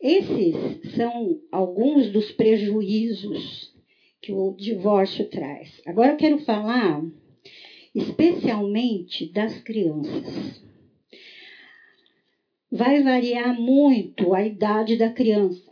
Esses 0.00 0.96
são 0.96 1.38
alguns 1.52 2.10
dos 2.10 2.32
prejuízos 2.32 3.71
que 4.22 4.32
o 4.32 4.52
divórcio 4.52 5.28
traz. 5.28 5.82
Agora 5.84 6.12
eu 6.12 6.16
quero 6.16 6.38
falar 6.38 7.02
especialmente 7.92 9.26
das 9.26 9.60
crianças. 9.60 10.62
Vai 12.70 13.02
variar 13.02 13.52
muito 13.52 14.32
a 14.32 14.42
idade 14.42 14.96
da 14.96 15.10
criança. 15.10 15.70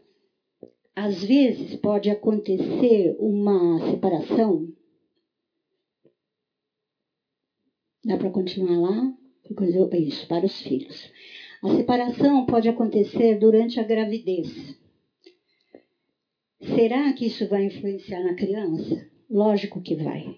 Às 0.94 1.24
vezes 1.24 1.76
pode 1.76 2.10
acontecer 2.10 3.14
uma 3.18 3.78
separação. 3.88 4.68
Dá 8.04 8.18
para 8.18 8.30
continuar 8.30 8.76
lá? 8.76 9.14
Isso, 9.92 10.26
para 10.26 10.44
os 10.44 10.60
filhos. 10.60 11.10
A 11.62 11.74
separação 11.76 12.44
pode 12.44 12.68
acontecer 12.68 13.36
durante 13.36 13.80
a 13.80 13.82
gravidez. 13.82 14.79
Será 16.62 17.10
que 17.14 17.26
isso 17.26 17.48
vai 17.48 17.64
influenciar 17.64 18.22
na 18.22 18.34
criança? 18.34 19.08
Lógico 19.30 19.80
que 19.80 19.94
vai. 19.94 20.36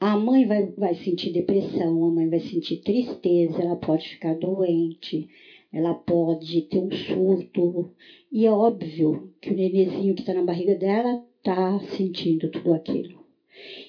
A 0.00 0.16
mãe 0.16 0.44
vai, 0.44 0.66
vai 0.72 0.94
sentir 0.94 1.30
depressão, 1.30 2.04
a 2.04 2.10
mãe 2.10 2.28
vai 2.28 2.40
sentir 2.40 2.78
tristeza, 2.82 3.62
ela 3.62 3.76
pode 3.76 4.08
ficar 4.08 4.34
doente, 4.34 5.28
ela 5.72 5.94
pode 5.94 6.62
ter 6.62 6.78
um 6.78 6.90
surto. 6.90 7.92
E 8.32 8.44
é 8.46 8.50
óbvio 8.50 9.32
que 9.40 9.50
o 9.50 9.54
nenenzinho 9.54 10.14
que 10.14 10.22
está 10.22 10.34
na 10.34 10.42
barriga 10.42 10.74
dela 10.74 11.24
está 11.38 11.78
sentindo 11.96 12.50
tudo 12.50 12.74
aquilo. 12.74 13.24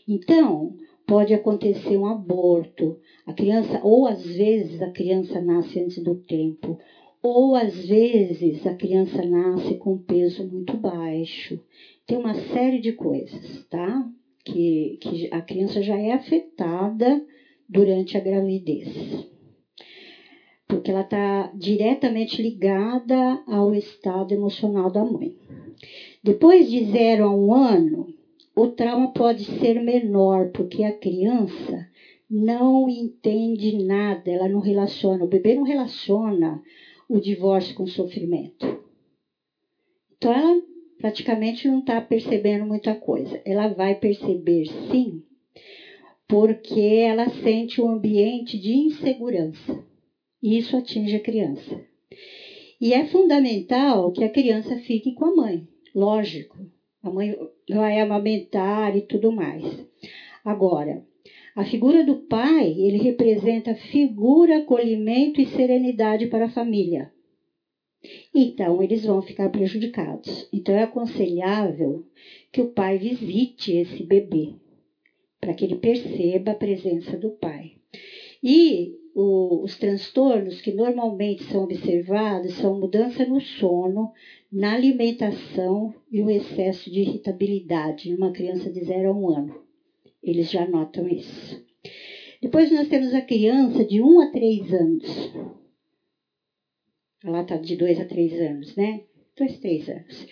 Então, 0.08 0.76
pode 1.08 1.34
acontecer 1.34 1.98
um 1.98 2.06
aborto. 2.06 3.00
A 3.26 3.34
criança, 3.34 3.80
ou 3.82 4.06
às 4.06 4.24
vezes 4.24 4.82
a 4.82 4.92
criança 4.92 5.42
nasce 5.42 5.80
antes 5.80 6.04
do 6.04 6.14
tempo, 6.14 6.78
ou 7.30 7.56
às 7.56 7.76
vezes 7.86 8.66
a 8.66 8.74
criança 8.74 9.22
nasce 9.26 9.76
com 9.76 9.98
peso 9.98 10.48
muito 10.48 10.78
baixo. 10.78 11.60
Tem 12.06 12.18
uma 12.18 12.34
série 12.34 12.80
de 12.80 12.94
coisas, 12.94 13.66
tá? 13.70 14.10
Que, 14.46 14.98
que 15.02 15.28
a 15.30 15.42
criança 15.42 15.82
já 15.82 15.98
é 15.98 16.14
afetada 16.14 17.22
durante 17.68 18.16
a 18.16 18.22
gravidez. 18.22 18.88
Porque 20.70 20.90
ela 20.90 21.02
está 21.02 21.52
diretamente 21.54 22.42
ligada 22.42 23.44
ao 23.46 23.76
estado 23.76 24.34
emocional 24.34 24.90
da 24.90 25.04
mãe. 25.04 25.36
Depois 26.24 26.70
de 26.70 26.86
zero 26.86 27.26
a 27.26 27.36
um 27.36 27.54
ano, 27.54 28.08
o 28.56 28.68
trauma 28.68 29.12
pode 29.12 29.44
ser 29.44 29.82
menor, 29.82 30.52
porque 30.54 30.84
a 30.84 30.98
criança 30.98 31.88
não 32.30 32.90
entende 32.90 33.84
nada, 33.84 34.32
ela 34.32 34.48
não 34.48 34.62
relaciona, 34.62 35.26
o 35.26 35.28
bebê 35.28 35.56
não 35.56 35.64
relaciona 35.64 36.62
o 37.08 37.20
divórcio 37.20 37.76
com 37.76 37.88
sofrimento. 37.88 38.84
Então 40.18 40.34
ela 40.34 40.62
praticamente 40.98 41.68
não 41.68 41.80
está 41.80 42.02
percebendo 42.02 42.66
muita 42.66 42.96
coisa. 42.96 43.42
Ela 43.46 43.68
vai 43.68 43.96
perceber 43.96 44.66
sim, 44.92 45.24
porque 46.28 46.82
ela 46.82 47.30
sente 47.30 47.82
um 47.82 47.90
ambiente 47.90 48.60
de 48.60 48.74
insegurança. 48.74 49.86
E 50.42 50.58
isso 50.58 50.76
atinge 50.76 51.16
a 51.16 51.24
criança. 51.24 51.82
E 52.80 52.94
é 52.94 53.06
fundamental 53.06 54.12
que 54.12 54.24
a 54.24 54.30
criança 54.30 54.78
fique 54.78 55.14
com 55.14 55.26
a 55.26 55.36
mãe, 55.36 55.68
lógico. 55.96 56.58
A 57.02 57.10
mãe 57.10 57.36
vai 57.70 58.00
amamentar 58.00 58.96
e 58.96 59.02
tudo 59.02 59.32
mais. 59.32 59.64
Agora, 60.44 61.07
a 61.58 61.66
figura 61.66 62.06
do 62.06 62.18
pai, 62.18 62.70
ele 62.78 63.00
representa 63.00 63.74
figura, 63.74 64.60
acolhimento 64.60 65.42
e 65.42 65.48
serenidade 65.48 66.28
para 66.28 66.46
a 66.46 66.50
família. 66.52 67.12
Então, 68.32 68.84
eles 68.84 69.04
vão 69.04 69.24
ficar 69.24 69.50
prejudicados. 69.50 70.48
Então, 70.54 70.76
é 70.76 70.84
aconselhável 70.84 72.06
que 72.52 72.62
o 72.62 72.68
pai 72.74 73.00
visite 73.00 73.72
esse 73.72 74.04
bebê, 74.04 74.54
para 75.42 75.52
que 75.56 75.66
ele 75.66 75.78
perceba 75.78 76.52
a 76.52 76.56
presença 76.56 77.18
do 77.18 77.32
pai. 77.32 77.72
E 78.44 78.94
o, 79.16 79.64
os 79.64 79.80
transtornos 79.80 80.62
que 80.62 80.72
normalmente 80.72 81.44
são 81.46 81.64
observados 81.64 82.54
são 82.54 82.80
mudança 82.80 83.26
no 83.26 83.42
sono, 83.42 84.12
na 84.52 84.76
alimentação 84.76 85.92
e 86.12 86.22
o 86.22 86.30
excesso 86.30 86.92
de 86.92 87.00
irritabilidade 87.00 88.12
em 88.12 88.14
uma 88.14 88.32
criança 88.32 88.72
de 88.72 88.84
0 88.84 89.10
a 89.10 89.12
1 89.12 89.30
ano. 89.32 89.67
Eles 90.22 90.50
já 90.50 90.66
notam 90.66 91.08
isso. 91.08 91.64
Depois 92.42 92.70
nós 92.70 92.88
temos 92.88 93.14
a 93.14 93.22
criança 93.22 93.84
de 93.84 94.02
1 94.02 94.20
a 94.20 94.28
3 94.28 94.74
anos. 94.74 95.32
Ela 97.24 97.42
está 97.42 97.58
de 97.58 97.76
2 97.76 98.00
a 98.00 98.06
3 98.06 98.40
anos, 98.40 98.76
né? 98.76 99.02
2, 99.36 99.58
3 99.60 99.90
anos. 99.90 100.28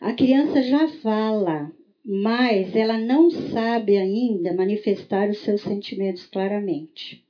A 0.00 0.12
criança 0.12 0.62
já 0.62 0.86
fala, 0.86 1.72
mas 2.04 2.74
ela 2.76 2.96
não 2.96 3.28
sabe 3.30 3.96
ainda 3.96 4.52
manifestar 4.52 5.28
os 5.28 5.38
seus 5.38 5.60
sentimentos 5.60 6.26
claramente. 6.26 7.20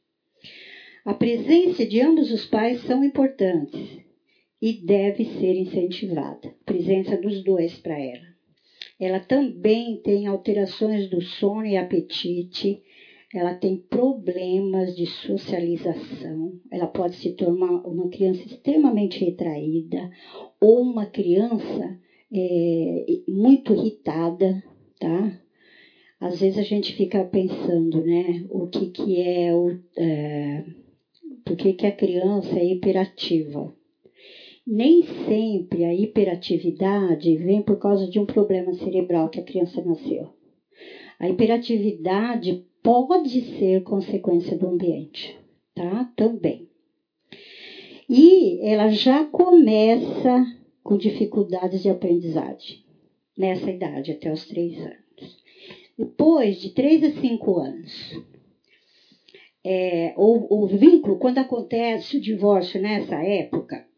A 1.04 1.14
presença 1.14 1.86
de 1.86 2.00
ambos 2.00 2.30
os 2.30 2.44
pais 2.44 2.78
são 2.82 3.02
importantes 3.02 3.98
e 4.60 4.72
deve 4.72 5.24
ser 5.24 5.56
incentivada. 5.56 6.48
A 6.48 6.64
presença 6.64 7.16
dos 7.16 7.42
dois 7.42 7.78
para 7.78 7.98
ela. 7.98 8.27
Ela 8.98 9.20
também 9.20 10.00
tem 10.02 10.26
alterações 10.26 11.08
do 11.08 11.20
sono 11.20 11.64
e 11.64 11.76
apetite, 11.76 12.82
ela 13.32 13.52
tem 13.52 13.76
problemas 13.76 14.96
de 14.96 15.06
socialização, 15.06 16.58
ela 16.72 16.86
pode 16.86 17.14
se 17.14 17.36
tornar 17.36 17.86
uma 17.86 18.08
criança 18.08 18.44
extremamente 18.46 19.22
retraída 19.22 20.10
ou 20.60 20.80
uma 20.80 21.06
criança 21.06 21.96
é, 22.32 23.04
muito 23.28 23.72
irritada, 23.72 24.62
tá? 24.98 25.38
Às 26.18 26.40
vezes 26.40 26.58
a 26.58 26.62
gente 26.62 26.92
fica 26.94 27.22
pensando, 27.22 28.02
né, 28.02 28.44
o 28.48 28.66
que 28.66 28.86
que 28.86 29.20
é 29.20 29.54
o, 29.54 29.70
é, 29.96 30.64
por 31.44 31.56
que 31.56 31.74
que 31.74 31.86
a 31.86 31.92
criança 31.92 32.58
é 32.58 32.64
hiperativa? 32.64 33.77
Nem 34.70 35.02
sempre 35.26 35.82
a 35.82 35.94
hiperatividade 35.94 37.34
vem 37.36 37.62
por 37.62 37.78
causa 37.78 38.06
de 38.06 38.20
um 38.20 38.26
problema 38.26 38.70
cerebral 38.74 39.30
que 39.30 39.40
a 39.40 39.42
criança 39.42 39.80
nasceu. 39.80 40.28
A 41.18 41.26
hiperatividade 41.26 42.66
pode 42.82 43.40
ser 43.56 43.82
consequência 43.82 44.54
do 44.58 44.68
ambiente, 44.68 45.34
tá? 45.74 46.04
Também. 46.14 46.68
E 48.10 48.60
ela 48.60 48.90
já 48.90 49.24
começa 49.24 50.44
com 50.82 50.98
dificuldades 50.98 51.80
de 51.80 51.88
aprendizagem 51.88 52.84
nessa 53.38 53.70
idade, 53.70 54.12
até 54.12 54.30
os 54.30 54.46
três 54.46 54.78
anos. 54.78 55.42
Depois 55.96 56.60
de 56.60 56.74
três 56.74 57.02
a 57.02 57.10
cinco 57.22 57.56
anos, 57.56 58.22
é, 59.64 60.12
o, 60.14 60.62
o 60.62 60.66
vínculo, 60.66 61.16
quando 61.16 61.38
acontece 61.38 62.18
o 62.18 62.20
divórcio 62.20 62.78
nessa 62.78 63.16
época, 63.16 63.88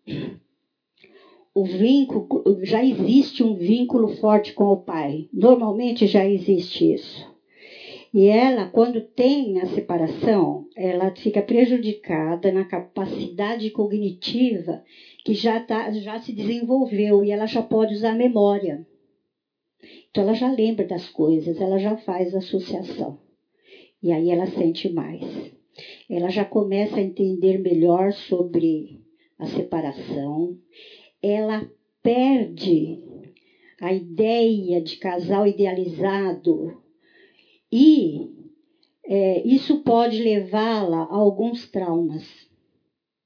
o 1.55 1.65
vínculo, 1.65 2.27
já 2.63 2.83
existe 2.83 3.43
um 3.43 3.55
vínculo 3.55 4.09
forte 4.09 4.53
com 4.53 4.65
o 4.65 4.77
pai. 4.77 5.27
Normalmente 5.33 6.07
já 6.07 6.25
existe 6.27 6.93
isso. 6.93 7.29
E 8.13 8.27
ela, 8.27 8.67
quando 8.67 9.01
tem 9.01 9.61
a 9.61 9.67
separação, 9.67 10.65
ela 10.77 11.13
fica 11.17 11.41
prejudicada 11.41 12.51
na 12.51 12.65
capacidade 12.65 13.71
cognitiva 13.71 14.81
que 15.25 15.33
já, 15.33 15.61
tá, 15.61 15.91
já 15.93 16.19
se 16.19 16.33
desenvolveu 16.33 17.23
e 17.23 17.31
ela 17.31 17.47
já 17.47 17.63
pode 17.63 17.95
usar 17.95 18.17
memória. 18.17 18.85
Então 20.11 20.23
ela 20.23 20.35
já 20.35 20.49
lembra 20.49 20.85
das 20.85 21.09
coisas, 21.09 21.61
ela 21.61 21.79
já 21.79 21.95
faz 21.95 22.35
associação. 22.35 23.17
E 24.03 24.11
aí 24.11 24.29
ela 24.29 24.47
sente 24.47 24.89
mais. 24.89 25.23
Ela 26.09 26.29
já 26.29 26.45
começa 26.45 26.99
a 26.99 27.03
entender 27.03 27.59
melhor 27.59 28.13
sobre 28.13 29.01
a 29.39 29.47
separação. 29.47 30.57
Ela 31.23 31.67
perde 32.03 32.99
a 33.81 33.93
ideia 33.93 34.81
de 34.81 34.97
casal 34.97 35.47
idealizado 35.47 36.81
e 37.73 38.29
é, 39.05 39.41
isso 39.47 39.83
pode 39.83 40.23
levá-la 40.23 41.03
a 41.03 41.15
alguns 41.15 41.67
traumas, 41.67 42.49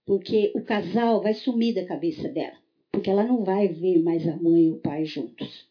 porque 0.07 0.51
o 0.55 0.63
casal 0.63 1.21
vai 1.21 1.35
sumir 1.35 1.75
da 1.75 1.85
cabeça 1.85 2.29
dela, 2.29 2.57
porque 2.91 3.11
ela 3.11 3.25
não 3.25 3.43
vai 3.43 3.69
ver 3.69 3.99
mais 4.03 4.27
a 4.27 4.37
mãe 4.37 4.67
e 4.67 4.71
o 4.71 4.77
pai 4.77 5.05
juntos. 5.05 5.67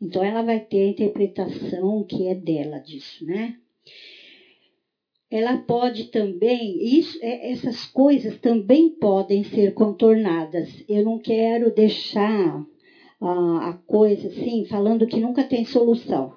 Então 0.00 0.22
ela 0.22 0.42
vai 0.42 0.60
ter 0.60 0.82
a 0.82 0.88
interpretação 0.88 2.04
que 2.04 2.26
é 2.28 2.34
dela 2.34 2.78
disso, 2.78 3.24
né? 3.24 3.54
Ela 5.30 5.58
pode 5.58 6.04
também, 6.04 6.78
isso, 6.82 7.18
é, 7.20 7.50
essas 7.50 7.84
coisas 7.84 8.38
também 8.38 8.88
podem 8.88 9.42
ser 9.44 9.74
contornadas. 9.74 10.82
Eu 10.88 11.02
não 11.02 11.18
quero 11.18 11.70
deixar 11.70 12.64
a, 13.20 13.74
coisa 13.86 14.28
assim, 14.28 14.64
falando 14.64 15.06
que 15.06 15.20
nunca 15.20 15.44
tem 15.44 15.64
solução. 15.64 16.32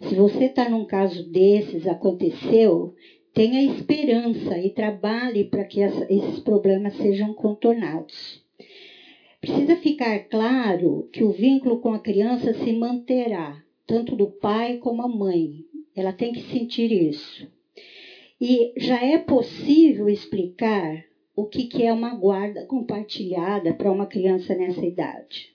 Se 0.00 0.14
você 0.14 0.44
está 0.44 0.66
num 0.68 0.84
caso 0.84 1.22
desses, 1.30 1.86
aconteceu, 1.86 2.92
tenha 3.32 3.62
esperança 3.62 4.58
e 4.58 4.70
trabalhe 4.70 5.44
para 5.44 5.64
que 5.64 5.80
essa, 5.80 6.04
esses 6.08 6.40
problemas 6.40 6.94
sejam 6.94 7.32
contornados. 7.32 8.42
Precisa 9.40 9.76
ficar 9.76 10.18
claro 10.28 11.06
que 11.12 11.22
o 11.22 11.30
vínculo 11.30 11.76
com 11.76 11.92
a 11.92 11.98
criança 11.98 12.52
se 12.52 12.72
manterá, 12.72 13.56
tanto 13.86 14.16
do 14.16 14.26
pai 14.26 14.74
como 14.74 15.02
a 15.02 15.06
mãe. 15.06 15.62
Ela 15.94 16.12
tem 16.12 16.32
que 16.32 16.40
sentir 16.40 16.90
isso. 16.90 17.46
E 18.40 18.70
já 18.76 19.02
é 19.02 19.16
possível 19.16 20.08
explicar 20.08 21.02
o 21.34 21.44
que, 21.44 21.64
que 21.64 21.82
é 21.82 21.92
uma 21.92 22.14
guarda 22.14 22.64
compartilhada 22.66 23.72
para 23.72 23.90
uma 23.90 24.06
criança 24.06 24.54
nessa 24.54 24.84
idade. 24.84 25.50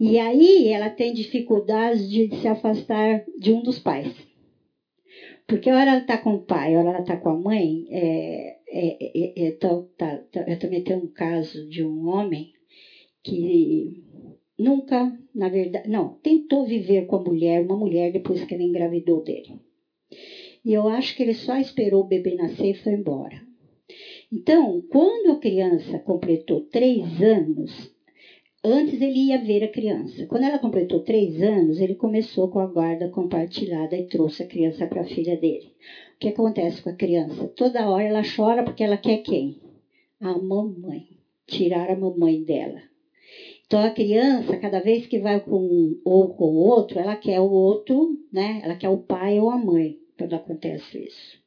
E 0.00 0.18
aí 0.18 0.68
ela 0.68 0.90
tem 0.90 1.12
dificuldades 1.12 2.08
de 2.08 2.34
se 2.36 2.48
afastar 2.48 3.22
de 3.38 3.52
um 3.52 3.62
dos 3.62 3.78
pais. 3.78 4.12
Porque 5.46 5.68
a 5.68 5.76
hora 5.76 5.90
ela 5.90 6.00
está 6.00 6.16
com 6.16 6.34
o 6.34 6.40
pai, 6.40 6.74
a 6.74 6.78
hora 6.78 6.88
ela 6.88 6.98
está 6.98 7.16
com 7.16 7.28
a 7.28 7.34
mãe, 7.34 7.84
é, 7.88 8.56
é, 8.66 9.46
é, 9.46 9.50
tá, 9.52 9.80
tá, 9.96 10.20
tá, 10.32 10.44
eu 10.46 10.56
também 10.56 10.80
tenho 10.80 10.98
um 10.98 11.06
caso 11.06 11.68
de 11.68 11.84
um 11.84 12.08
homem 12.08 12.50
que 13.22 14.02
nunca, 14.58 15.12
na 15.34 15.48
verdade, 15.48 15.88
não, 15.88 16.16
tentou 16.22 16.64
viver 16.64 17.02
com 17.02 17.16
a 17.16 17.18
mulher, 17.18 17.60
uma 17.60 17.76
mulher, 17.76 18.10
depois 18.10 18.42
que 18.44 18.54
ela 18.54 18.62
engravidou 18.62 19.20
dele. 19.20 19.60
E 20.64 20.72
eu 20.72 20.88
acho 20.88 21.14
que 21.14 21.22
ele 21.22 21.34
só 21.34 21.56
esperou 21.56 22.00
o 22.00 22.08
bebê 22.08 22.34
nascer 22.34 22.70
e 22.70 22.74
foi 22.74 22.94
embora. 22.94 23.40
Então, 24.32 24.82
quando 24.88 25.30
a 25.30 25.38
criança 25.38 25.98
completou 25.98 26.60
três 26.60 27.20
anos, 27.20 27.92
Antes 28.66 28.98
ele 29.02 29.26
ia 29.26 29.36
ver 29.36 29.62
a 29.62 29.68
criança. 29.68 30.24
Quando 30.24 30.44
ela 30.44 30.58
completou 30.58 30.98
três 30.98 31.42
anos, 31.42 31.78
ele 31.78 31.94
começou 31.94 32.48
com 32.48 32.58
a 32.58 32.66
guarda 32.66 33.06
compartilhada 33.06 33.94
e 33.94 34.02
trouxe 34.02 34.40
a 34.40 34.46
criança 34.46 34.86
para 34.86 35.02
a 35.02 35.04
filha 35.04 35.36
dele. 35.36 35.70
O 36.14 36.18
que 36.18 36.28
acontece 36.28 36.80
com 36.80 36.88
a 36.88 36.92
criança? 36.94 37.46
Toda 37.54 37.86
hora 37.86 38.06
ela 38.06 38.22
chora 38.24 38.62
porque 38.62 38.82
ela 38.82 38.96
quer 38.96 39.18
quem? 39.18 39.60
A 40.18 40.38
mamãe. 40.38 41.02
Tirar 41.46 41.90
a 41.90 41.94
mamãe 41.94 42.42
dela. 42.42 42.80
Então 43.66 43.80
a 43.80 43.90
criança, 43.90 44.56
cada 44.56 44.80
vez 44.80 45.04
que 45.04 45.18
vai 45.18 45.38
com 45.38 45.58
um 45.58 46.00
ou 46.02 46.26
com 46.28 46.46
o 46.46 46.56
outro, 46.56 46.98
ela 46.98 47.14
quer 47.14 47.40
o 47.40 47.50
outro, 47.50 48.16
né? 48.32 48.60
Ela 48.62 48.74
quer 48.74 48.88
o 48.88 48.96
pai 48.96 49.38
ou 49.38 49.50
a 49.50 49.58
mãe, 49.58 49.94
quando 50.16 50.34
acontece 50.34 50.98
isso. 50.98 51.38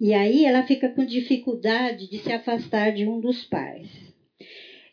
E 0.00 0.14
aí 0.14 0.44
ela 0.44 0.62
fica 0.62 0.88
com 0.88 1.04
dificuldade 1.04 2.08
de 2.08 2.18
se 2.18 2.32
afastar 2.32 2.92
de 2.92 3.06
um 3.06 3.18
dos 3.18 3.44
pais 3.44 4.08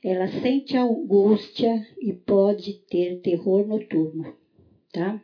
ela 0.08 0.28
sente 0.28 0.78
angústia 0.78 1.84
e 2.00 2.14
pode 2.14 2.74
ter 2.88 3.16
terror 3.22 3.66
noturno, 3.66 4.32
tá? 4.92 5.20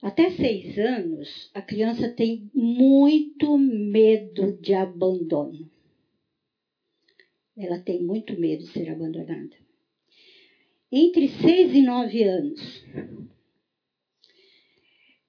Até 0.00 0.30
seis 0.30 0.78
anos, 0.78 1.50
a 1.52 1.60
criança 1.60 2.08
tem 2.08 2.48
muito 2.54 3.58
medo 3.58 4.50
de 4.58 4.72
abandono. 4.72 5.68
Ela 7.54 7.76
tem 7.76 8.00
muito 8.00 8.34
medo 8.34 8.64
de 8.64 8.70
ser 8.70 8.88
abandonada. 8.88 9.54
Entre 10.90 11.28
seis 11.28 11.74
e 11.74 11.82
nove 11.82 12.22
anos, 12.22 12.82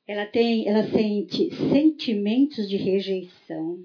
ela 0.08 0.26
tem, 0.26 0.68
ela 0.68 0.88
sente 0.90 1.54
sentimentos 1.70 2.70
de 2.70 2.78
rejeição, 2.78 3.84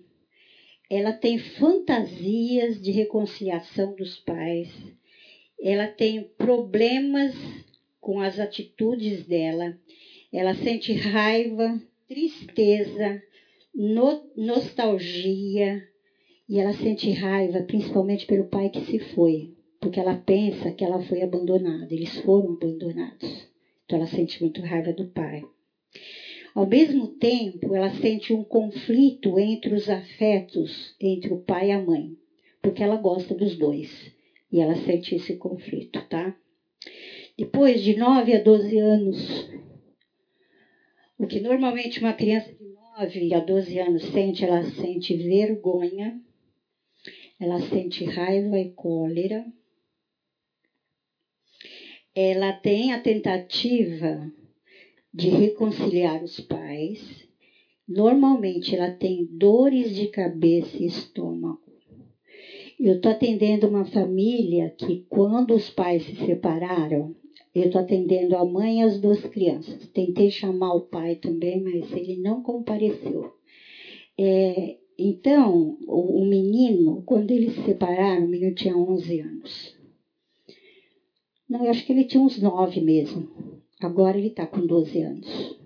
ela 0.89 1.13
tem 1.13 1.39
fantasias 1.39 2.81
de 2.81 2.93
reconciliação 2.93 3.95
dos 3.97 4.19
pais, 4.19 4.71
ela 5.61 5.89
tem 5.89 6.23
problemas 6.39 7.35
com 8.01 8.21
as 8.21 8.39
atitudes 8.39 9.27
dela, 9.27 9.77
ela 10.33 10.55
sente 10.55 10.93
raiva, 10.93 11.81
tristeza, 12.09 13.23
no, 13.75 14.23
nostalgia. 14.37 15.89
E 16.49 16.59
ela 16.59 16.75
sente 16.75 17.11
raiva 17.11 17.63
principalmente 17.63 18.27
pelo 18.27 18.45
pai 18.45 18.69
que 18.69 18.85
se 18.85 18.99
foi, 18.99 19.55
porque 19.81 19.99
ela 19.99 20.17
pensa 20.17 20.71
que 20.73 20.85
ela 20.85 21.01
foi 21.03 21.23
abandonada, 21.23 21.95
eles 21.95 22.19
foram 22.19 22.53
abandonados. 22.53 23.49
Então 23.85 23.99
ela 23.99 24.07
sente 24.07 24.43
muito 24.43 24.61
raiva 24.61 24.93
do 24.93 25.07
pai. 25.07 25.43
Ao 26.55 26.67
mesmo 26.67 27.09
tempo, 27.09 27.75
ela 27.75 27.91
sente 28.01 28.33
um 28.33 28.45
conflito 28.45 29.39
entre 29.39 29.75
os 29.75 29.89
afetos 29.89 30.95
entre 31.01 31.33
o 31.33 31.39
pai 31.39 31.69
e 31.69 31.73
a 31.73 31.81
mãe, 31.81 32.15
porque 32.61 32.83
ela 32.83 32.97
gosta 32.97 33.35
dos 33.35 33.57
dois. 33.57 34.13
E 34.51 34.61
ela 34.61 34.77
sente 34.77 35.15
esse 35.15 35.37
conflito, 35.37 36.07
tá? 36.09 36.37
Depois 37.39 37.83
de 37.83 37.97
9 37.97 38.35
a 38.35 38.43
12 38.43 38.79
anos, 38.79 39.49
o 41.19 41.27
que 41.27 41.41
normalmente 41.41 42.01
uma 42.01 42.13
criança 42.13 42.53
de 42.53 42.65
9 42.99 43.35
a 43.35 43.41
12 43.41 43.79
anos 43.79 44.03
sente, 44.13 44.45
ela 44.45 44.63
sente 44.63 45.15
vergonha, 45.15 46.21
ela 47.41 47.59
sente 47.61 48.05
raiva 48.05 48.59
e 48.59 48.71
cólera, 48.73 49.43
ela 52.15 52.53
tem 52.53 52.93
a 52.93 53.01
tentativa 53.01 54.31
de 55.13 55.29
reconciliar 55.29 56.23
os 56.23 56.41
pais. 56.41 57.27
Normalmente 57.87 58.75
ela 58.75 58.91
tem 58.91 59.27
dores 59.31 59.95
de 59.95 60.07
cabeça 60.07 60.83
e 60.83 60.87
estômago. 60.87 61.61
Eu 62.81 62.95
estou 62.95 63.13
atendendo 63.13 63.67
uma 63.69 63.85
família 63.85 64.75
que, 64.77 65.05
quando 65.09 65.55
os 65.55 65.71
pais 65.71 66.03
se 66.03 66.17
separaram, 66.17 67.15
eu 67.55 67.67
estou 67.67 67.81
atendendo 67.81 68.35
a 68.35 68.45
mãe 68.45 68.79
e 68.79 68.83
as 68.83 68.99
duas 68.99 69.25
crianças. 69.27 69.87
Tentei 69.89 70.31
chamar 70.31 70.73
o 70.73 70.81
pai 70.81 71.17
também, 71.17 71.61
mas 71.61 71.93
ele 71.93 72.17
não 72.17 72.41
compareceu. 72.41 73.31
É, 74.19 74.77
então, 74.99 75.77
o, 75.87 76.23
o, 76.23 76.25
menino, 76.25 77.03
quando 77.05 77.31
eles 77.31 77.53
se 77.53 77.63
separaram, 77.63 78.25
o 78.25 78.29
menino 78.29 78.55
tinha 78.55 78.77
11 78.77 79.21
anos. 79.21 79.77
Não, 81.49 81.65
eu 81.65 81.71
acho 81.71 81.85
que 81.85 81.93
ele 81.93 82.05
tinha 82.05 82.23
uns 82.23 82.41
9 82.41 82.81
mesmo. 82.81 83.29
Agora 83.83 84.17
ele 84.17 84.29
está 84.29 84.47
com 84.47 84.65
12 84.65 85.01
anos. 85.03 85.57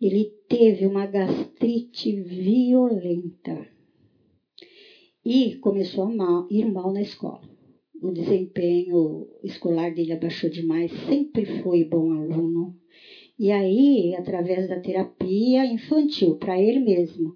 Ele 0.00 0.32
teve 0.48 0.86
uma 0.86 1.06
gastrite 1.06 2.12
violenta 2.20 3.66
e 5.24 5.56
começou 5.56 6.04
a 6.04 6.10
mal, 6.10 6.46
ir 6.50 6.64
mal 6.70 6.92
na 6.92 7.00
escola. 7.00 7.40
O 8.02 8.10
desempenho 8.10 9.26
escolar 9.42 9.92
dele 9.92 10.12
abaixou 10.12 10.48
demais, 10.48 10.90
sempre 11.06 11.44
foi 11.62 11.84
bom 11.84 12.10
aluno 12.12 12.74
E 13.38 13.50
aí, 13.50 14.14
através 14.14 14.68
da 14.68 14.78
terapia 14.78 15.66
infantil, 15.66 16.34
para 16.34 16.58
ele 16.60 16.80
mesmo, 16.80 17.34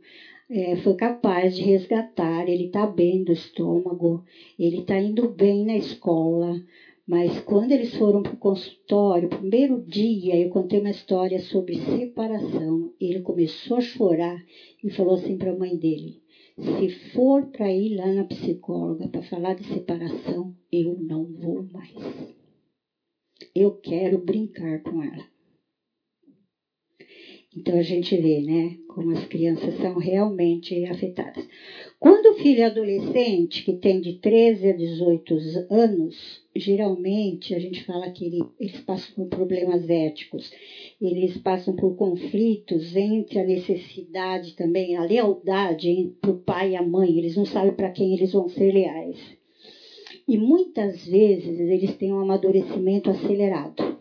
é, 0.49 0.77
foi 0.77 0.95
capaz 0.95 1.55
de 1.55 1.63
resgatar. 1.63 2.49
Ele 2.49 2.65
está 2.65 2.87
bem 2.87 3.23
do 3.25 3.33
estômago, 3.33 4.23
ele 4.59 4.79
está 4.81 4.99
indo 4.99 5.29
bem 5.29 5.65
na 5.65 5.77
escola. 5.77 6.59
Mas 7.07 7.39
quando 7.41 7.73
eles 7.73 7.95
foram 7.95 8.23
para 8.23 8.33
o 8.33 8.39
consultório, 8.39 9.29
primeiro 9.29 9.79
dia, 9.79 10.39
eu 10.39 10.49
contei 10.49 10.79
uma 10.79 10.89
história 10.89 11.39
sobre 11.39 11.77
separação. 11.77 12.91
Ele 12.99 13.21
começou 13.21 13.77
a 13.77 13.81
chorar 13.81 14.43
e 14.83 14.89
falou 14.91 15.15
assim 15.15 15.37
para 15.37 15.51
a 15.51 15.55
mãe 15.55 15.77
dele: 15.77 16.23
se 16.57 16.89
for 16.89 17.45
para 17.45 17.71
ir 17.71 17.95
lá 17.95 18.11
na 18.11 18.25
psicóloga 18.25 19.07
para 19.07 19.21
falar 19.21 19.55
de 19.55 19.65
separação, 19.65 20.51
eu 20.73 20.95
não 20.95 21.31
vou 21.31 21.63
mais. 21.63 22.35
Eu 23.55 23.71
quero 23.71 24.17
brincar 24.17 24.79
com 24.79 25.03
ela. 25.03 25.34
Então 27.57 27.79
a 27.79 27.83
gente 27.83 28.17
vê, 28.17 28.41
né, 28.41 28.77
como 28.89 29.13
as 29.13 29.25
crianças 29.27 29.77
são 29.77 29.97
realmente 29.97 30.85
afetadas. 30.87 31.47
Quando 32.01 32.27
o 32.27 32.35
filho 32.35 32.63
é 32.63 32.65
adolescente, 32.65 33.63
que 33.63 33.75
tem 33.75 34.01
de 34.01 34.15
13 34.15 34.71
a 34.71 34.73
18 34.73 35.37
anos, 35.71 36.43
geralmente 36.57 37.55
a 37.55 37.59
gente 37.61 37.85
fala 37.85 38.11
que 38.11 38.27
ele, 38.27 38.43
eles 38.59 38.81
passam 38.81 39.15
por 39.15 39.29
problemas 39.29 39.89
éticos, 39.89 40.51
eles 41.01 41.37
passam 41.39 41.77
por 41.77 41.95
conflitos 41.95 42.97
entre 42.97 43.39
a 43.39 43.45
necessidade 43.45 44.57
também, 44.57 44.97
a 44.97 45.05
lealdade 45.05 45.89
entre 45.89 46.31
o 46.31 46.35
pai 46.35 46.73
e 46.73 46.77
a 46.77 46.83
mãe, 46.83 47.17
eles 47.17 47.37
não 47.37 47.45
sabem 47.45 47.73
para 47.73 47.91
quem 47.91 48.15
eles 48.15 48.33
vão 48.33 48.49
ser 48.49 48.73
leais. 48.73 49.19
E 50.27 50.37
muitas 50.37 51.07
vezes 51.07 51.61
eles 51.61 51.95
têm 51.97 52.13
um 52.13 52.19
amadurecimento 52.19 53.11
acelerado. 53.11 53.97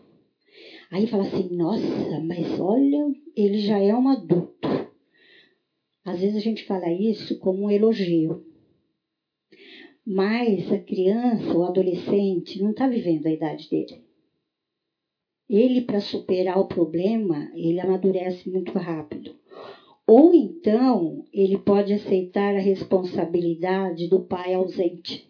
Aí 0.90 1.06
fala 1.06 1.24
assim, 1.24 1.48
nossa, 1.54 2.20
mas 2.20 2.58
olha, 2.58 3.14
ele 3.36 3.58
já 3.58 3.78
é 3.78 3.94
um 3.94 4.08
adulto. 4.08 4.68
Às 6.04 6.20
vezes 6.20 6.36
a 6.36 6.40
gente 6.40 6.64
fala 6.64 6.92
isso 6.92 7.38
como 7.38 7.64
um 7.64 7.70
elogio. 7.70 8.44
Mas 10.06 10.70
a 10.70 10.78
criança, 10.78 11.56
o 11.56 11.64
adolescente, 11.64 12.60
não 12.60 12.70
está 12.70 12.86
vivendo 12.86 13.26
a 13.26 13.32
idade 13.32 13.68
dele. 13.70 14.04
Ele, 15.48 15.80
para 15.80 16.00
superar 16.00 16.58
o 16.58 16.68
problema, 16.68 17.50
ele 17.54 17.80
amadurece 17.80 18.48
muito 18.50 18.72
rápido. 18.72 19.34
Ou 20.06 20.34
então, 20.34 21.24
ele 21.32 21.56
pode 21.56 21.92
aceitar 21.92 22.54
a 22.54 22.60
responsabilidade 22.60 24.08
do 24.08 24.20
pai 24.20 24.52
ausente 24.52 25.26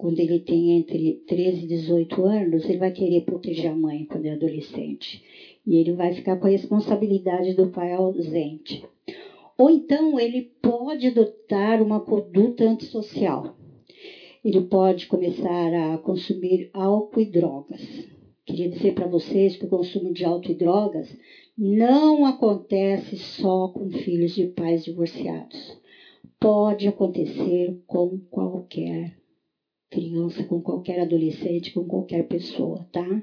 quando 0.00 0.18
ele 0.18 0.38
tem 0.38 0.78
entre 0.78 1.22
13 1.26 1.64
e 1.64 1.68
18 1.68 2.24
anos, 2.24 2.64
ele 2.64 2.78
vai 2.78 2.90
querer 2.90 3.20
proteger 3.20 3.70
a 3.70 3.74
mãe 3.74 4.06
quando 4.06 4.24
é 4.24 4.30
adolescente. 4.30 5.22
E 5.66 5.76
ele 5.76 5.92
vai 5.92 6.12
ficar 6.12 6.36
com 6.36 6.46
a 6.46 6.50
responsabilidade 6.50 7.54
do 7.54 7.70
pai 7.70 7.92
ausente. 7.92 8.84
Ou 9.58 9.70
então 9.70 10.18
ele 10.18 10.42
pode 10.62 11.08
adotar 11.08 11.82
uma 11.82 12.00
conduta 12.00 12.64
antissocial. 12.64 13.56
Ele 14.42 14.62
pode 14.62 15.06
começar 15.06 15.74
a 15.74 15.98
consumir 15.98 16.70
álcool 16.72 17.20
e 17.20 17.26
drogas. 17.26 17.80
Queria 18.46 18.70
dizer 18.70 18.94
para 18.94 19.06
vocês 19.06 19.56
que 19.56 19.66
o 19.66 19.68
consumo 19.68 20.12
de 20.12 20.24
álcool 20.24 20.50
e 20.50 20.54
drogas 20.54 21.14
não 21.56 22.24
acontece 22.24 23.18
só 23.18 23.68
com 23.68 23.90
filhos 23.90 24.34
de 24.34 24.46
pais 24.46 24.82
divorciados. 24.82 25.78
Pode 26.40 26.88
acontecer 26.88 27.78
com 27.86 28.18
qualquer 28.30 29.14
criança, 29.90 30.42
com 30.44 30.62
qualquer 30.62 31.00
adolescente, 31.00 31.72
com 31.72 31.84
qualquer 31.84 32.26
pessoa, 32.26 32.88
tá? 32.90 33.22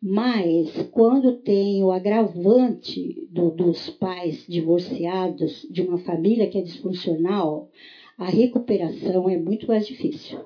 Mas 0.00 0.82
quando 0.92 1.42
tem 1.42 1.82
o 1.82 1.90
agravante 1.90 3.26
do, 3.30 3.50
dos 3.50 3.90
pais 3.90 4.44
divorciados 4.48 5.66
de 5.70 5.82
uma 5.82 5.98
família 5.98 6.48
que 6.48 6.58
é 6.58 6.62
disfuncional, 6.62 7.68
a 8.16 8.28
recuperação 8.28 9.28
é 9.28 9.36
muito 9.36 9.66
mais 9.66 9.86
difícil. 9.86 10.38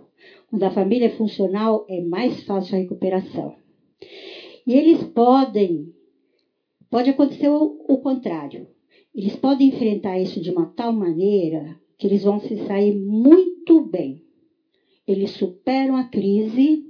Quando 0.49 0.63
a 0.63 0.71
família 0.71 1.07
é 1.07 1.11
funcional, 1.11 1.85
é 1.89 2.01
mais 2.01 2.43
fácil 2.45 2.77
a 2.77 2.79
recuperação. 2.79 3.55
E 4.67 4.75
eles 4.75 5.03
podem, 5.03 5.93
pode 6.89 7.11
acontecer 7.11 7.49
o, 7.49 7.85
o 7.89 7.97
contrário. 7.99 8.67
Eles 9.15 9.37
podem 9.37 9.69
enfrentar 9.69 10.19
isso 10.19 10.41
de 10.41 10.51
uma 10.51 10.67
tal 10.67 10.93
maneira 10.93 11.77
que 11.99 12.07
eles 12.07 12.23
vão 12.23 12.39
se 12.39 12.57
sair 12.57 12.93
muito 12.93 13.81
bem 13.81 14.23
eles 15.11 15.31
superam 15.31 15.97
a 15.97 16.05
crise 16.05 16.85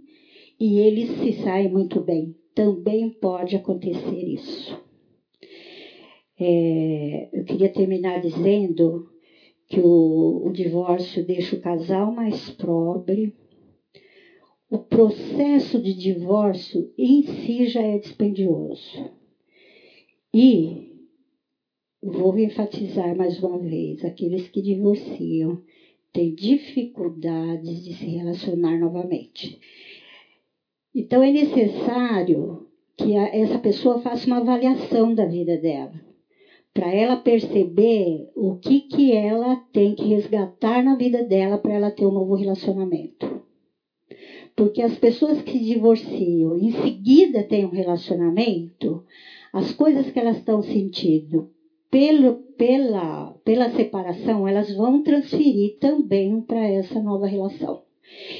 e 0.58 0.78
eles 0.78 1.08
se 1.08 1.32
saem 1.32 1.68
muito 1.68 1.98
bem. 2.00 2.34
Também 2.60 3.08
pode 3.08 3.56
acontecer 3.56 4.22
isso. 4.22 4.78
É, 6.38 7.30
eu 7.32 7.42
queria 7.42 7.72
terminar 7.72 8.20
dizendo 8.20 9.08
que 9.66 9.80
o, 9.80 10.42
o 10.44 10.52
divórcio 10.52 11.26
deixa 11.26 11.56
o 11.56 11.60
casal 11.62 12.12
mais 12.12 12.50
pobre. 12.50 13.34
O 14.70 14.76
processo 14.76 15.80
de 15.80 15.94
divórcio 15.94 16.92
em 16.98 17.22
si 17.22 17.66
já 17.66 17.80
é 17.80 17.96
dispendioso. 17.96 19.10
E 20.34 20.92
vou 22.02 22.38
enfatizar 22.38 23.16
mais 23.16 23.42
uma 23.42 23.56
vez: 23.56 24.04
aqueles 24.04 24.50
que 24.50 24.60
divorciam 24.60 25.62
tem 26.12 26.34
dificuldades 26.34 27.82
de 27.82 27.94
se 27.94 28.04
relacionar 28.04 28.78
novamente. 28.78 29.58
Então 30.94 31.22
é 31.22 31.30
necessário 31.30 32.66
que 32.96 33.16
a, 33.16 33.28
essa 33.34 33.58
pessoa 33.58 34.00
faça 34.00 34.26
uma 34.26 34.38
avaliação 34.38 35.14
da 35.14 35.24
vida 35.24 35.56
dela, 35.56 35.92
para 36.74 36.92
ela 36.92 37.16
perceber 37.16 38.28
o 38.34 38.56
que, 38.56 38.80
que 38.80 39.12
ela 39.12 39.56
tem 39.72 39.94
que 39.94 40.04
resgatar 40.04 40.82
na 40.82 40.96
vida 40.96 41.22
dela 41.24 41.58
para 41.58 41.74
ela 41.74 41.90
ter 41.90 42.06
um 42.06 42.12
novo 42.12 42.34
relacionamento. 42.34 43.40
Porque 44.54 44.82
as 44.82 44.98
pessoas 44.98 45.40
que 45.42 45.52
se 45.52 45.64
divorciam 45.64 46.56
em 46.56 46.70
seguida 46.72 47.42
têm 47.42 47.64
um 47.64 47.70
relacionamento, 47.70 49.04
as 49.52 49.72
coisas 49.72 50.10
que 50.10 50.18
elas 50.18 50.36
estão 50.36 50.62
sentindo 50.62 51.50
pelo, 51.90 52.34
pela, 52.56 53.32
pela 53.44 53.70
separação, 53.70 54.46
elas 54.46 54.72
vão 54.74 55.02
transferir 55.02 55.78
também 55.78 56.40
para 56.40 56.64
essa 56.66 57.00
nova 57.00 57.26
relação. 57.26 57.82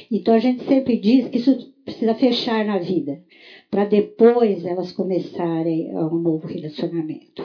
Então 0.09 0.33
a 0.33 0.39
gente 0.39 0.63
sempre 0.65 0.97
diz 0.97 1.27
que 1.27 1.37
isso 1.37 1.73
precisa 1.83 2.13
fechar 2.15 2.65
na 2.65 2.77
vida, 2.77 3.21
para 3.69 3.85
depois 3.85 4.65
elas 4.65 4.91
começarem 4.91 5.95
um 5.95 6.19
novo 6.19 6.47
relacionamento. 6.47 7.43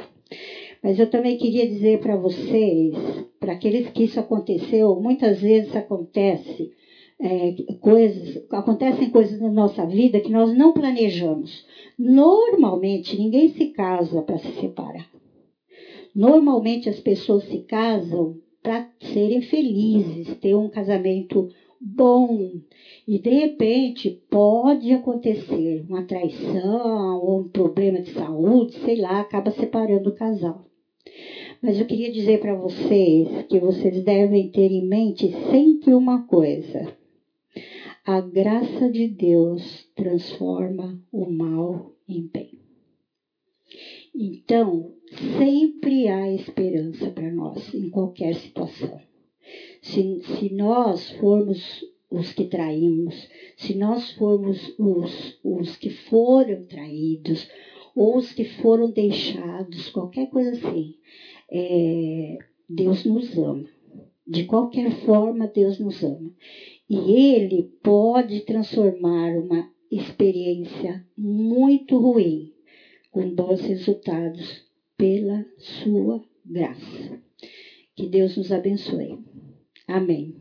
Mas 0.83 0.99
eu 0.99 1.09
também 1.09 1.37
queria 1.37 1.67
dizer 1.67 2.01
para 2.01 2.17
vocês, 2.17 2.95
para 3.41 3.53
aqueles 3.53 3.89
que 3.91 4.05
isso 4.05 4.21
aconteceu, 4.21 5.01
muitas 5.01 5.41
vezes 5.41 5.75
acontece 5.75 6.71
é, 7.19 7.55
coisas, 7.81 8.45
acontecem 8.51 9.11
coisas 9.11 9.41
na 9.41 9.51
nossa 9.51 9.87
vida 9.87 10.21
que 10.21 10.31
nós 10.31 10.55
não 10.55 10.73
planejamos. 10.73 11.65
Normalmente 11.99 13.17
ninguém 13.17 13.49
se 13.49 13.67
casa 13.69 14.23
para 14.23 14.39
se 14.39 14.53
separar. 14.61 15.09
Normalmente 16.15 16.89
as 16.89 17.01
pessoas 17.01 17.45
se 17.45 17.59
casam 17.61 18.37
para 18.63 18.91
serem 19.01 19.43
felizes, 19.43 20.37
ter 20.39 20.55
um 20.55 20.69
casamento 20.69 21.49
bom. 21.81 22.61
E 23.07 23.19
de 23.19 23.31
repente 23.31 24.11
pode 24.31 24.93
acontecer 24.93 25.85
uma 25.89 26.05
traição 26.05 27.21
ou 27.21 27.41
um 27.41 27.49
problema 27.49 28.01
de 28.01 28.13
saúde, 28.13 28.75
sei 28.85 28.97
lá, 28.97 29.21
acaba 29.21 29.51
separando 29.51 30.11
o 30.11 30.15
casal. 30.15 30.67
Mas 31.63 31.79
eu 31.79 31.87
queria 31.87 32.13
dizer 32.13 32.41
para 32.41 32.55
vocês 32.55 33.29
que 33.49 33.59
vocês 33.59 34.03
devem 34.05 34.51
ter 34.51 34.71
em 34.71 34.87
mente 34.87 35.31
sempre 35.51 35.95
uma 35.95 36.27
coisa: 36.27 36.97
a 38.05 38.21
graça 38.21 38.91
de 38.91 39.09
Deus 39.09 39.89
transforma 39.95 41.01
o 41.11 41.31
mal 41.31 41.93
em 42.09 42.27
bem. 42.27 42.59
Então, 44.15 44.95
sempre 45.39 46.09
há 46.09 46.33
esperança 46.33 47.11
para 47.11 47.31
nós 47.31 47.75
em 47.75 47.91
qualquer 47.91 48.35
situação. 48.35 49.01
Se, 49.87 50.21
se 50.21 50.53
nós 50.53 51.11
formos 51.13 51.85
os 52.11 52.33
que 52.33 52.45
traímos, 52.45 53.29
se 53.57 53.77
nós 53.77 54.11
formos 54.13 54.75
os, 54.79 55.39
os 55.45 55.77
que 55.77 55.91
foram 55.91 56.65
traídos, 56.65 57.49
ou 57.95 58.17
os 58.17 58.33
que 58.33 58.45
foram 58.45 58.91
deixados, 58.91 59.89
qualquer 59.91 60.29
coisa 60.29 60.51
assim, 60.51 60.97
é, 61.51 62.37
Deus 62.69 63.05
nos 63.05 63.39
ama. 63.39 63.65
De 64.27 64.45
qualquer 64.45 64.91
forma, 65.05 65.47
Deus 65.47 65.79
nos 65.79 66.03
ama. 66.03 66.33
E 66.91 67.13
Ele 67.13 67.71
pode 67.81 68.41
transformar 68.41 69.37
uma 69.39 69.71
experiência 69.91 71.07
muito 71.17 71.97
ruim 71.97 72.53
com 73.13 73.33
bons 73.35 73.61
resultados 73.61 74.65
pela 74.97 75.47
sua 75.57 76.21
graça. 76.45 77.23
Que 77.95 78.07
Deus 78.09 78.37
nos 78.37 78.51
abençoe. 78.51 79.17
Amém. 79.89 80.33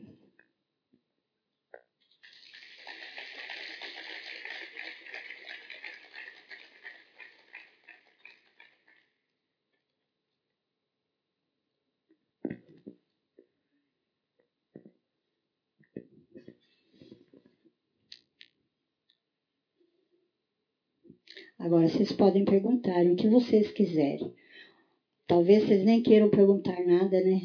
Agora 21.60 21.88
vocês 21.90 22.14
podem 22.14 22.46
perguntar 22.46 23.06
o 23.08 23.16
que 23.16 23.28
vocês 23.28 23.70
quiserem. 23.70 24.32
Talvez 25.28 25.64
vocês 25.64 25.84
nem 25.84 26.02
queiram 26.02 26.30
perguntar 26.30 26.82
nada, 26.84 27.22
né? 27.22 27.42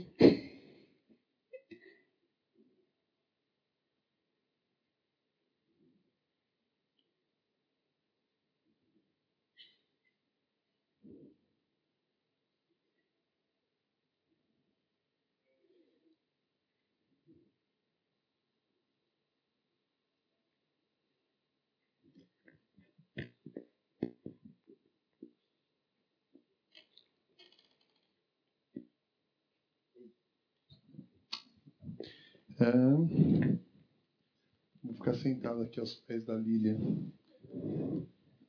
Vou 34.82 34.94
ficar 34.94 35.14
sentado 35.14 35.62
aqui 35.62 35.80
aos 35.80 35.94
pés 35.94 36.24
da 36.24 36.34
Lília. 36.34 36.76
O 36.78 38.06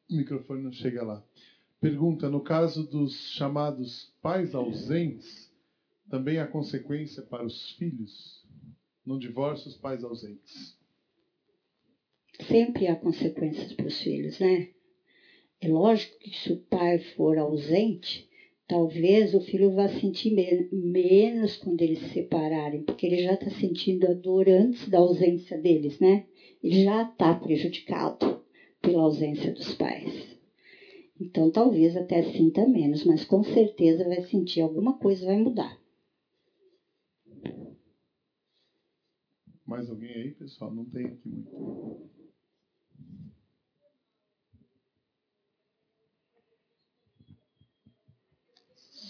microfone 0.09 0.63
não 0.63 0.71
chega 0.71 1.03
lá. 1.03 1.23
Pergunta: 1.79 2.29
no 2.29 2.41
caso 2.41 2.87
dos 2.87 3.13
chamados 3.31 4.13
pais 4.21 4.53
ausentes, 4.53 5.51
também 6.09 6.39
há 6.39 6.47
consequência 6.47 7.23
para 7.23 7.45
os 7.45 7.71
filhos? 7.71 8.45
No 9.05 9.17
divórcio, 9.17 9.69
os 9.69 9.77
pais 9.77 10.03
ausentes. 10.03 10.77
Sempre 12.47 12.87
há 12.87 12.95
consequências 12.95 13.73
para 13.73 13.87
os 13.87 14.01
filhos, 14.01 14.39
né? 14.39 14.69
É 15.59 15.67
lógico 15.67 16.17
que 16.19 16.35
se 16.35 16.51
o 16.53 16.57
pai 16.57 16.99
for 17.15 17.37
ausente, 17.37 18.30
Talvez 18.71 19.33
o 19.33 19.41
filho 19.41 19.69
vá 19.69 19.85
sentir 19.89 20.31
menos 20.71 21.57
quando 21.57 21.81
eles 21.81 21.99
se 21.99 22.13
separarem, 22.13 22.81
porque 22.81 23.05
ele 23.05 23.17
já 23.17 23.33
está 23.33 23.49
sentindo 23.49 24.07
a 24.07 24.13
dor 24.13 24.47
antes 24.47 24.87
da 24.87 24.99
ausência 24.99 25.57
deles, 25.57 25.99
né? 25.99 26.21
Ele 26.63 26.81
já 26.81 27.01
está 27.01 27.35
prejudicado 27.35 28.39
pela 28.81 29.01
ausência 29.01 29.51
dos 29.51 29.73
pais. 29.73 30.37
Então, 31.19 31.49
talvez 31.49 31.97
até 31.97 32.21
sinta 32.21 32.65
menos, 32.65 33.03
mas 33.03 33.25
com 33.25 33.43
certeza 33.43 34.07
vai 34.07 34.21
sentir 34.21 34.61
alguma 34.61 34.93
coisa, 34.93 35.25
vai 35.25 35.35
mudar. 35.35 35.77
Mais 39.65 39.89
alguém 39.89 40.13
aí, 40.13 40.31
pessoal? 40.31 40.71
Não 40.71 40.85
tem 40.85 41.07
aqui 41.07 41.27
muito. 41.27 42.09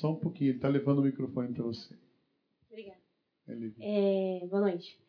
Só 0.01 0.09
um 0.09 0.15
pouquinho, 0.15 0.49
ele 0.49 0.57
está 0.57 0.67
levando 0.67 0.97
o 0.97 1.03
microfone 1.03 1.53
para 1.53 1.63
você. 1.63 1.95
Obrigada. 2.67 2.97
É, 3.79 4.47
boa 4.47 4.61
noite. 4.61 4.99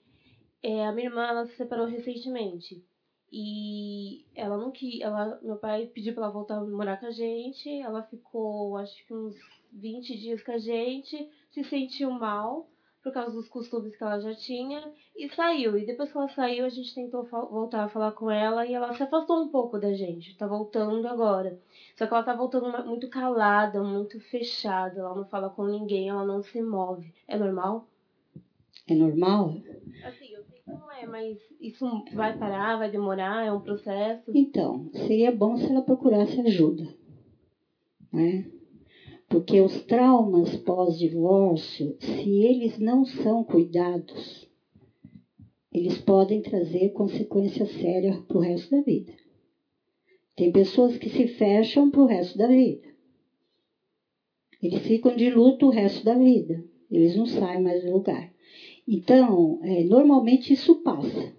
É, 0.62 0.84
a 0.84 0.92
minha 0.92 1.08
irmã 1.08 1.26
ela 1.26 1.46
se 1.46 1.56
separou 1.56 1.86
recentemente. 1.86 2.84
E 3.32 4.26
ela 4.34 4.58
não 4.58 4.70
quis. 4.70 5.00
Ela, 5.00 5.40
meu 5.42 5.56
pai 5.56 5.86
pediu 5.86 6.12
para 6.12 6.24
ela 6.24 6.32
voltar 6.32 6.58
a 6.58 6.64
morar 6.66 7.00
com 7.00 7.06
a 7.06 7.10
gente. 7.10 7.70
Ela 7.70 8.02
ficou, 8.02 8.76
acho 8.76 9.06
que 9.06 9.14
uns 9.14 9.34
20 9.72 10.14
dias 10.18 10.42
com 10.42 10.52
a 10.52 10.58
gente. 10.58 11.26
Se 11.52 11.64
sentiu 11.64 12.10
mal 12.10 12.68
por 13.02 13.12
causa 13.12 13.32
dos 13.32 13.48
costumes 13.48 13.96
que 13.96 14.02
ela 14.02 14.20
já 14.20 14.34
tinha 14.34 14.92
e 15.16 15.28
saiu. 15.28 15.76
E 15.76 15.84
depois 15.84 16.10
que 16.10 16.16
ela 16.16 16.28
saiu, 16.28 16.64
a 16.64 16.68
gente 16.68 16.94
tentou 16.94 17.24
voltar 17.24 17.84
a 17.84 17.88
falar 17.88 18.12
com 18.12 18.30
ela 18.30 18.64
e 18.64 18.74
ela 18.74 18.94
se 18.94 19.02
afastou 19.02 19.42
um 19.42 19.48
pouco 19.48 19.78
da 19.78 19.92
gente. 19.92 20.36
Tá 20.36 20.46
voltando 20.46 21.06
agora. 21.08 21.58
Só 21.96 22.06
que 22.06 22.14
ela 22.14 22.22
tá 22.22 22.34
voltando 22.34 22.86
muito 22.86 23.08
calada, 23.08 23.82
muito 23.82 24.20
fechada. 24.20 25.00
Ela 25.00 25.14
não 25.14 25.24
fala 25.24 25.50
com 25.50 25.66
ninguém, 25.66 26.08
ela 26.08 26.24
não 26.24 26.42
se 26.42 26.62
move. 26.62 27.12
É 27.26 27.36
normal? 27.36 27.86
É 28.86 28.94
normal? 28.94 29.56
Assim, 30.04 30.32
eu 30.32 30.44
sei 30.44 30.60
que 30.60 30.70
não 30.70 30.90
é, 30.92 31.06
mas 31.06 31.38
isso 31.60 31.86
vai 32.12 32.36
parar, 32.36 32.76
vai 32.76 32.90
demorar, 32.90 33.44
é 33.44 33.52
um 33.52 33.60
processo. 33.60 34.30
Então, 34.34 34.90
seria 34.92 35.32
bom 35.32 35.56
se 35.56 35.66
ela 35.66 35.82
procurasse 35.82 36.40
ajuda. 36.40 36.84
Né? 38.12 38.51
Porque 39.32 39.62
os 39.62 39.82
traumas 39.84 40.54
pós-divórcio, 40.56 41.96
se 41.98 42.42
eles 42.42 42.78
não 42.78 43.02
são 43.02 43.42
cuidados, 43.42 44.46
eles 45.72 45.96
podem 46.02 46.42
trazer 46.42 46.90
consequências 46.90 47.70
sérias 47.70 48.20
para 48.26 48.36
o 48.36 48.40
resto 48.42 48.70
da 48.76 48.82
vida. 48.82 49.10
Tem 50.36 50.52
pessoas 50.52 50.98
que 50.98 51.08
se 51.08 51.26
fecham 51.26 51.90
para 51.90 52.02
o 52.02 52.06
resto 52.06 52.36
da 52.36 52.46
vida. 52.46 52.86
Eles 54.62 54.80
ficam 54.82 55.16
de 55.16 55.30
luto 55.30 55.68
o 55.68 55.70
resto 55.70 56.04
da 56.04 56.14
vida. 56.14 56.62
Eles 56.90 57.16
não 57.16 57.24
saem 57.24 57.62
mais 57.62 57.82
do 57.82 57.90
lugar. 57.90 58.30
Então, 58.86 59.60
é, 59.62 59.82
normalmente 59.82 60.52
isso 60.52 60.82
passa. 60.82 61.34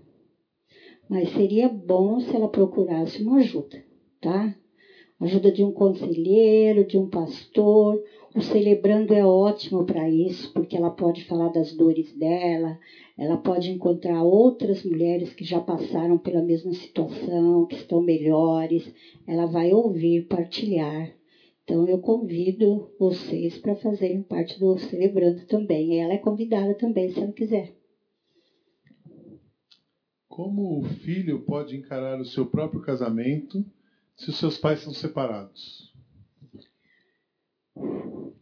Mas 1.08 1.30
seria 1.30 1.70
bom 1.70 2.20
se 2.20 2.36
ela 2.36 2.48
procurasse 2.48 3.22
uma 3.22 3.38
ajuda, 3.38 3.86
tá? 4.20 4.58
Ajuda 5.24 5.52
de 5.52 5.64
um 5.64 5.72
conselheiro, 5.72 6.86
de 6.86 6.98
um 6.98 7.08
pastor. 7.08 8.00
O 8.36 8.42
celebrando 8.42 9.14
é 9.14 9.24
ótimo 9.26 9.84
para 9.84 10.10
isso, 10.10 10.52
porque 10.54 10.76
ela 10.76 10.90
pode 10.90 11.24
falar 11.24 11.50
das 11.50 11.72
dores 11.74 12.12
dela, 12.14 12.78
ela 13.18 13.38
pode 13.38 13.72
encontrar 13.72 14.24
outras 14.24 14.84
mulheres 14.84 15.34
que 15.34 15.44
já 15.44 15.60
passaram 15.60 16.18
pela 16.18 16.42
mesma 16.42 16.74
situação, 16.74 17.66
que 17.66 17.76
estão 17.76 18.02
melhores. 18.02 18.92
Ela 19.28 19.46
vai 19.46 19.72
ouvir, 19.72 20.28
partilhar. 20.28 21.14
Então 21.64 21.88
eu 21.88 21.98
convido 21.98 22.92
vocês 23.00 23.58
para 23.58 23.76
fazerem 23.76 24.22
parte 24.22 24.60
do 24.60 24.78
celebrando 24.78 25.46
também. 25.46 26.02
Ela 26.02 26.14
é 26.14 26.18
convidada 26.18 26.74
também, 26.74 27.08
se 27.10 27.22
ela 27.22 27.32
quiser. 27.32 27.74
Como 30.28 30.80
o 30.80 30.84
filho 30.84 31.40
pode 31.40 31.76
encarar 31.78 32.20
o 32.20 32.26
seu 32.26 32.46
próprio 32.46 32.82
casamento? 32.82 33.64
Se 34.16 34.30
os 34.30 34.38
seus 34.38 34.58
pais 34.58 34.80
são 34.80 34.94
separados? 34.94 35.92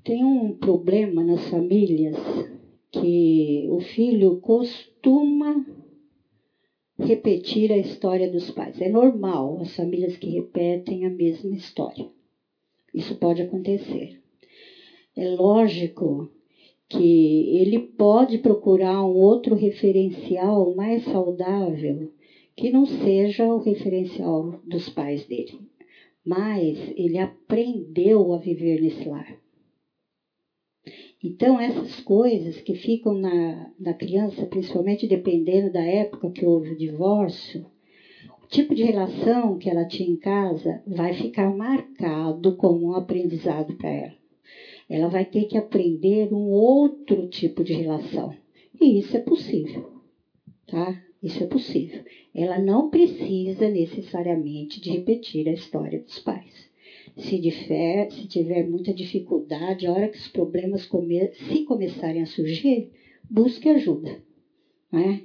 Tem 0.04 0.24
um 0.24 0.58
problema 0.58 1.24
nas 1.24 1.48
famílias 1.50 2.18
que 2.92 3.68
o 3.70 3.80
filho 3.80 4.40
costuma 4.42 5.66
repetir 6.98 7.72
a 7.72 7.78
história 7.78 8.30
dos 8.30 8.52
pais. 8.52 8.82
É 8.82 8.90
normal 8.90 9.60
as 9.62 9.76
famílias 9.76 10.18
que 10.18 10.30
repetem 10.30 11.06
a 11.06 11.10
mesma 11.10 11.56
história. 11.56 12.10
Isso 12.94 13.16
pode 13.16 13.42
acontecer. 13.42 14.22
É 15.16 15.30
lógico 15.30 16.30
que 16.90 17.56
ele 17.58 17.80
pode 17.80 18.38
procurar 18.40 19.04
um 19.06 19.16
outro 19.16 19.56
referencial 19.56 20.76
mais 20.76 21.04
saudável 21.06 22.12
que 22.62 22.70
não 22.70 22.86
seja 22.86 23.52
o 23.52 23.58
referencial 23.58 24.62
dos 24.64 24.88
pais 24.88 25.26
dele, 25.26 25.60
mas 26.24 26.78
ele 26.96 27.18
aprendeu 27.18 28.32
a 28.32 28.38
viver 28.38 28.80
nesse 28.80 29.10
lar. 29.10 29.36
Então, 31.24 31.60
essas 31.60 32.00
coisas 32.02 32.62
que 32.62 32.76
ficam 32.76 33.16
na, 33.16 33.74
na 33.80 33.96
criança, 33.96 34.46
principalmente 34.46 35.08
dependendo 35.08 35.72
da 35.72 35.82
época 35.82 36.30
que 36.30 36.46
houve 36.46 36.74
o 36.74 36.78
divórcio, 36.78 37.66
o 38.44 38.46
tipo 38.46 38.76
de 38.76 38.84
relação 38.84 39.58
que 39.58 39.68
ela 39.68 39.84
tinha 39.84 40.12
em 40.12 40.16
casa 40.16 40.84
vai 40.86 41.14
ficar 41.14 41.50
marcado 41.50 42.56
como 42.58 42.90
um 42.90 42.94
aprendizado 42.94 43.76
para 43.76 43.90
ela. 43.90 44.18
Ela 44.88 45.08
vai 45.08 45.26
ter 45.26 45.46
que 45.46 45.58
aprender 45.58 46.32
um 46.32 46.52
outro 46.52 47.26
tipo 47.26 47.64
de 47.64 47.74
relação. 47.74 48.32
E 48.80 49.00
isso 49.00 49.18
é 49.18 49.20
possível, 49.20 49.90
tá? 50.68 50.96
Isso 51.22 51.44
é 51.44 51.48
possível. 51.48 52.04
Ela 52.34 52.60
não 52.60 52.90
precisa 52.90 53.70
necessariamente 53.70 54.82
de 54.82 54.90
repetir 54.90 55.48
a 55.48 55.54
história 55.54 56.00
dos 56.00 56.18
pais. 56.20 56.70
Se, 57.16 57.40
difer, 57.40 58.12
se 58.12 58.28
tiver 58.28 58.68
muita 58.68 58.94
dificuldade, 58.94 59.86
a 59.86 59.92
hora 59.92 60.10
que 60.10 60.18
os 60.18 60.28
problemas 60.30 60.86
come, 60.86 61.32
se 61.34 61.64
começarem 61.66 62.22
a 62.22 62.26
surgir, 62.26 62.90
busque 63.30 63.70
ajuda. 63.70 64.24
Né? 64.92 65.22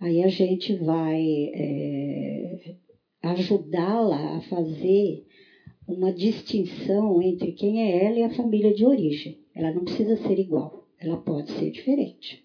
Aí 0.00 0.22
a 0.22 0.28
gente 0.28 0.74
vai 0.74 1.50
é, 1.54 2.74
ajudá-la 3.22 4.36
a 4.36 4.40
fazer 4.42 5.24
uma 5.88 6.12
distinção 6.12 7.22
entre 7.22 7.52
quem 7.52 7.82
é 7.82 8.04
ela 8.04 8.18
e 8.18 8.22
a 8.22 8.34
família 8.34 8.74
de 8.74 8.84
origem. 8.84 9.38
Ela 9.54 9.72
não 9.72 9.84
precisa 9.84 10.16
ser 10.16 10.38
igual, 10.38 10.86
ela 10.98 11.16
pode 11.16 11.50
ser 11.52 11.70
diferente 11.70 12.44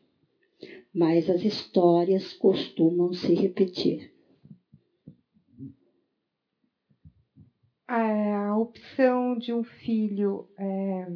mas 0.98 1.30
as 1.30 1.44
histórias 1.44 2.34
costumam 2.34 3.14
se 3.14 3.34
repetir. 3.36 4.12
A 7.88 8.58
opção 8.58 9.38
de 9.38 9.54
um 9.54 9.64
filho, 9.64 10.50
é, 10.58 11.08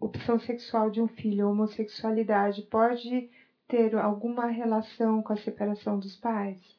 opção 0.00 0.38
sexual 0.40 0.90
de 0.90 1.00
um 1.00 1.06
filho, 1.06 1.48
homossexualidade, 1.48 2.62
pode 2.62 3.30
ter 3.68 3.94
alguma 3.94 4.46
relação 4.46 5.22
com 5.22 5.32
a 5.32 5.36
separação 5.36 5.98
dos 5.98 6.16
pais? 6.16 6.76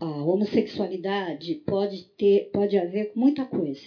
a 0.00 0.24
homossexualidade 0.24 1.56
pode 1.56 2.06
ter, 2.16 2.50
pode 2.50 2.78
haver 2.78 3.12
com 3.12 3.20
muita 3.20 3.44
coisa. 3.44 3.86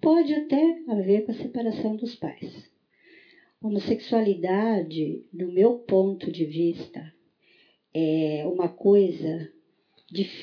Pode 0.00 0.34
até 0.34 0.82
haver 0.88 1.24
com 1.24 1.30
a 1.30 1.34
separação 1.34 1.94
dos 1.94 2.16
pais. 2.16 2.68
Homossexualidade, 3.62 5.20
do 5.30 5.46
meu 5.46 5.74
ponto 5.74 6.32
de 6.32 6.46
vista, 6.46 7.12
é 7.92 8.42
uma 8.46 8.70
coisa 8.70 9.46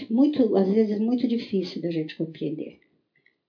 muito, 0.08 0.56
às 0.56 0.68
vezes 0.68 1.00
muito 1.00 1.28
difícil 1.28 1.82
da 1.82 1.90
gente 1.90 2.16
compreender. 2.16 2.78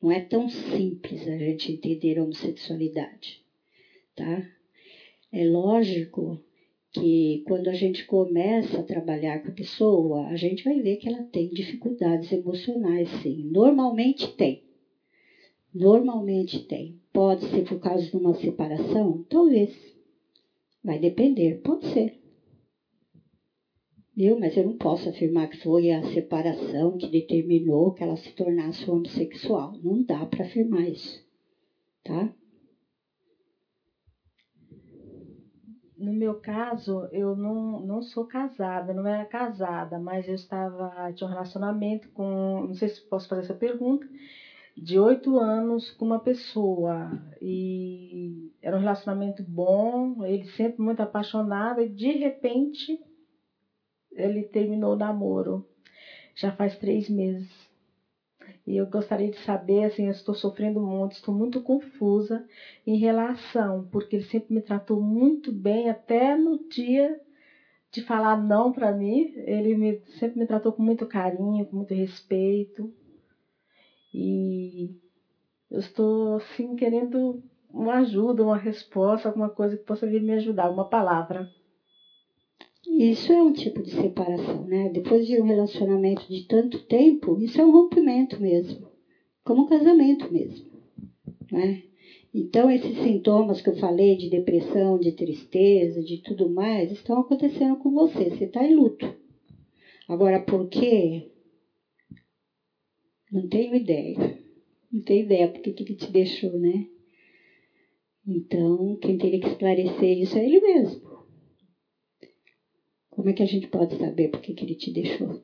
Não 0.00 0.10
é 0.10 0.18
tão 0.18 0.48
simples 0.48 1.28
a 1.28 1.36
gente 1.36 1.70
entender 1.70 2.18
a 2.18 2.22
homossexualidade, 2.22 3.42
tá? 4.14 4.42
É 5.30 5.44
lógico 5.44 6.40
que 6.90 7.42
quando 7.44 7.68
a 7.68 7.74
gente 7.74 8.06
começa 8.06 8.80
a 8.80 8.82
trabalhar 8.82 9.38
com 9.38 9.48
a 9.48 9.52
pessoa, 9.52 10.28
a 10.28 10.36
gente 10.36 10.64
vai 10.64 10.80
ver 10.80 10.96
que 10.96 11.06
ela 11.06 11.22
tem 11.30 11.50
dificuldades 11.50 12.32
emocionais, 12.32 13.06
sim. 13.20 13.44
Normalmente 13.50 14.28
tem. 14.34 14.58
Normalmente 15.74 16.66
tem. 16.66 17.00
Pode 17.12 17.44
ser 17.46 17.64
por 17.64 17.78
causa 17.78 18.04
de 18.04 18.16
uma 18.16 18.34
separação? 18.34 19.24
Talvez. 19.28 19.72
Vai 20.82 20.98
depender, 20.98 21.60
pode 21.62 21.86
ser. 21.86 22.18
Viu? 24.16 24.38
Mas 24.38 24.56
eu 24.56 24.64
não 24.64 24.76
posso 24.76 25.08
afirmar 25.08 25.48
que 25.48 25.62
foi 25.62 25.90
a 25.90 26.02
separação 26.02 26.96
que 26.96 27.06
determinou 27.06 27.92
que 27.92 28.02
ela 28.02 28.16
se 28.16 28.32
tornasse 28.32 28.88
homossexual. 28.90 29.78
Não 29.82 30.02
dá 30.02 30.26
para 30.26 30.44
afirmar 30.44 30.88
isso. 30.88 31.26
Tá? 32.02 32.32
no 35.98 36.12
meu 36.12 36.34
caso, 36.34 37.08
eu 37.10 37.34
não, 37.34 37.80
não 37.80 38.00
sou 38.00 38.24
casada, 38.24 38.94
não 38.94 39.06
era 39.06 39.24
casada, 39.24 39.98
mas 39.98 40.28
eu 40.28 40.34
estava, 40.34 41.12
tinha 41.12 41.26
um 41.26 41.30
relacionamento 41.30 42.08
com, 42.10 42.64
não 42.66 42.74
sei 42.74 42.88
se 42.88 43.02
posso 43.08 43.28
fazer 43.28 43.42
essa 43.42 43.54
pergunta, 43.54 44.06
de 44.82 44.98
oito 44.98 45.38
anos 45.38 45.90
com 45.92 46.04
uma 46.04 46.20
pessoa. 46.20 47.10
E 47.40 48.50
era 48.62 48.76
um 48.76 48.80
relacionamento 48.80 49.42
bom, 49.42 50.24
ele 50.24 50.46
sempre 50.50 50.82
muito 50.82 51.00
apaixonado, 51.00 51.80
e 51.80 51.88
de 51.88 52.12
repente 52.12 52.98
ele 54.12 54.42
terminou 54.44 54.94
o 54.94 54.98
namoro. 54.98 55.66
Já 56.34 56.52
faz 56.52 56.76
três 56.76 57.08
meses. 57.08 57.48
E 58.66 58.76
eu 58.76 58.86
gostaria 58.86 59.30
de 59.30 59.38
saber, 59.38 59.84
assim, 59.84 60.04
eu 60.04 60.10
estou 60.10 60.34
sofrendo 60.34 60.80
muito, 60.80 61.12
estou 61.12 61.34
muito 61.34 61.60
confusa 61.60 62.46
em 62.86 62.98
relação, 62.98 63.88
porque 63.90 64.16
ele 64.16 64.24
sempre 64.24 64.54
me 64.54 64.60
tratou 64.60 65.00
muito 65.00 65.52
bem, 65.52 65.88
até 65.88 66.36
no 66.36 66.68
dia 66.68 67.18
de 67.90 68.02
falar 68.02 68.36
não 68.36 68.70
para 68.70 68.92
mim, 68.92 69.32
ele 69.46 69.74
me, 69.74 70.00
sempre 70.18 70.38
me 70.38 70.46
tratou 70.46 70.72
com 70.72 70.82
muito 70.82 71.06
carinho, 71.06 71.64
com 71.66 71.76
muito 71.76 71.94
respeito. 71.94 72.92
E 74.12 74.90
eu 75.70 75.78
estou, 75.78 76.36
assim, 76.36 76.74
querendo 76.74 77.38
uma 77.72 77.98
ajuda, 77.98 78.42
uma 78.42 78.56
resposta, 78.56 79.28
alguma 79.28 79.50
coisa 79.50 79.76
que 79.76 79.84
possa 79.84 80.06
vir 80.06 80.22
me 80.22 80.32
ajudar, 80.32 80.68
uma 80.68 80.84
palavra. 80.84 81.46
Isso 82.86 83.32
é 83.32 83.42
um 83.42 83.52
tipo 83.52 83.82
de 83.82 83.90
separação, 83.90 84.64
né? 84.64 84.88
Depois 84.88 85.26
de 85.26 85.38
um 85.38 85.44
relacionamento 85.44 86.26
de 86.26 86.42
tanto 86.46 86.82
tempo, 86.86 87.38
isso 87.38 87.60
é 87.60 87.64
um 87.64 87.70
rompimento 87.70 88.40
mesmo, 88.40 88.88
como 89.44 89.62
um 89.62 89.64
casamento 89.64 90.32
mesmo, 90.32 90.66
né? 91.52 91.78
Então, 92.32 92.70
esses 92.70 92.96
sintomas 92.96 93.60
que 93.60 93.68
eu 93.68 93.74
falei 93.74 94.16
de 94.16 94.28
depressão, 94.28 94.98
de 94.98 95.12
tristeza, 95.12 96.02
de 96.02 96.18
tudo 96.18 96.48
mais, 96.48 96.90
estão 96.90 97.18
acontecendo 97.18 97.76
com 97.76 97.90
você. 97.90 98.28
Você 98.28 98.44
está 98.44 98.64
em 98.64 98.74
luto. 98.74 99.14
Agora, 100.06 100.38
por 100.38 100.64
quê? 100.64 101.22
Não 103.30 103.46
tenho 103.46 103.74
ideia. 103.74 104.42
Não 104.90 105.00
tenho 105.00 105.24
ideia 105.24 105.46
porque 105.46 105.70
que 105.70 105.82
ele 105.82 105.94
te 105.94 106.10
deixou, 106.10 106.56
né? 106.58 106.86
Então, 108.26 108.96
quem 109.00 109.16
teria 109.16 109.38
que 109.38 109.46
esclarecer 109.46 110.18
isso 110.18 110.36
é 110.38 110.44
ele 110.44 110.58
mesmo. 110.60 111.08
Como 113.10 113.28
é 113.28 113.32
que 113.32 113.42
a 113.42 113.46
gente 113.46 113.66
pode 113.66 113.96
saber 113.96 114.28
por 114.28 114.40
que, 114.40 114.54
ele 114.62 114.74
te 114.74 114.90
deixou? 114.90 115.40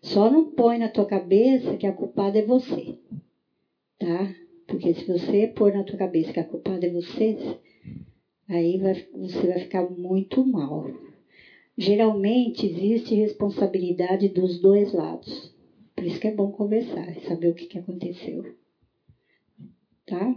Só 0.00 0.28
não 0.28 0.44
põe 0.44 0.76
na 0.76 0.88
tua 0.88 1.04
cabeça 1.04 1.76
que 1.76 1.86
a 1.86 1.92
culpada 1.92 2.38
é 2.38 2.42
você, 2.42 2.96
tá? 3.98 4.34
Porque 4.66 4.92
se 4.92 5.06
você 5.06 5.46
pôr 5.46 5.72
na 5.72 5.84
tua 5.84 5.96
cabeça 5.96 6.32
que 6.32 6.40
a 6.40 6.44
culpada 6.44 6.86
é 6.86 6.88
você, 6.88 7.36
aí 8.48 8.76
vai, 8.76 8.94
você 9.12 9.46
vai 9.46 9.58
ficar 9.58 9.84
muito 9.84 10.42
mal. 10.42 10.84
Geralmente 11.78 12.66
existe 12.66 13.14
responsabilidade 13.14 14.26
dos 14.28 14.58
dois 14.58 14.92
lados. 14.92 15.51
Por 16.02 16.08
isso 16.08 16.18
que 16.18 16.26
é 16.26 16.32
bom 16.32 16.50
conversar, 16.50 17.14
saber 17.28 17.46
o 17.46 17.54
que, 17.54 17.64
que 17.64 17.78
aconteceu. 17.78 18.42
Tá? 20.04 20.34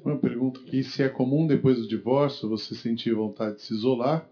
Uma 0.00 0.16
pergunta 0.16 0.60
aqui: 0.60 0.80
se 0.84 1.02
é 1.02 1.08
comum 1.08 1.44
depois 1.44 1.76
do 1.76 1.88
divórcio 1.88 2.48
você 2.48 2.72
sentir 2.72 3.12
vontade 3.12 3.56
de 3.56 3.62
se 3.62 3.74
isolar 3.74 4.24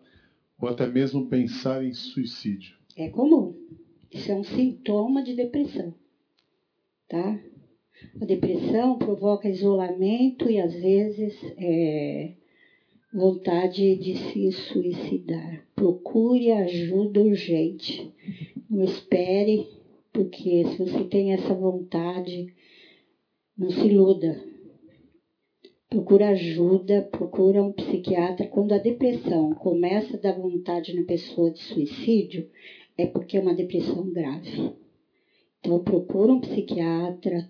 ou 0.61 0.68
até 0.68 0.87
mesmo 0.87 1.29
pensar 1.29 1.83
em 1.83 1.93
suicídio. 1.93 2.77
É 2.95 3.09
comum. 3.09 3.53
Isso 4.12 4.31
é 4.31 4.37
um 4.37 4.45
sintoma 4.45 5.20
de 5.20 5.35
depressão, 5.35 5.93
tá? 7.09 7.37
A 8.20 8.25
depressão 8.25 8.97
provoca 8.97 9.49
isolamento 9.49 10.49
e 10.49 10.61
às 10.61 10.72
vezes 10.72 11.35
é, 11.57 12.31
vontade 13.12 13.97
de 13.97 14.14
se 14.14 14.53
suicidar. 14.53 15.66
Procure 15.75 16.53
ajuda 16.53 17.20
urgente. 17.20 18.09
Não 18.75 18.83
espere, 18.83 19.64
porque 20.12 20.64
se 20.64 20.77
você 20.77 21.05
tem 21.05 21.33
essa 21.33 21.55
vontade, 21.55 22.45
não 23.57 23.70
se 23.70 23.87
iluda 23.87 24.37
procura 25.95 26.31
ajuda, 26.31 27.03
procura 27.03 27.62
um 27.62 27.70
psiquiatra. 27.70 28.49
Quando 28.49 28.72
a 28.72 28.79
depressão 28.79 29.53
começa 29.53 30.16
a 30.16 30.18
dar 30.18 30.33
vontade 30.33 30.93
na 30.93 31.05
pessoa 31.05 31.53
de 31.53 31.62
suicídio, 31.62 32.45
é 32.99 33.07
porque 33.07 33.37
é 33.37 33.41
uma 33.41 33.55
depressão 33.55 34.11
grave. 34.11 34.72
Então, 35.61 35.79
procura 35.79 36.33
um 36.33 36.41
psiquiatra, 36.41 37.47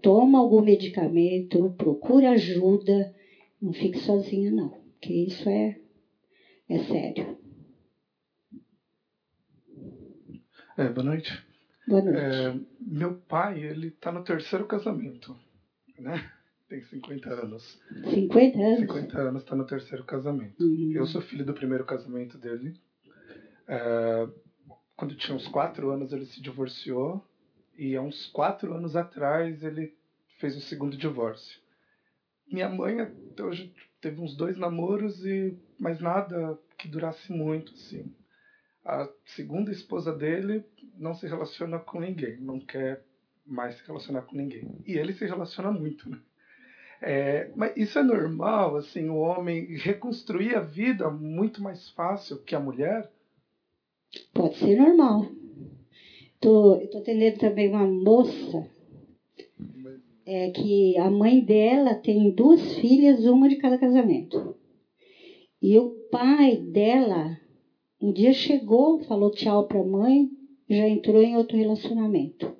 toma 0.00 0.38
algum 0.38 0.62
medicamento, 0.62 1.68
procura 1.76 2.30
ajuda, 2.30 3.10
não 3.60 3.72
fique 3.72 3.98
sozinha 3.98 4.48
não, 4.48 4.68
porque 4.68 5.12
isso 5.12 5.48
é, 5.48 5.74
é 6.68 6.78
sério. 6.78 7.36
É, 10.78 10.88
boa 10.90 11.04
noite. 11.04 11.44
Boa 11.88 12.00
noite. 12.00 12.20
É, 12.20 12.54
meu 12.80 13.16
pai, 13.16 13.60
ele 13.60 13.88
está 13.88 14.12
no 14.12 14.22
terceiro 14.22 14.64
casamento, 14.64 15.36
né? 15.98 16.30
tem 16.68 16.80
50 16.84 17.28
anos. 17.30 17.80
50 18.04 18.58
anos? 18.60 18.80
50 18.82 19.18
anos, 19.18 19.42
está 19.42 19.56
no 19.56 19.66
terceiro 19.66 20.04
casamento. 20.04 20.62
Uhum. 20.62 20.92
Eu 20.94 21.04
sou 21.04 21.20
filho 21.20 21.44
do 21.44 21.52
primeiro 21.52 21.84
casamento 21.84 22.38
dele. 22.38 22.80
É, 23.66 24.28
quando 24.94 25.16
tinha 25.16 25.36
uns 25.36 25.48
4 25.48 25.90
anos, 25.90 26.12
ele 26.12 26.26
se 26.26 26.40
divorciou. 26.40 27.26
E 27.76 27.96
há 27.96 28.00
uns 28.00 28.26
4 28.26 28.72
anos 28.72 28.94
atrás, 28.94 29.64
ele 29.64 29.96
fez 30.38 30.56
o 30.56 30.60
segundo 30.60 30.96
divórcio. 30.96 31.58
Minha 32.46 32.68
mãe 32.68 33.00
até 33.00 33.42
hoje 33.42 33.74
teve 34.00 34.20
uns 34.20 34.36
dois 34.36 34.56
namoros, 34.56 35.26
e 35.26 35.58
mas 35.76 35.98
nada 35.98 36.56
que 36.78 36.86
durasse 36.86 37.32
muito, 37.32 37.72
assim. 37.72 38.14
A 38.88 39.06
segunda 39.26 39.70
esposa 39.70 40.14
dele 40.14 40.64
não 40.96 41.12
se 41.12 41.26
relaciona 41.26 41.78
com 41.78 42.00
ninguém, 42.00 42.40
não 42.40 42.58
quer 42.58 43.04
mais 43.44 43.76
se 43.76 43.86
relacionar 43.86 44.22
com 44.22 44.34
ninguém. 44.34 44.66
E 44.86 44.96
ele 44.96 45.12
se 45.12 45.26
relaciona 45.26 45.70
muito, 45.70 46.08
né? 46.08 46.18
É, 47.02 47.50
mas 47.54 47.76
isso 47.76 47.98
é 47.98 48.02
normal, 48.02 48.76
assim, 48.76 49.10
o 49.10 49.16
homem 49.16 49.66
reconstruir 49.76 50.54
a 50.54 50.60
vida 50.60 51.10
muito 51.10 51.62
mais 51.62 51.90
fácil 51.90 52.42
que 52.42 52.54
a 52.54 52.60
mulher? 52.60 53.12
Pode 54.32 54.56
ser 54.56 54.74
normal. 54.74 55.26
Tô, 56.40 56.74
eu 56.76 56.88
tô 56.88 56.96
atendendo 56.96 57.38
também 57.38 57.68
uma 57.68 57.86
moça 57.86 58.66
é, 60.24 60.48
que 60.48 60.96
a 60.96 61.10
mãe 61.10 61.44
dela 61.44 61.94
tem 61.94 62.30
duas 62.34 62.78
filhas, 62.78 63.26
uma 63.26 63.50
de 63.50 63.56
cada 63.56 63.76
casamento. 63.76 64.56
E 65.60 65.78
o 65.78 65.90
pai 66.10 66.56
dela 66.56 67.36
um 68.00 68.12
dia 68.12 68.32
chegou, 68.32 69.00
falou 69.04 69.30
tchau 69.30 69.66
para 69.66 69.80
a 69.80 69.84
mãe, 69.84 70.30
já 70.68 70.88
entrou 70.88 71.22
em 71.22 71.36
outro 71.36 71.56
relacionamento. 71.56 72.54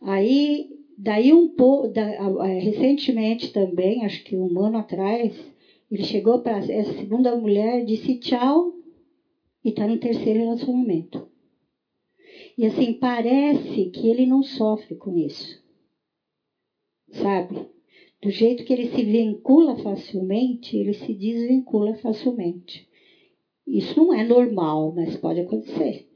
Aí 0.00 0.78
Daí 1.00 1.32
um 1.32 1.46
pouco, 1.54 1.86
da, 1.86 2.02
recentemente 2.58 3.52
também, 3.52 4.04
acho 4.04 4.24
que 4.24 4.36
um 4.36 4.60
ano 4.60 4.78
atrás, 4.78 5.32
ele 5.88 6.02
chegou 6.02 6.40
para 6.40 6.58
essa 6.58 6.92
segunda 6.94 7.36
mulher, 7.36 7.84
disse 7.84 8.18
tchau 8.18 8.74
e 9.64 9.68
está 9.68 9.86
no 9.86 10.00
terceiro 10.00 10.40
relacionamento. 10.40 11.28
E 12.58 12.66
assim, 12.66 12.94
parece 12.94 13.90
que 13.90 14.08
ele 14.08 14.26
não 14.26 14.42
sofre 14.42 14.96
com 14.96 15.16
isso. 15.16 15.62
Sabe? 17.12 17.68
Do 18.20 18.28
jeito 18.28 18.64
que 18.64 18.72
ele 18.72 18.88
se 18.88 19.04
vincula 19.04 19.76
facilmente, 19.76 20.76
ele 20.76 20.94
se 20.94 21.14
desvincula 21.14 21.94
facilmente. 21.94 22.87
Isso 23.68 23.94
não 23.96 24.14
é 24.14 24.24
normal, 24.24 24.92
mas 24.94 25.14
pode 25.16 25.40
acontecer. 25.40 26.08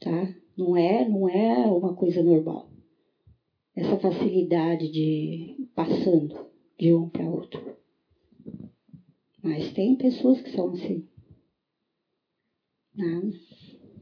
tá? 0.00 0.32
Não 0.56 0.76
é, 0.76 1.08
não 1.08 1.28
é 1.28 1.66
uma 1.66 1.92
coisa 1.92 2.22
normal. 2.22 2.70
Essa 3.74 3.98
facilidade 3.98 4.88
de 4.90 5.66
passando 5.74 6.46
de 6.78 6.92
um 6.94 7.08
para 7.08 7.28
outro. 7.28 7.76
Mas 9.42 9.72
tem 9.72 9.96
pessoas 9.96 10.40
que 10.40 10.50
são 10.50 10.70
assim. 10.70 11.04
Não. 12.94 13.32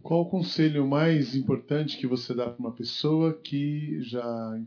Qual 0.02 0.22
o 0.22 0.28
conselho 0.28 0.86
mais 0.86 1.34
importante 1.34 1.96
que 1.96 2.06
você 2.06 2.34
dá 2.34 2.50
para 2.50 2.58
uma 2.58 2.74
pessoa 2.74 3.32
que 3.32 4.02
já 4.02 4.60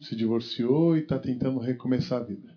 se 0.00 0.16
divorciou 0.16 0.96
e 0.96 1.00
está 1.00 1.18
tentando 1.18 1.60
recomeçar 1.60 2.22
a 2.22 2.24
vida? 2.24 2.53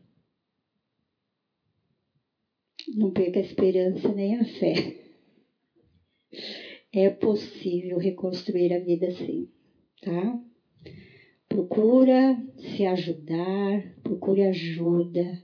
Não 2.96 3.12
perca 3.12 3.40
a 3.40 3.44
esperança 3.44 4.14
nem 4.14 4.36
a 4.36 4.46
fé. 4.46 4.74
É 6.92 7.10
possível 7.10 7.98
reconstruir 7.98 8.74
a 8.74 8.78
vida 8.78 9.12
sim, 9.12 9.48
tá? 10.02 10.40
Procura 11.50 12.42
se 12.58 12.86
ajudar, 12.86 14.00
procure 14.04 14.42
ajuda, 14.44 15.38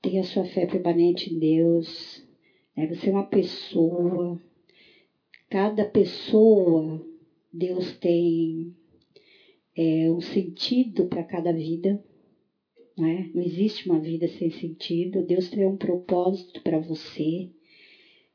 tenha 0.00 0.22
sua 0.22 0.44
fé 0.44 0.66
permanente 0.66 1.32
em 1.32 1.38
Deus. 1.38 2.22
Né? 2.76 2.86
Você 2.86 3.08
é 3.08 3.12
uma 3.12 3.22
pessoa, 3.22 4.38
cada 5.48 5.84
pessoa, 5.84 7.00
Deus 7.52 7.96
tem 7.98 8.74
é, 9.76 10.10
um 10.10 10.20
sentido 10.20 11.04
para 11.04 11.22
cada 11.22 11.52
vida. 11.52 12.00
Né? 12.96 13.30
Não 13.34 13.42
existe 13.42 13.88
uma 13.88 13.98
vida 13.98 14.28
sem 14.28 14.50
sentido. 14.50 15.22
Deus 15.22 15.48
tem 15.48 15.66
um 15.66 15.76
propósito 15.76 16.62
para 16.62 16.78
você. 16.78 17.50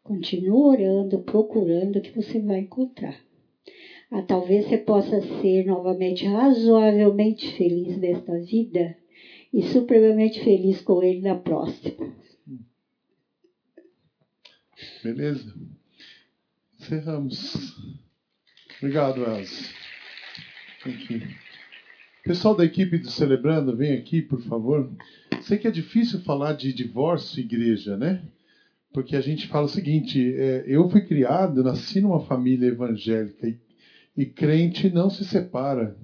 Continua 0.03 0.69
orando, 0.69 1.19
procurando 1.19 2.01
que 2.01 2.11
você 2.11 2.39
vai 2.39 2.59
encontrar. 2.59 3.19
Ah, 4.11 4.21
talvez 4.21 4.65
você 4.65 4.77
possa 4.77 5.21
ser 5.39 5.65
novamente 5.65 6.25
razoavelmente 6.25 7.53
feliz 7.53 7.95
nesta 7.97 8.39
vida 8.39 8.97
e 9.53 9.61
supremamente 9.61 10.43
feliz 10.43 10.81
com 10.81 11.03
ele 11.03 11.21
na 11.21 11.35
próxima. 11.35 12.15
Beleza? 15.03 15.53
Encerramos. 16.79 17.75
Obrigado, 18.77 19.23
Elza. 19.23 19.69
Aqui. 20.85 21.48
Pessoal 22.23 22.55
da 22.55 22.65
equipe 22.65 22.97
do 22.97 23.09
Celebrando, 23.09 23.75
vem 23.75 23.93
aqui, 23.93 24.21
por 24.21 24.41
favor. 24.41 24.91
Sei 25.41 25.57
que 25.57 25.67
é 25.67 25.71
difícil 25.71 26.19
falar 26.21 26.53
de 26.53 26.73
divórcio 26.73 27.39
igreja, 27.39 27.95
né? 27.95 28.21
Porque 28.93 29.15
a 29.15 29.21
gente 29.21 29.47
fala 29.47 29.65
o 29.65 29.69
seguinte: 29.69 30.33
é, 30.35 30.63
eu 30.67 30.89
fui 30.89 31.01
criado, 31.01 31.63
nasci 31.63 32.01
numa 32.01 32.19
família 32.25 32.67
evangélica 32.67 33.47
e, 33.47 33.57
e 34.17 34.25
crente 34.25 34.89
não 34.89 35.09
se 35.09 35.23
separa. 35.23 35.95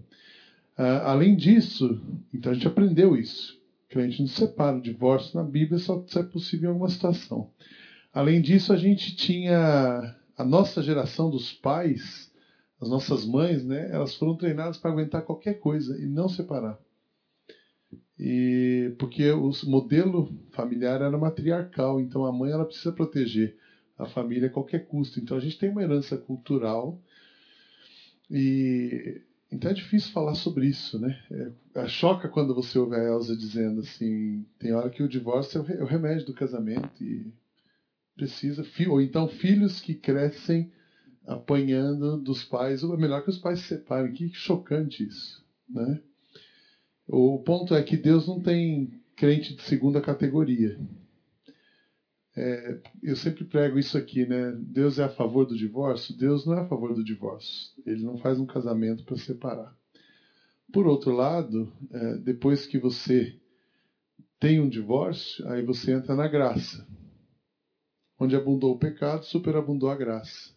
Uh, 0.78 1.04
além 1.04 1.36
disso, 1.36 2.02
então 2.34 2.52
a 2.52 2.56
gente 2.56 2.68
aprendeu 2.68 3.16
isso. 3.16 3.58
Crente 3.90 4.22
não 4.22 4.28
se 4.28 4.36
separa. 4.36 4.78
O 4.78 4.82
divórcio 4.82 5.38
na 5.38 5.44
Bíblia 5.44 5.80
só 5.80 6.06
é 6.16 6.24
possível 6.24 6.70
em 6.70 6.74
alguma 6.74 6.90
situação. 6.90 7.50
Além 8.14 8.42
disso, 8.42 8.72
a 8.72 8.78
gente 8.78 9.16
tinha 9.16 10.16
a 10.38 10.44
nossa 10.46 10.82
geração 10.82 11.30
dos 11.30 11.52
pais, 11.52 12.25
as 12.86 12.90
nossas 12.90 13.26
mães, 13.26 13.66
né? 13.66 13.90
Elas 13.92 14.14
foram 14.16 14.38
treinadas 14.38 14.78
para 14.78 14.92
aguentar 14.92 15.24
qualquer 15.24 15.56
coisa 15.56 16.00
e 16.00 16.06
não 16.06 16.30
separar. 16.30 16.80
E 18.18 18.94
porque 19.00 19.30
o 19.32 19.52
modelo 19.66 20.32
familiar 20.52 21.02
era 21.02 21.18
matriarcal, 21.18 22.00
então 22.00 22.24
a 22.24 22.32
mãe 22.32 22.52
ela 22.52 22.66
precisa 22.66 22.92
proteger 22.92 23.58
a 23.98 24.06
família 24.06 24.48
a 24.48 24.52
qualquer 24.52 24.86
custo. 24.86 25.20
Então 25.20 25.36
a 25.36 25.40
gente 25.40 25.58
tem 25.58 25.70
uma 25.70 25.82
herança 25.82 26.16
cultural 26.16 26.98
e 28.30 29.22
então 29.52 29.72
é 29.72 29.74
difícil 29.74 30.12
falar 30.12 30.36
sobre 30.36 30.68
isso, 30.68 31.00
né? 31.00 31.20
É, 31.32 31.82
é 31.82 31.88
choca 31.88 32.30
quando 32.30 32.54
você 32.54 32.78
ouve 32.78 32.96
a 32.96 33.04
Elsa 33.04 33.36
dizendo 33.36 33.82
assim, 33.82 34.46
tem 34.60 34.74
hora 34.74 34.90
que 34.90 35.02
o 35.02 35.10
divórcio 35.10 35.60
é 35.60 35.82
o 35.82 35.88
é 35.88 35.90
remédio 35.90 36.26
do 36.26 36.34
casamento 36.34 37.04
e 37.04 37.34
precisa 38.16 38.64
ou 38.88 39.02
então 39.02 39.28
filhos 39.28 39.82
que 39.82 39.96
crescem 39.96 40.72
apanhando 41.28 42.18
dos 42.18 42.44
pais, 42.44 42.84
ou 42.84 42.94
é 42.94 42.98
melhor 42.98 43.24
que 43.24 43.30
os 43.30 43.38
pais 43.38 43.60
se 43.60 43.68
separem. 43.68 44.14
Que 44.14 44.30
chocante 44.34 45.04
isso, 45.04 45.44
né? 45.70 46.02
O 47.08 47.40
ponto 47.40 47.76
é 47.76 47.84
que 47.84 47.98
Deus 47.98 48.28
não 48.28 48.42
tem 48.42 49.00
crente 49.16 49.56
de 49.56 49.62
segunda 49.64 50.02
categoria. 50.02 50.80
É, 52.38 52.82
eu 53.02 53.16
sempre 53.16 53.46
prego 53.46 53.80
isso 53.80 53.98
aqui, 53.98 54.26
né? 54.26 54.52
Deus 54.58 55.00
é 55.00 55.04
a 55.04 55.10
favor 55.10 55.46
do 55.46 55.56
divórcio? 55.56 56.18
Deus 56.18 56.46
não 56.46 56.54
é 56.54 56.62
a 56.62 56.68
favor 56.68 56.94
do 56.94 57.04
divórcio. 57.04 57.72
Ele 57.86 58.04
não 58.04 58.18
faz 58.18 58.40
um 58.40 58.46
casamento 58.46 59.04
para 59.06 59.16
separar. 59.18 59.76
Por 60.74 60.86
outro 60.88 61.12
lado, 61.12 61.72
é, 61.92 62.18
depois 62.18 62.66
que 62.66 62.78
você 62.78 63.40
tem 64.40 64.60
um 64.60 64.68
divórcio, 64.68 65.48
aí 65.48 65.64
você 65.64 65.94
entra 65.94 66.16
na 66.16 66.28
graça. 66.28 66.86
Onde 68.20 68.36
abundou 68.36 68.74
o 68.74 68.80
pecado, 68.80 69.24
superabundou 69.26 69.90
a 69.90 69.96
graça. 69.96 70.55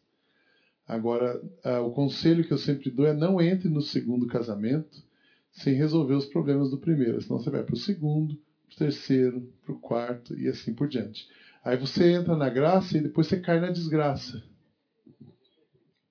Agora, 0.89 1.39
o 1.85 1.91
conselho 1.91 2.43
que 2.43 2.53
eu 2.53 2.57
sempre 2.57 2.91
dou 2.91 3.07
é 3.07 3.13
não 3.13 3.39
entre 3.43 3.69
no 3.69 3.83
segundo 3.83 4.27
casamento 4.27 5.07
sem 5.53 5.75
resolver 5.75 6.15
os 6.15 6.25
problemas 6.25 6.71
do 6.71 6.79
primeiro. 6.79 7.21
Senão 7.21 7.39
você 7.39 7.51
vai 7.51 7.63
para 7.63 7.75
o 7.75 7.79
segundo, 7.79 8.35
para 8.67 8.75
o 8.75 8.79
terceiro, 8.79 9.53
para 9.63 9.75
o 9.75 9.79
quarto 9.79 10.39
e 10.39 10.49
assim 10.49 10.73
por 10.73 10.89
diante. 10.89 11.29
Aí 11.63 11.77
você 11.77 12.13
entra 12.13 12.35
na 12.37 12.49
graça 12.49 12.97
e 12.97 13.03
depois 13.03 13.27
você 13.27 13.39
cai 13.39 13.61
na 13.61 13.71
desgraça. 13.71 14.43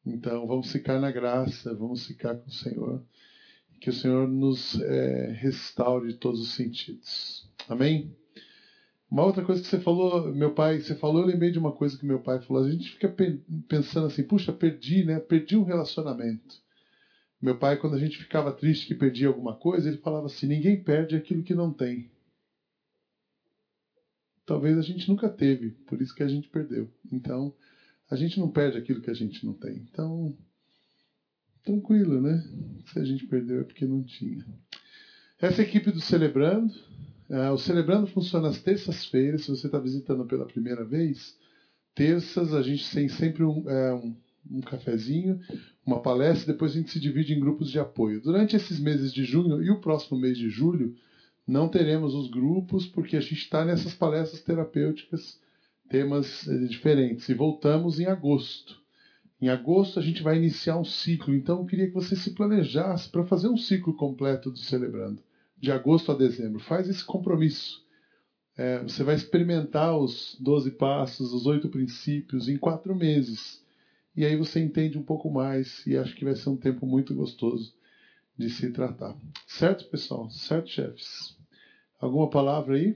Então 0.05 0.45
vamos 0.45 0.71
ficar 0.71 0.99
na 0.99 1.09
graça, 1.09 1.73
vamos 1.73 2.05
ficar 2.05 2.35
com 2.35 2.47
o 2.47 2.53
Senhor. 2.53 3.03
Que 3.81 3.89
o 3.89 3.93
Senhor 3.93 4.27
nos 4.27 4.79
é, 4.81 5.31
restaure 5.39 6.13
todos 6.13 6.39
os 6.41 6.53
sentidos. 6.53 7.49
Amém? 7.67 8.15
Uma 9.09 9.23
outra 9.23 9.43
coisa 9.43 9.61
que 9.61 9.67
você 9.67 9.79
falou, 9.79 10.33
meu 10.33 10.53
pai, 10.53 10.81
você 10.81 10.93
falou, 10.93 11.21
eu 11.21 11.27
lembrei 11.27 11.49
de 11.49 11.57
uma 11.57 11.71
coisa 11.71 11.97
que 11.97 12.05
meu 12.05 12.19
pai 12.19 12.41
falou. 12.41 12.63
A 12.63 12.69
gente 12.69 12.91
fica 12.91 13.13
pensando 13.67 14.07
assim, 14.07 14.23
puxa, 14.23 14.51
perdi, 14.51 15.05
né? 15.05 15.19
Perdi 15.19 15.55
um 15.55 15.63
relacionamento. 15.63 16.61
Meu 17.41 17.57
pai, 17.57 17.77
quando 17.77 17.95
a 17.95 17.99
gente 17.99 18.17
ficava 18.17 18.51
triste 18.51 18.87
que 18.87 18.95
perdia 18.95 19.27
alguma 19.27 19.55
coisa, 19.55 19.87
ele 19.87 19.99
falava 19.99 20.25
assim: 20.25 20.47
ninguém 20.47 20.83
perde 20.83 21.15
aquilo 21.15 21.43
que 21.43 21.53
não 21.53 21.71
tem. 21.71 22.09
Talvez 24.45 24.77
a 24.77 24.81
gente 24.81 25.07
nunca 25.07 25.29
teve, 25.29 25.71
por 25.71 26.01
isso 26.01 26.15
que 26.15 26.23
a 26.23 26.27
gente 26.27 26.47
perdeu. 26.47 26.89
Então, 27.11 27.53
a 28.09 28.15
gente 28.15 28.39
não 28.39 28.49
perde 28.49 28.77
aquilo 28.77 29.01
que 29.01 29.11
a 29.11 29.13
gente 29.13 29.45
não 29.45 29.53
tem. 29.53 29.85
Então, 29.91 30.35
tranquilo, 31.63 32.21
né? 32.21 32.43
Se 32.91 32.99
a 32.99 33.03
gente 33.03 33.27
perdeu 33.27 33.61
é 33.61 33.63
porque 33.63 33.85
não 33.85 34.03
tinha. 34.03 34.45
Essa 35.39 35.61
equipe 35.61 35.91
do 35.91 36.01
Celebrando. 36.01 36.73
Uh, 37.29 37.51
o 37.53 37.57
Celebrando 37.57 38.07
funciona 38.07 38.47
às 38.47 38.61
terças-feiras. 38.61 39.43
Se 39.43 39.51
você 39.51 39.67
está 39.67 39.79
visitando 39.79 40.25
pela 40.25 40.45
primeira 40.45 40.85
vez, 40.85 41.37
terças 41.93 42.53
a 42.53 42.61
gente 42.61 42.89
tem 42.91 43.09
sempre 43.09 43.43
um, 43.43 43.69
é, 43.69 43.93
um 43.93 44.15
um 44.51 44.61
cafezinho, 44.61 45.39
uma 45.85 46.01
palestra, 46.01 46.53
depois 46.53 46.71
a 46.71 46.75
gente 46.75 46.91
se 46.91 46.99
divide 46.99 47.33
em 47.33 47.39
grupos 47.39 47.69
de 47.69 47.79
apoio. 47.79 48.21
Durante 48.21 48.55
esses 48.55 48.79
meses 48.79 49.13
de 49.13 49.23
junho 49.23 49.61
e 49.61 49.69
o 49.69 49.79
próximo 49.79 50.19
mês 50.19 50.37
de 50.37 50.49
julho, 50.49 50.95
não 51.45 51.69
teremos 51.69 52.13
os 52.13 52.29
grupos, 52.29 52.85
porque 52.85 53.15
a 53.15 53.21
gente 53.21 53.35
está 53.35 53.63
nessas 53.63 53.93
palestras 53.93 54.41
terapêuticas, 54.41 55.39
temas 55.89 56.47
eh, 56.47 56.57
diferentes. 56.65 57.29
E 57.29 57.33
voltamos 57.33 57.99
em 57.99 58.05
agosto. 58.05 58.81
Em 59.41 59.49
agosto 59.49 59.99
a 59.99 60.01
gente 60.01 60.23
vai 60.23 60.35
iniciar 60.35 60.77
um 60.77 60.83
ciclo, 60.83 61.33
então 61.33 61.59
eu 61.59 61.65
queria 61.65 61.87
que 61.87 61.93
você 61.93 62.15
se 62.15 62.31
planejasse 62.31 63.09
para 63.09 63.25
fazer 63.25 63.47
um 63.47 63.57
ciclo 63.57 63.93
completo 63.93 64.49
do 64.49 64.57
Celebrando, 64.57 65.21
de 65.59 65.71
agosto 65.71 66.11
a 66.11 66.15
dezembro. 66.15 66.59
Faz 66.59 66.87
esse 66.87 67.03
compromisso. 67.03 67.85
É, 68.55 68.79
você 68.79 69.03
vai 69.03 69.15
experimentar 69.15 69.97
os 69.97 70.35
12 70.39 70.71
passos, 70.71 71.31
os 71.33 71.45
oito 71.45 71.69
princípios 71.69 72.49
em 72.49 72.57
quatro 72.57 72.95
meses. 72.95 73.63
E 74.15 74.25
aí 74.25 74.35
você 74.35 74.59
entende 74.59 74.97
um 74.97 75.03
pouco 75.03 75.29
mais 75.29 75.85
e 75.85 75.95
acho 75.95 76.15
que 76.15 76.25
vai 76.25 76.35
ser 76.35 76.49
um 76.49 76.57
tempo 76.57 76.85
muito 76.87 77.13
gostoso 77.13 77.73
de 78.35 78.49
se 78.49 78.71
tratar. 78.71 79.15
Certo, 79.45 79.85
pessoal? 79.85 80.29
Certo, 80.29 80.69
chefes? 80.69 81.37
Alguma 81.99 82.29
palavra 82.29 82.75
aí? 82.75 82.95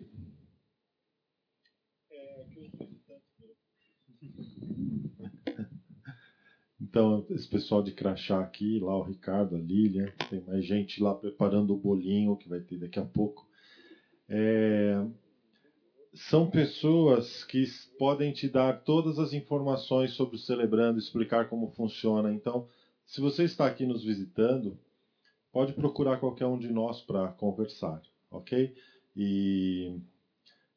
Então, 6.91 7.25
esse 7.29 7.47
pessoal 7.47 7.81
de 7.81 7.93
crachá 7.93 8.41
aqui, 8.41 8.77
lá 8.81 8.97
o 8.97 9.01
Ricardo, 9.01 9.55
a 9.55 9.59
Lilian, 9.59 10.11
tem 10.29 10.41
mais 10.41 10.65
gente 10.65 11.01
lá 11.01 11.15
preparando 11.15 11.73
o 11.73 11.77
bolinho 11.77 12.35
que 12.35 12.49
vai 12.49 12.59
ter 12.59 12.77
daqui 12.77 12.99
a 12.99 13.05
pouco. 13.05 13.47
É, 14.27 15.01
são 16.13 16.51
pessoas 16.51 17.45
que 17.45 17.63
podem 17.97 18.33
te 18.33 18.49
dar 18.49 18.83
todas 18.83 19.19
as 19.19 19.31
informações 19.31 20.11
sobre 20.15 20.35
o 20.35 20.39
Celebrando, 20.39 20.99
explicar 20.99 21.47
como 21.47 21.71
funciona. 21.71 22.33
Então, 22.33 22.67
se 23.05 23.21
você 23.21 23.45
está 23.45 23.65
aqui 23.65 23.85
nos 23.85 24.03
visitando, 24.03 24.77
pode 25.49 25.71
procurar 25.71 26.19
qualquer 26.19 26.47
um 26.47 26.59
de 26.59 26.73
nós 26.73 26.99
para 26.99 27.29
conversar, 27.29 28.01
ok? 28.29 28.75
E, 29.15 29.97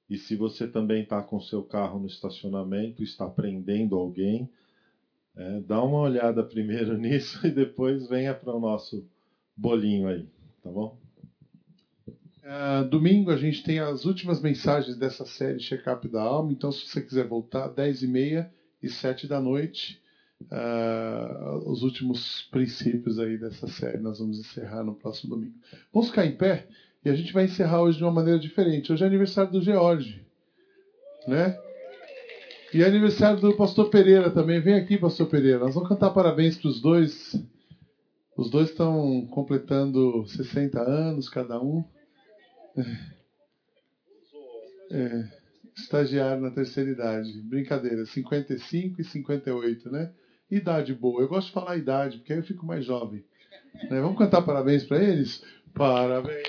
e 0.09 0.17
se 0.17 0.37
você 0.37 0.69
também 0.69 1.03
está 1.03 1.21
com 1.21 1.41
seu 1.41 1.65
carro 1.65 1.99
no 1.99 2.07
estacionamento, 2.07 3.03
está 3.03 3.29
prendendo 3.29 3.97
alguém, 3.97 4.49
É, 5.37 5.61
dá 5.61 5.83
uma 5.83 5.99
olhada 5.99 6.43
primeiro 6.43 6.97
nisso 6.99 7.47
e 7.47 7.51
depois 7.51 8.09
venha 8.09 8.35
para 8.35 8.55
o 8.55 8.61
nosso 8.61 9.05
bolinho 9.57 10.09
aí, 10.09 10.27
tá 10.63 10.71
bom? 10.71 10.97
Uh, 12.45 12.85
domingo 12.89 13.31
a 13.31 13.37
gente 13.39 13.63
tem 13.63 13.79
as 13.79 14.05
últimas 14.05 14.41
mensagens 14.43 14.99
dessa 14.99 15.25
série 15.25 15.59
Check-up 15.59 16.07
da 16.09 16.23
Alma. 16.23 16.53
Então, 16.53 16.71
se 16.71 16.87
você 16.87 17.01
quiser 17.01 17.27
voltar, 17.27 17.69
10 17.69 18.03
e 18.03 18.07
meia 18.07 18.53
e 18.83 18.89
7 18.91 19.27
da 19.27 19.41
noite, 19.41 19.99
uh, 20.43 21.71
os 21.71 21.83
últimos 21.83 22.43
princípios 22.51 23.19
aí 23.19 23.39
dessa 23.39 23.67
série. 23.67 23.99
Nós 23.99 24.19
vamos 24.19 24.39
encerrar 24.39 24.85
no 24.85 24.95
próximo 24.95 25.35
domingo. 25.35 25.55
Vamos 25.93 26.11
ficar 26.11 26.27
em 26.27 26.37
pé 26.37 26.69
e 27.03 27.09
a 27.09 27.15
gente 27.15 27.33
vai 27.33 27.45
encerrar 27.45 27.83
hoje 27.83 27.97
de 27.97 28.05
uma 28.05 28.13
maneira 28.13 28.39
diferente. 28.39 28.93
Hoje 28.93 29.03
é 29.03 29.07
aniversário 29.07 29.51
do 29.51 29.63
George, 29.63 30.23
né? 31.27 31.59
E 32.75 32.83
é 32.83 32.87
aniversário 32.87 33.41
do 33.41 33.55
Pastor 33.55 33.89
Pereira 33.89 34.33
também. 34.33 34.61
Vem 34.61 34.75
aqui, 34.75 34.99
Pastor 34.99 35.29
Pereira. 35.29 35.61
Nós 35.61 35.75
vamos 35.75 35.89
cantar 35.89 36.11
parabéns 36.11 36.59
para 36.59 36.69
os 36.69 36.81
dois. 36.81 37.41
Os 38.37 38.51
dois 38.51 38.71
estão 38.71 39.25
completando 39.29 40.27
60 40.27 40.81
anos 40.81 41.29
cada 41.29 41.63
um. 41.63 41.85
É, 44.91 45.29
estagiário 45.77 46.43
na 46.43 46.51
terceira 46.51 46.91
idade. 46.91 47.41
Brincadeira, 47.43 48.05
55 48.07 49.01
e 49.01 49.05
58, 49.05 49.93
né? 49.93 50.13
Idade 50.51 50.93
boa. 50.93 51.23
Eu 51.23 51.29
gosto 51.29 51.47
de 51.47 51.53
falar 51.55 51.77
idade, 51.77 52.19
porque 52.19 52.33
aí 52.33 52.41
eu 52.41 52.45
fico 52.45 52.67
mais 52.67 52.85
jovem. 52.85 53.25
Né? 53.89 54.01
Vamos 54.01 54.19
cantar 54.19 54.43
parabéns 54.43 54.83
para 54.83 55.01
eles? 55.01 55.45
Parabéns 55.73 56.49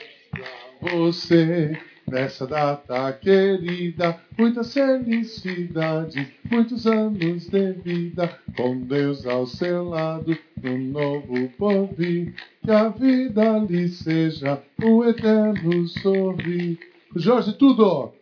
para 0.80 0.96
você 0.96 1.80
nessa 2.08 2.46
data 2.46 3.12
querida. 3.14 4.20
Muitas 4.38 4.74
felicidades, 4.74 6.28
muitos 6.50 6.86
anos 6.86 7.48
de 7.48 7.72
vida, 7.74 8.40
com 8.56 8.80
Deus 8.82 9.26
ao 9.26 9.46
seu 9.48 9.84
lado, 9.90 10.38
no 10.62 10.78
novo 10.78 11.50
porvir. 11.58 12.36
Que 12.64 12.72
a 12.72 12.90
vida 12.90 13.60
lhe 13.60 13.88
seja 13.88 14.62
um 14.84 15.04
eterno 15.04 15.88
sorrir. 15.88 16.80
Jorge, 17.16 17.54
tudo! 17.54 18.14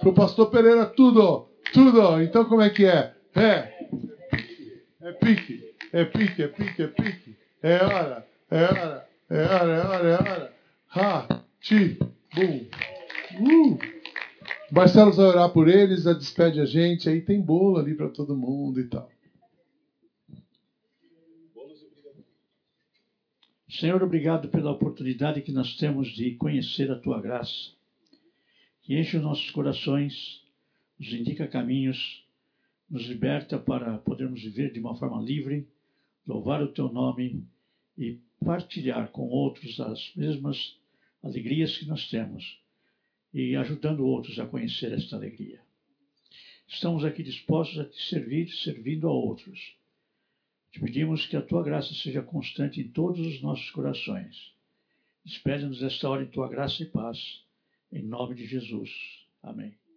Pro 0.00 0.12
pastor 0.12 0.50
Pereira, 0.50 0.86
tudo! 0.86 1.48
Tudo! 1.72 2.22
Então 2.22 2.44
como 2.44 2.62
é 2.62 2.70
que 2.70 2.84
é? 2.86 3.12
É! 3.34 3.72
É 5.02 5.12
pique! 5.12 5.68
É 5.92 6.04
pique, 6.04 6.42
é 6.42 6.48
pique, 6.48 6.82
é 6.82 6.86
pique! 6.86 7.36
É 7.62 7.84
hora! 7.84 8.26
É 8.50 8.64
hora! 8.64 9.08
É 9.30 9.42
hora, 9.42 9.72
é 9.72 9.86
hora, 9.86 10.08
é 10.08 10.14
hora! 10.14 10.52
Ha! 10.94 11.44
Ti! 11.60 11.98
Bum! 12.34 12.97
Uh! 13.38 13.78
Marcelo 14.72 15.12
vai 15.12 15.26
orar 15.26 15.52
por 15.52 15.68
eles, 15.68 16.06
a 16.06 16.12
despede 16.12 16.60
a 16.60 16.64
gente, 16.64 17.08
aí 17.08 17.20
tem 17.20 17.40
bolo 17.40 17.78
ali 17.78 17.94
para 17.94 18.08
todo 18.08 18.36
mundo 18.36 18.80
e 18.80 18.88
tal. 18.88 19.08
Senhor, 23.70 24.02
obrigado 24.02 24.48
pela 24.48 24.72
oportunidade 24.72 25.40
que 25.40 25.52
nós 25.52 25.76
temos 25.76 26.08
de 26.08 26.32
conhecer 26.32 26.90
a 26.90 26.98
tua 26.98 27.20
graça, 27.20 27.70
que 28.82 28.98
enche 28.98 29.16
os 29.16 29.22
nossos 29.22 29.50
corações, 29.50 30.42
nos 30.98 31.12
indica 31.12 31.46
caminhos, 31.46 32.26
nos 32.90 33.04
liberta 33.04 33.56
para 33.56 33.98
podermos 33.98 34.42
viver 34.42 34.72
de 34.72 34.80
uma 34.80 34.96
forma 34.96 35.22
livre, 35.22 35.68
louvar 36.26 36.60
o 36.60 36.72
teu 36.72 36.92
nome 36.92 37.44
e 37.96 38.18
partilhar 38.44 39.12
com 39.12 39.28
outros 39.28 39.78
as 39.78 40.12
mesmas 40.16 40.76
alegrias 41.22 41.76
que 41.76 41.86
nós 41.86 42.10
temos 42.10 42.58
e 43.32 43.56
ajudando 43.56 44.06
outros 44.06 44.38
a 44.38 44.46
conhecer 44.46 44.92
esta 44.92 45.16
alegria. 45.16 45.60
Estamos 46.66 47.04
aqui 47.04 47.22
dispostos 47.22 47.78
a 47.78 47.84
te 47.84 48.02
servir, 48.02 48.50
servindo 48.50 49.08
a 49.08 49.12
outros. 49.12 49.74
Te 50.70 50.80
pedimos 50.80 51.26
que 51.26 51.36
a 51.36 51.42
tua 51.42 51.62
graça 51.62 51.94
seja 51.94 52.22
constante 52.22 52.80
em 52.80 52.88
todos 52.88 53.26
os 53.26 53.40
nossos 53.40 53.70
corações. 53.70 54.52
Despede-nos 55.24 55.82
esta 55.82 56.08
hora 56.08 56.22
em 56.22 56.28
tua 56.28 56.48
graça 56.48 56.82
e 56.82 56.86
paz. 56.86 57.42
Em 57.90 58.02
nome 58.02 58.34
de 58.34 58.46
Jesus. 58.46 58.90
Amém. 59.42 59.87